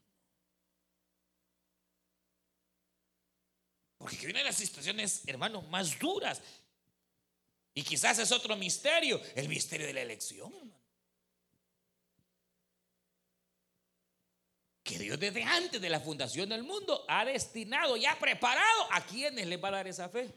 Porque 3.96 4.26
vienen 4.26 4.44
las 4.44 4.56
situaciones, 4.56 5.22
hermanos, 5.26 5.68
más 5.68 5.98
duras. 5.98 6.40
Y 7.74 7.82
quizás 7.82 8.18
es 8.18 8.32
otro 8.32 8.56
misterio, 8.56 9.20
el 9.34 9.48
misterio 9.48 9.86
de 9.86 9.94
la 9.94 10.02
elección, 10.02 10.52
Que 14.82 14.98
Dios 14.98 15.20
desde 15.20 15.44
antes 15.44 15.80
de 15.80 15.88
la 15.88 16.00
fundación 16.00 16.48
del 16.48 16.64
mundo 16.64 17.04
ha 17.06 17.24
destinado 17.24 17.96
y 17.96 18.06
ha 18.06 18.18
preparado 18.18 18.92
a 18.92 19.06
quienes 19.06 19.46
les 19.46 19.62
va 19.62 19.68
a 19.68 19.72
dar 19.72 19.86
esa 19.86 20.08
fe. 20.08 20.34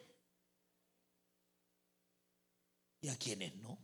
Y 3.01 3.09
a 3.09 3.17
quienes 3.17 3.55
no. 3.55 3.83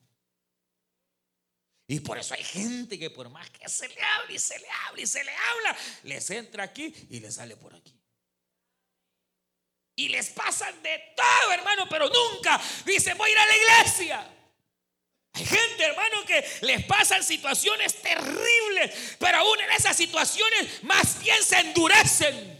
Y 1.87 2.01
por 2.01 2.19
eso 2.19 2.35
hay 2.35 2.43
gente 2.43 2.99
que 2.99 3.09
por 3.09 3.29
más 3.29 3.49
que 3.49 3.67
se 3.67 3.87
le 3.87 3.99
hable 3.99 4.35
y 4.35 4.39
se 4.39 4.59
le 4.59 4.67
hable 4.69 5.01
y 5.01 5.07
se 5.07 5.23
le 5.23 5.31
habla, 5.31 5.77
les 6.03 6.29
entra 6.29 6.65
aquí 6.65 6.93
y 7.09 7.19
les 7.19 7.33
sale 7.33 7.57
por 7.57 7.73
aquí 7.73 7.98
y 9.99 10.07
les 10.07 10.29
pasan 10.29 10.81
de 10.81 11.13
todo, 11.13 11.51
hermano, 11.51 11.85
pero 11.89 12.09
nunca 12.09 12.59
dicen 12.85 13.17
voy 13.17 13.29
a 13.29 13.33
ir 13.33 13.39
a 13.39 13.45
la 13.45 13.57
iglesia. 13.57 14.35
Hay 15.33 15.45
gente, 15.45 15.83
hermano, 15.83 16.25
que 16.25 16.43
les 16.61 16.85
pasan 16.85 17.21
situaciones 17.21 18.01
terribles, 18.01 19.17
pero 19.19 19.39
aún 19.39 19.59
en 19.59 19.71
esas 19.71 19.97
situaciones 19.97 20.83
más 20.83 21.21
bien 21.21 21.43
se 21.43 21.59
endurecen. 21.59 22.57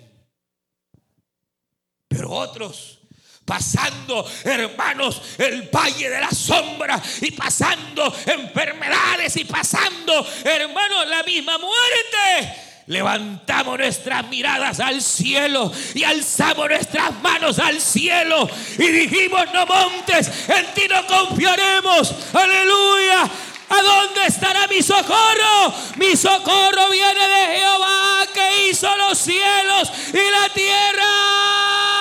Pero 2.10 2.30
otros 2.30 2.98
pasando, 3.46 4.30
hermanos, 4.44 5.22
el 5.40 5.64
valle 5.74 6.10
de 6.10 6.20
la 6.20 6.30
sombra 6.30 7.02
y 7.22 7.32
pasando 7.32 8.14
enfermedades 8.28 9.38
y 9.38 9.46
pasando, 9.46 10.28
hermanos, 10.44 11.08
la 11.08 11.24
misma 11.24 11.58
muerte 11.58 12.69
levantamos 12.90 13.78
nuestras 13.78 14.28
miradas 14.30 14.80
al 14.80 15.00
cielo 15.02 15.72
y 15.94 16.04
alzamos 16.04 16.68
nuestras 16.68 17.14
manos 17.22 17.60
al 17.60 17.80
cielo 17.80 18.50
y 18.80 18.88
dijimos, 18.88 19.42
no 19.54 19.66
montes, 19.68 20.28
en 20.50 20.74
ti 20.74 20.82
no 20.90 21.06
confiaremos. 21.06 22.14
Aleluya. 22.34 23.30
¿A 23.70 23.82
dónde 23.84 24.26
estará 24.26 24.68
mi 24.68 24.82
socorro? 24.82 25.74
Mi 25.98 26.18
socorro 26.18 26.90
viene 26.90 27.28
de 27.28 27.60
Jehová 27.60 28.26
que 28.34 28.70
hizo 28.70 28.98
los 28.98 29.18
cielos 29.20 29.92
y 30.12 30.32
la 30.32 30.50
tierra. 30.52 31.99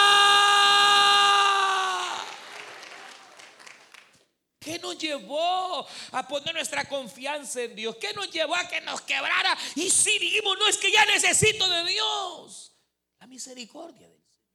¿Qué 4.69 4.79
nos 4.81 4.99
llevó 4.99 5.87
a 6.13 6.29
poner 6.29 6.55
nuestra 6.55 6.87
confianza 6.87 7.63
en 7.63 7.75
Dios? 7.75 7.97
¿Qué 7.97 8.13
nos 8.13 8.31
llevó 8.31 8.55
a 8.55 8.69
que 8.69 8.83
nos 8.83 9.01
quebrara? 9.01 9.57
Y 9.77 9.89
si 9.89 10.19
dijimos, 10.19 10.59
no 10.59 10.69
es 10.69 10.77
que 10.77 10.93
ya 10.93 11.07
necesito 11.07 11.67
de 11.67 11.91
Dios. 11.91 12.77
La 13.19 13.27
misericordia 13.27 14.07
del 14.07 14.23
Señor. 14.23 14.53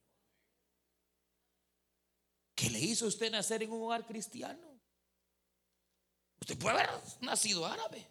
¿Qué 2.54 2.70
le 2.70 2.80
hizo 2.80 3.08
usted 3.08 3.32
nacer 3.32 3.64
en 3.64 3.72
un 3.72 3.82
hogar 3.82 4.06
cristiano? 4.06 4.80
Usted 6.42 6.60
puede 6.60 6.78
haber 6.78 6.92
nacido 7.22 7.66
árabe, 7.66 8.06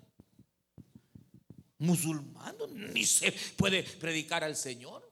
musulmán, 1.79 2.57
ni 2.71 3.07
se 3.07 3.31
puede 3.31 3.85
predicar 3.85 4.43
al 4.43 4.57
Señor. 4.57 5.09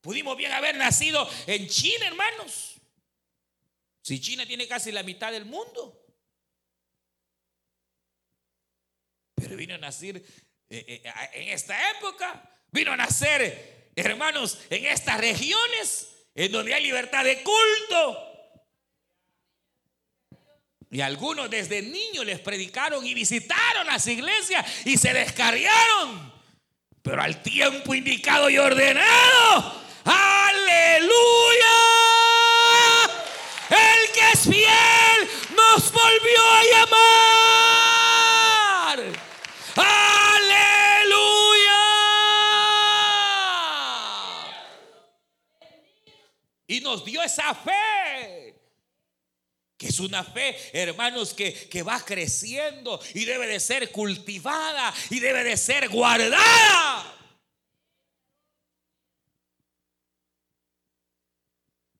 Pudimos 0.00 0.38
bien 0.38 0.52
haber 0.52 0.78
nacido 0.78 1.28
en 1.46 1.68
China, 1.68 2.06
hermanos. 2.06 2.75
Si 4.06 4.20
China 4.20 4.46
tiene 4.46 4.68
casi 4.68 4.92
la 4.92 5.02
mitad 5.02 5.32
del 5.32 5.46
mundo. 5.46 6.00
Pero 9.34 9.56
vino 9.56 9.74
a 9.74 9.78
nacer 9.78 10.18
eh, 10.18 10.24
eh, 10.70 11.12
en 11.32 11.48
esta 11.48 11.90
época, 11.90 12.48
vino 12.70 12.92
a 12.92 12.96
nacer, 12.96 13.90
hermanos, 13.96 14.60
en 14.70 14.86
estas 14.86 15.18
regiones 15.18 16.28
en 16.36 16.52
donde 16.52 16.72
hay 16.72 16.84
libertad 16.84 17.24
de 17.24 17.42
culto. 17.42 18.62
Y 20.88 21.00
algunos 21.00 21.50
desde 21.50 21.82
niños 21.82 22.24
les 22.24 22.38
predicaron 22.38 23.04
y 23.04 23.12
visitaron 23.12 23.88
las 23.88 24.06
iglesias 24.06 24.86
y 24.86 24.98
se 24.98 25.14
descarriaron. 25.14 26.32
Pero 27.02 27.20
al 27.20 27.42
tiempo 27.42 27.92
indicado 27.92 28.50
y 28.50 28.58
ordenado, 28.58 29.85
volvió 36.26 36.42
a 36.42 36.62
llamar. 38.94 38.98
Aleluya. 39.76 41.04
Y 46.66 46.80
nos 46.80 47.04
dio 47.04 47.22
esa 47.22 47.54
fe 47.54 48.54
que 49.78 49.88
es 49.88 50.00
una 50.00 50.24
fe, 50.24 50.56
hermanos, 50.72 51.34
que, 51.34 51.52
que, 51.68 51.82
va 51.82 52.02
creciendo 52.02 52.98
y 53.12 53.26
debe 53.26 53.46
de 53.46 53.60
ser 53.60 53.92
cultivada 53.92 54.94
y 55.10 55.20
debe 55.20 55.44
de 55.44 55.54
ser 55.58 55.90
guardada. 55.90 57.12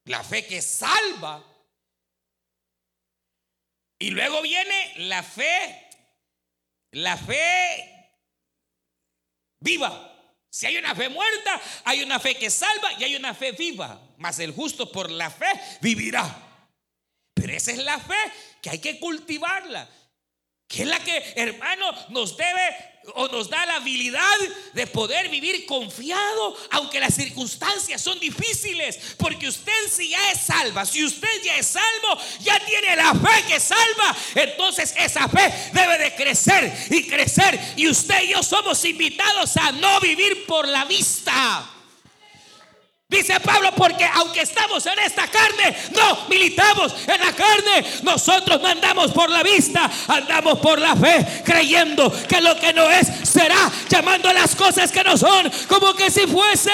La 0.05 0.23
fe 0.23 0.47
que 0.47 0.59
salva. 0.59 1.56
Y 3.99 4.11
luego 4.11 4.41
viene 4.41 4.93
la 4.97 5.23
fe, 5.23 5.89
la 6.91 7.17
fe 7.17 8.11
viva. 9.59 10.13
Si 10.49 10.65
hay 10.65 10.77
una 10.77 10.95
fe 10.95 11.09
muerta, 11.09 11.61
hay 11.83 12.03
una 12.03 12.19
fe 12.19 12.35
que 12.35 12.49
salva 12.49 12.93
y 12.99 13.03
hay 13.03 13.15
una 13.15 13.33
fe 13.33 13.51
viva. 13.51 13.99
Mas 14.17 14.39
el 14.39 14.51
justo 14.51 14.91
por 14.91 15.11
la 15.11 15.29
fe 15.29 15.47
vivirá. 15.81 16.43
Pero 17.33 17.53
esa 17.53 17.71
es 17.71 17.79
la 17.79 17.99
fe 17.99 18.15
que 18.61 18.69
hay 18.69 18.79
que 18.79 18.99
cultivarla. 18.99 19.87
Que 20.67 20.83
es 20.83 20.87
la 20.87 20.99
que, 20.99 21.33
hermano, 21.35 21.91
nos 22.09 22.35
debe 22.35 22.97
o 23.15 23.27
nos 23.29 23.49
da 23.49 23.65
la 23.65 23.75
habilidad 23.75 24.37
de 24.73 24.85
poder 24.87 25.29
vivir 25.29 25.65
confiado, 25.65 26.57
aunque 26.71 26.99
las 26.99 27.13
circunstancias 27.13 28.01
son 28.01 28.19
difíciles. 28.19 28.99
Porque 29.17 29.47
usted 29.47 29.71
si 29.89 30.09
ya 30.09 30.31
es 30.31 30.41
salva, 30.41 30.85
si 30.85 31.05
usted 31.05 31.41
ya 31.43 31.55
es 31.55 31.67
salvo, 31.67 32.21
ya 32.41 32.59
tiene 32.65 32.95
la 32.97 33.13
fe 33.13 33.43
que 33.47 33.59
salva. 33.59 34.15
Entonces 34.35 34.93
esa 34.97 35.29
fe 35.29 35.53
debe 35.71 35.97
de 35.97 36.15
crecer 36.15 36.87
y 36.89 37.07
crecer. 37.07 37.57
Y 37.77 37.87
usted 37.87 38.23
y 38.23 38.31
yo 38.31 38.43
somos 38.43 38.83
invitados 38.83 39.55
a 39.55 39.71
no 39.71 39.99
vivir 40.01 40.45
por 40.45 40.67
la 40.67 40.83
vista. 40.83 41.76
Dice 43.09 43.39
Pablo, 43.39 43.71
porque 43.73 44.03
aunque 44.03 44.41
estamos 44.41 44.85
en 44.85 44.99
esta 44.99 45.27
carne, 45.27 45.73
no 45.95 46.27
militamos 46.27 46.93
en 47.07 47.21
la 47.21 47.33
carne. 47.33 47.85
Nosotros 48.03 48.61
no 48.61 48.67
andamos 48.67 49.13
por 49.13 49.29
la 49.29 49.43
vista, 49.43 49.89
andamos 50.09 50.59
por 50.59 50.77
la 50.77 50.93
fe, 50.93 51.41
creyendo 51.45 52.11
que 52.27 52.41
lo 52.41 52.59
que 52.59 52.73
no 52.73 52.89
es 52.91 53.07
será, 53.23 53.71
llamando 53.87 54.27
a 54.27 54.33
las 54.33 54.53
cosas 54.55 54.91
que 54.91 55.05
no 55.05 55.15
son 55.15 55.49
como 55.69 55.93
que 55.93 56.11
si 56.11 56.27
fuesen. 56.27 56.73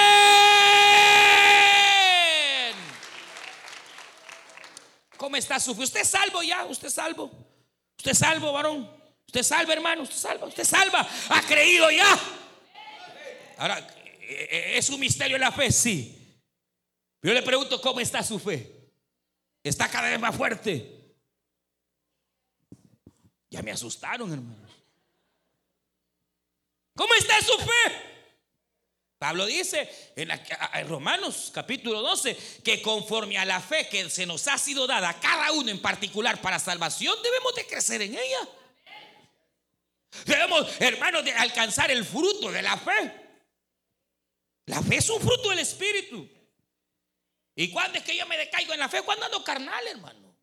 ¿Cómo 5.16 5.36
está 5.36 5.60
su 5.60 5.72
fe? 5.76 5.84
¿Usted 5.84 6.00
es 6.00 6.10
salvo 6.10 6.42
ya? 6.42 6.64
¿Usted 6.64 6.88
es 6.88 6.94
salvo? 6.94 7.30
¿Usted 7.96 8.10
es 8.10 8.18
salvo, 8.18 8.52
varón? 8.52 8.90
¿Usted 9.24 9.38
es 9.38 9.46
salvo, 9.46 9.70
hermano? 9.70 10.02
¿Usted 10.02 10.16
salva? 10.16 10.46
¿Usted 10.48 10.64
salva? 10.64 11.08
¿Ha 11.28 11.42
creído 11.42 11.88
ya? 11.92 12.18
Ahora, 13.56 13.86
¿es 14.20 14.90
un 14.90 14.98
misterio 14.98 15.38
la 15.38 15.52
fe? 15.52 15.70
Sí. 15.70 16.13
Yo 17.24 17.32
le 17.32 17.40
pregunto, 17.40 17.80
¿cómo 17.80 18.00
está 18.00 18.22
su 18.22 18.38
fe? 18.38 18.70
¿Está 19.62 19.88
cada 19.88 20.10
vez 20.10 20.20
más 20.20 20.36
fuerte? 20.36 21.16
Ya 23.48 23.62
me 23.62 23.72
asustaron, 23.72 24.30
hermanos. 24.30 24.70
¿Cómo 26.94 27.14
está 27.14 27.40
su 27.40 27.56
fe? 27.56 28.14
Pablo 29.16 29.46
dice 29.46 30.12
en, 30.16 30.28
Romanos 30.86 31.50
capítulo 31.54 32.02
12 32.02 32.60
que 32.62 32.82
conforme 32.82 33.38
a 33.38 33.46
la 33.46 33.58
fe 33.58 33.88
que 33.88 34.10
se 34.10 34.26
nos 34.26 34.46
ha 34.46 34.58
sido 34.58 34.86
dada 34.86 35.08
a 35.08 35.18
cada 35.18 35.50
uno 35.52 35.70
en 35.70 35.80
particular 35.80 36.42
para 36.42 36.58
salvación, 36.58 37.16
debemos 37.22 37.54
de 37.54 37.66
crecer 37.66 38.02
en 38.02 38.12
ella. 38.12 38.48
Debemos, 40.26 40.78
hermanos, 40.78 41.24
de 41.24 41.32
alcanzar 41.32 41.90
el 41.90 42.04
fruto 42.04 42.52
de 42.52 42.60
la 42.60 42.76
fe. 42.76 43.12
La 44.66 44.82
fe 44.82 44.96
es 44.96 45.08
un 45.08 45.22
fruto 45.22 45.48
del 45.48 45.60
Espíritu. 45.60 46.28
¿Y 47.56 47.70
cuándo 47.70 47.98
es 47.98 48.04
que 48.04 48.16
yo 48.16 48.26
me 48.26 48.36
decaigo 48.36 48.72
en 48.72 48.80
la 48.80 48.88
fe? 48.88 49.02
Cuando 49.02 49.26
ando 49.26 49.44
carnal, 49.44 49.86
hermano. 49.86 50.34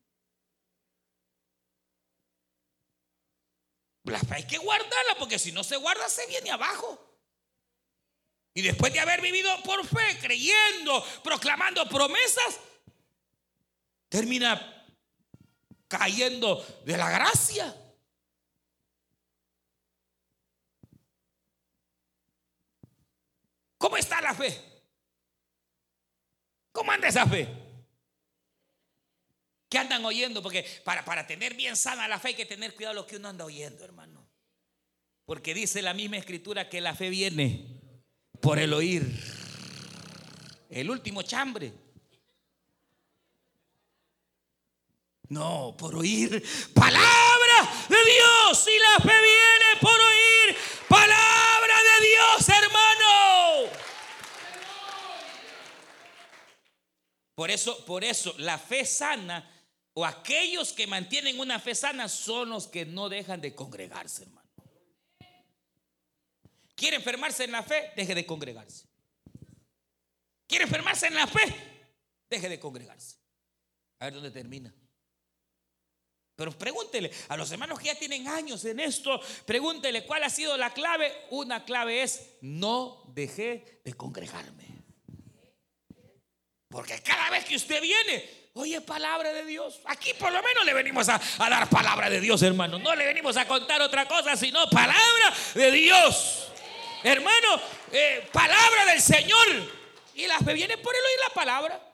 La 4.04 4.18
fe 4.18 4.34
hay 4.36 4.46
que 4.46 4.58
guardarla 4.58 5.14
porque 5.18 5.38
si 5.38 5.52
no 5.52 5.62
se 5.62 5.76
guarda 5.76 6.08
se 6.08 6.26
viene 6.26 6.50
abajo. 6.50 7.12
Y 8.54 8.62
después 8.62 8.92
de 8.92 9.00
haber 9.00 9.20
vivido 9.20 9.50
por 9.62 9.86
fe, 9.86 10.18
creyendo, 10.20 11.04
proclamando 11.22 11.88
promesas, 11.88 12.60
termina 14.08 14.86
cayendo 15.88 16.62
de 16.84 16.96
la 16.96 17.10
gracia. 17.10 17.74
¿Cómo 23.78 23.96
está 23.96 24.20
la 24.20 24.34
fe? 24.34 24.71
¿Cómo 26.72 26.90
anda 26.90 27.08
esa 27.08 27.26
fe? 27.26 27.48
¿Qué 29.68 29.78
andan 29.78 30.04
oyendo? 30.04 30.42
Porque 30.42 30.66
para, 30.84 31.04
para 31.04 31.26
tener 31.26 31.54
bien 31.54 31.76
sana 31.76 32.08
la 32.08 32.18
fe 32.18 32.28
hay 32.28 32.34
que 32.34 32.46
tener 32.46 32.74
cuidado 32.74 32.94
lo 32.94 33.06
que 33.06 33.16
uno 33.16 33.28
anda 33.28 33.44
oyendo, 33.44 33.84
hermano. 33.84 34.28
Porque 35.24 35.54
dice 35.54 35.80
la 35.82 35.94
misma 35.94 36.16
escritura 36.16 36.68
que 36.68 36.80
la 36.80 36.94
fe 36.94 37.08
viene 37.08 37.80
por 38.40 38.58
el 38.58 38.72
oír. 38.72 39.02
El 40.68 40.90
último 40.90 41.22
chambre. 41.22 41.72
No, 45.28 45.74
por 45.78 45.94
oír 45.94 46.42
palabra 46.74 47.72
de 47.88 47.96
Dios. 47.96 48.68
Y 48.68 48.78
la 48.78 48.98
fe 48.98 49.20
viene 49.22 49.80
por 49.80 49.98
oír 49.98 50.56
palabra 50.88 51.74
de 51.76 52.06
Dios, 52.06 52.48
hermano. 52.48 53.31
Por 57.34 57.50
eso, 57.50 57.84
por 57.84 58.04
eso, 58.04 58.34
la 58.38 58.58
fe 58.58 58.84
sana 58.84 59.48
o 59.94 60.04
aquellos 60.04 60.72
que 60.72 60.86
mantienen 60.86 61.38
una 61.38 61.58
fe 61.58 61.74
sana 61.74 62.08
son 62.08 62.50
los 62.50 62.66
que 62.66 62.86
no 62.86 63.08
dejan 63.08 63.40
de 63.40 63.54
congregarse, 63.54 64.24
hermano. 64.24 64.42
¿Quiere 66.74 66.96
enfermarse 66.96 67.44
en 67.44 67.52
la 67.52 67.62
fe? 67.62 67.92
Deje 67.94 68.14
de 68.14 68.26
congregarse. 68.26 68.86
¿Quiere 70.46 70.64
enfermarse 70.64 71.06
en 71.06 71.14
la 71.14 71.26
fe? 71.26 71.42
Deje 72.28 72.48
de 72.48 72.58
congregarse. 72.58 73.16
A 73.98 74.06
ver 74.06 74.14
dónde 74.14 74.30
termina. 74.30 74.74
Pero 76.34 76.50
pregúntele 76.58 77.12
a 77.28 77.36
los 77.36 77.52
hermanos 77.52 77.78
que 77.78 77.86
ya 77.86 77.98
tienen 77.98 78.26
años 78.26 78.64
en 78.64 78.80
esto, 78.80 79.20
pregúntele 79.46 80.04
cuál 80.06 80.24
ha 80.24 80.30
sido 80.30 80.56
la 80.56 80.72
clave. 80.72 81.12
Una 81.30 81.64
clave 81.64 82.02
es 82.02 82.36
no 82.40 83.04
dejé 83.14 83.80
de 83.84 83.94
congregarme. 83.94 84.71
Porque 86.72 87.02
cada 87.02 87.28
vez 87.28 87.44
que 87.44 87.54
usted 87.54 87.82
viene, 87.82 88.48
oye 88.54 88.80
palabra 88.80 89.30
de 89.30 89.44
Dios. 89.44 89.80
Aquí 89.84 90.14
por 90.14 90.32
lo 90.32 90.42
menos 90.42 90.64
le 90.64 90.72
venimos 90.72 91.06
a, 91.10 91.20
dar 91.38 91.68
palabra 91.68 92.08
de 92.08 92.18
Dios, 92.18 92.40
hermano. 92.42 92.78
No 92.78 92.96
le 92.96 93.04
venimos 93.04 93.36
a 93.36 93.46
contar 93.46 93.82
otra 93.82 94.08
cosa, 94.08 94.34
sino 94.36 94.68
palabra 94.70 95.34
de 95.54 95.70
Dios. 95.70 96.48
Hermano, 97.04 97.60
eh, 97.92 98.26
palabra 98.32 98.86
del 98.86 99.02
Señor. 99.02 99.46
Y 100.14 100.26
la 100.26 100.38
fe 100.38 100.54
viene 100.54 100.78
por 100.78 100.94
el 100.94 101.00
oír 101.02 101.18
la 101.28 101.34
palabra. 101.34 101.92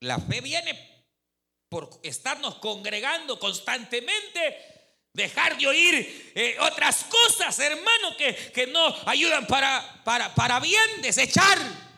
La 0.00 0.18
fe 0.18 0.42
viene 0.42 1.06
por 1.70 1.88
estarnos 2.02 2.56
congregando 2.56 3.38
constantemente 3.38 4.98
dejar 5.14 5.56
de 5.56 5.66
oír 5.66 6.32
eh, 6.34 6.56
otras 6.60 7.04
cosas, 7.04 7.58
hermano, 7.58 8.16
que, 8.18 8.34
que 8.52 8.66
no 8.66 8.94
ayudan 9.06 9.46
para, 9.46 10.02
para, 10.04 10.34
para 10.34 10.60
bien, 10.60 11.00
desechar. 11.00 11.89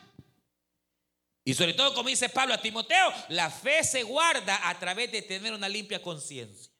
Y 1.45 1.53
sobre 1.53 1.73
todo, 1.73 1.93
como 1.93 2.09
dice 2.09 2.29
Pablo 2.29 2.53
a 2.53 2.61
Timoteo, 2.61 3.11
la 3.29 3.49
fe 3.49 3.83
se 3.83 4.03
guarda 4.03 4.69
a 4.69 4.79
través 4.79 5.11
de 5.11 5.21
tener 5.21 5.53
una 5.53 5.67
limpia 5.67 6.01
conciencia. 6.01 6.71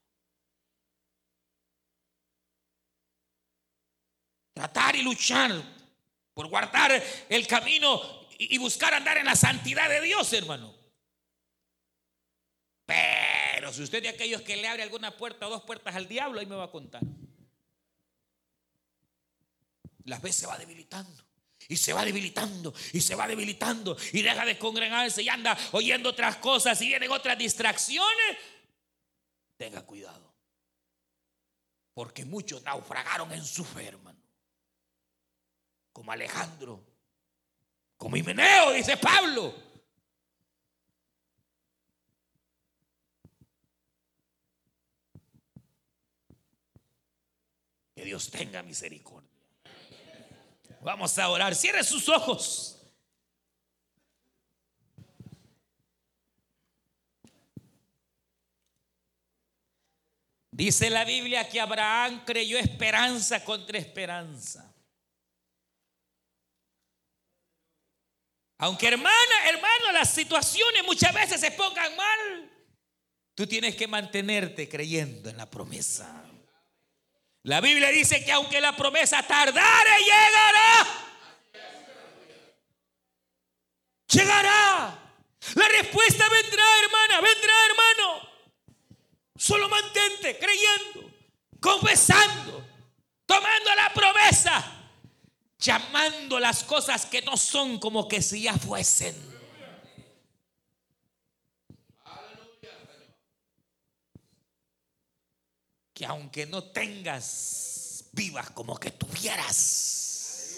Tratar 4.53 4.95
y 4.95 5.01
luchar 5.01 5.51
por 6.34 6.47
guardar 6.47 6.91
el 7.28 7.47
camino 7.47 8.01
y 8.38 8.57
buscar 8.57 8.93
andar 8.93 9.18
en 9.18 9.26
la 9.26 9.36
santidad 9.36 9.89
de 9.89 10.01
Dios, 10.01 10.32
hermano. 10.32 10.74
Pero 12.86 13.74
si 13.74 13.84
usted 13.84 14.01
de 14.01 14.09
aquellos 14.09 14.41
que 14.41 14.55
le 14.55 14.68
abre 14.68 14.84
alguna 14.84 15.16
puerta 15.18 15.47
o 15.47 15.49
dos 15.49 15.64
puertas 15.64 15.95
al 15.95 16.07
diablo, 16.07 16.39
ahí 16.39 16.45
me 16.45 16.55
va 16.55 16.66
a 16.66 16.72
contar. 16.72 17.01
La 20.05 20.20
fe 20.20 20.32
se 20.32 20.47
va 20.47 20.57
debilitando. 20.57 21.24
Y 21.70 21.78
se 21.78 21.93
va 21.93 22.03
debilitando 22.05 22.74
y 22.91 23.01
se 23.01 23.16
va 23.16 23.28
debilitando 23.28 23.97
y 24.11 24.22
deja 24.22 24.45
de 24.45 24.57
congregarse 24.57 25.22
y 25.22 25.30
anda 25.30 25.57
oyendo 25.72 26.09
otras 26.09 26.38
cosas 26.38 26.82
y 26.82 26.88
vienen 26.88 27.11
otras 27.11 27.38
distracciones. 27.38 28.38
Tenga 29.57 29.82
cuidado. 29.86 30.34
Porque 31.93 32.26
muchos 32.26 32.64
naufragaron 32.64 33.32
en 33.32 33.45
su 33.45 33.64
fe, 33.64 33.88
hermano. 33.88 34.20
Como 35.91 36.11
Alejandro, 36.11 36.84
como 37.97 38.18
Himeneo, 38.18 38.72
dice 38.72 38.97
Pablo. 38.97 39.53
Que 47.95 48.03
Dios 48.03 48.30
tenga 48.32 48.64
misericordia. 48.64 49.22
Vamos 50.84 51.17
a 51.17 51.29
orar. 51.29 51.55
Cierre 51.55 51.84
sus 51.84 52.09
ojos. 52.09 52.73
Dice 60.51 60.89
la 60.91 61.03
Biblia 61.03 61.49
que 61.49 61.59
Abraham 61.59 62.23
creyó 62.25 62.59
esperanza 62.59 63.43
contra 63.43 63.79
esperanza. 63.79 64.71
Aunque 68.59 68.88
hermana, 68.88 69.49
hermano, 69.49 69.91
las 69.93 70.13
situaciones 70.13 70.84
muchas 70.86 71.11
veces 71.11 71.41
se 71.41 71.51
pongan 71.51 71.95
mal, 71.97 72.51
tú 73.34 73.47
tienes 73.47 73.75
que 73.75 73.88
mantenerte 73.88 74.69
creyendo 74.69 75.29
en 75.29 75.38
la 75.38 75.49
promesa. 75.49 76.23
La 77.43 77.59
Biblia 77.59 77.89
dice 77.89 78.23
que 78.23 78.31
aunque 78.31 78.61
la 78.61 78.73
promesa 78.75 79.21
tardare, 79.21 79.99
llegará. 79.99 80.87
Llegará. 84.07 84.99
La 85.55 85.67
respuesta 85.67 86.29
vendrá, 86.29 86.63
hermana, 86.83 87.21
vendrá, 87.21 87.53
hermano. 87.65 88.29
Solo 89.35 89.67
mantente 89.67 90.39
creyendo, 90.39 91.11
confesando, 91.59 92.65
tomando 93.25 93.75
la 93.75 93.93
promesa, 93.93 94.63
llamando 95.59 96.39
las 96.39 96.63
cosas 96.63 97.05
que 97.05 97.21
no 97.23 97.35
son 97.35 97.77
como 97.77 98.07
que 98.07 98.21
si 98.21 98.43
ya 98.43 98.53
fuesen. 98.53 99.32
Que 106.03 106.07
aunque 106.07 106.45
no 106.45 106.61
tengas, 106.61 108.09
vivas 108.11 108.49
como 108.49 108.77
que 108.77 108.91
tuvieras. 108.91 110.49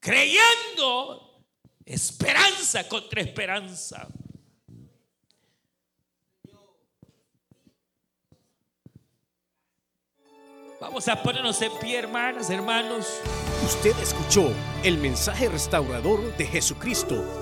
Creyendo 0.00 1.44
esperanza 1.84 2.88
contra 2.88 3.20
esperanza. 3.20 4.08
Vamos 10.80 11.06
a 11.06 11.22
ponernos 11.22 11.60
en 11.60 11.78
pie, 11.80 11.98
hermanas, 11.98 12.48
hermanos. 12.48 13.20
Usted 13.62 13.94
escuchó 13.98 14.50
el 14.82 14.96
mensaje 14.96 15.50
restaurador 15.50 16.34
de 16.38 16.46
Jesucristo 16.46 17.41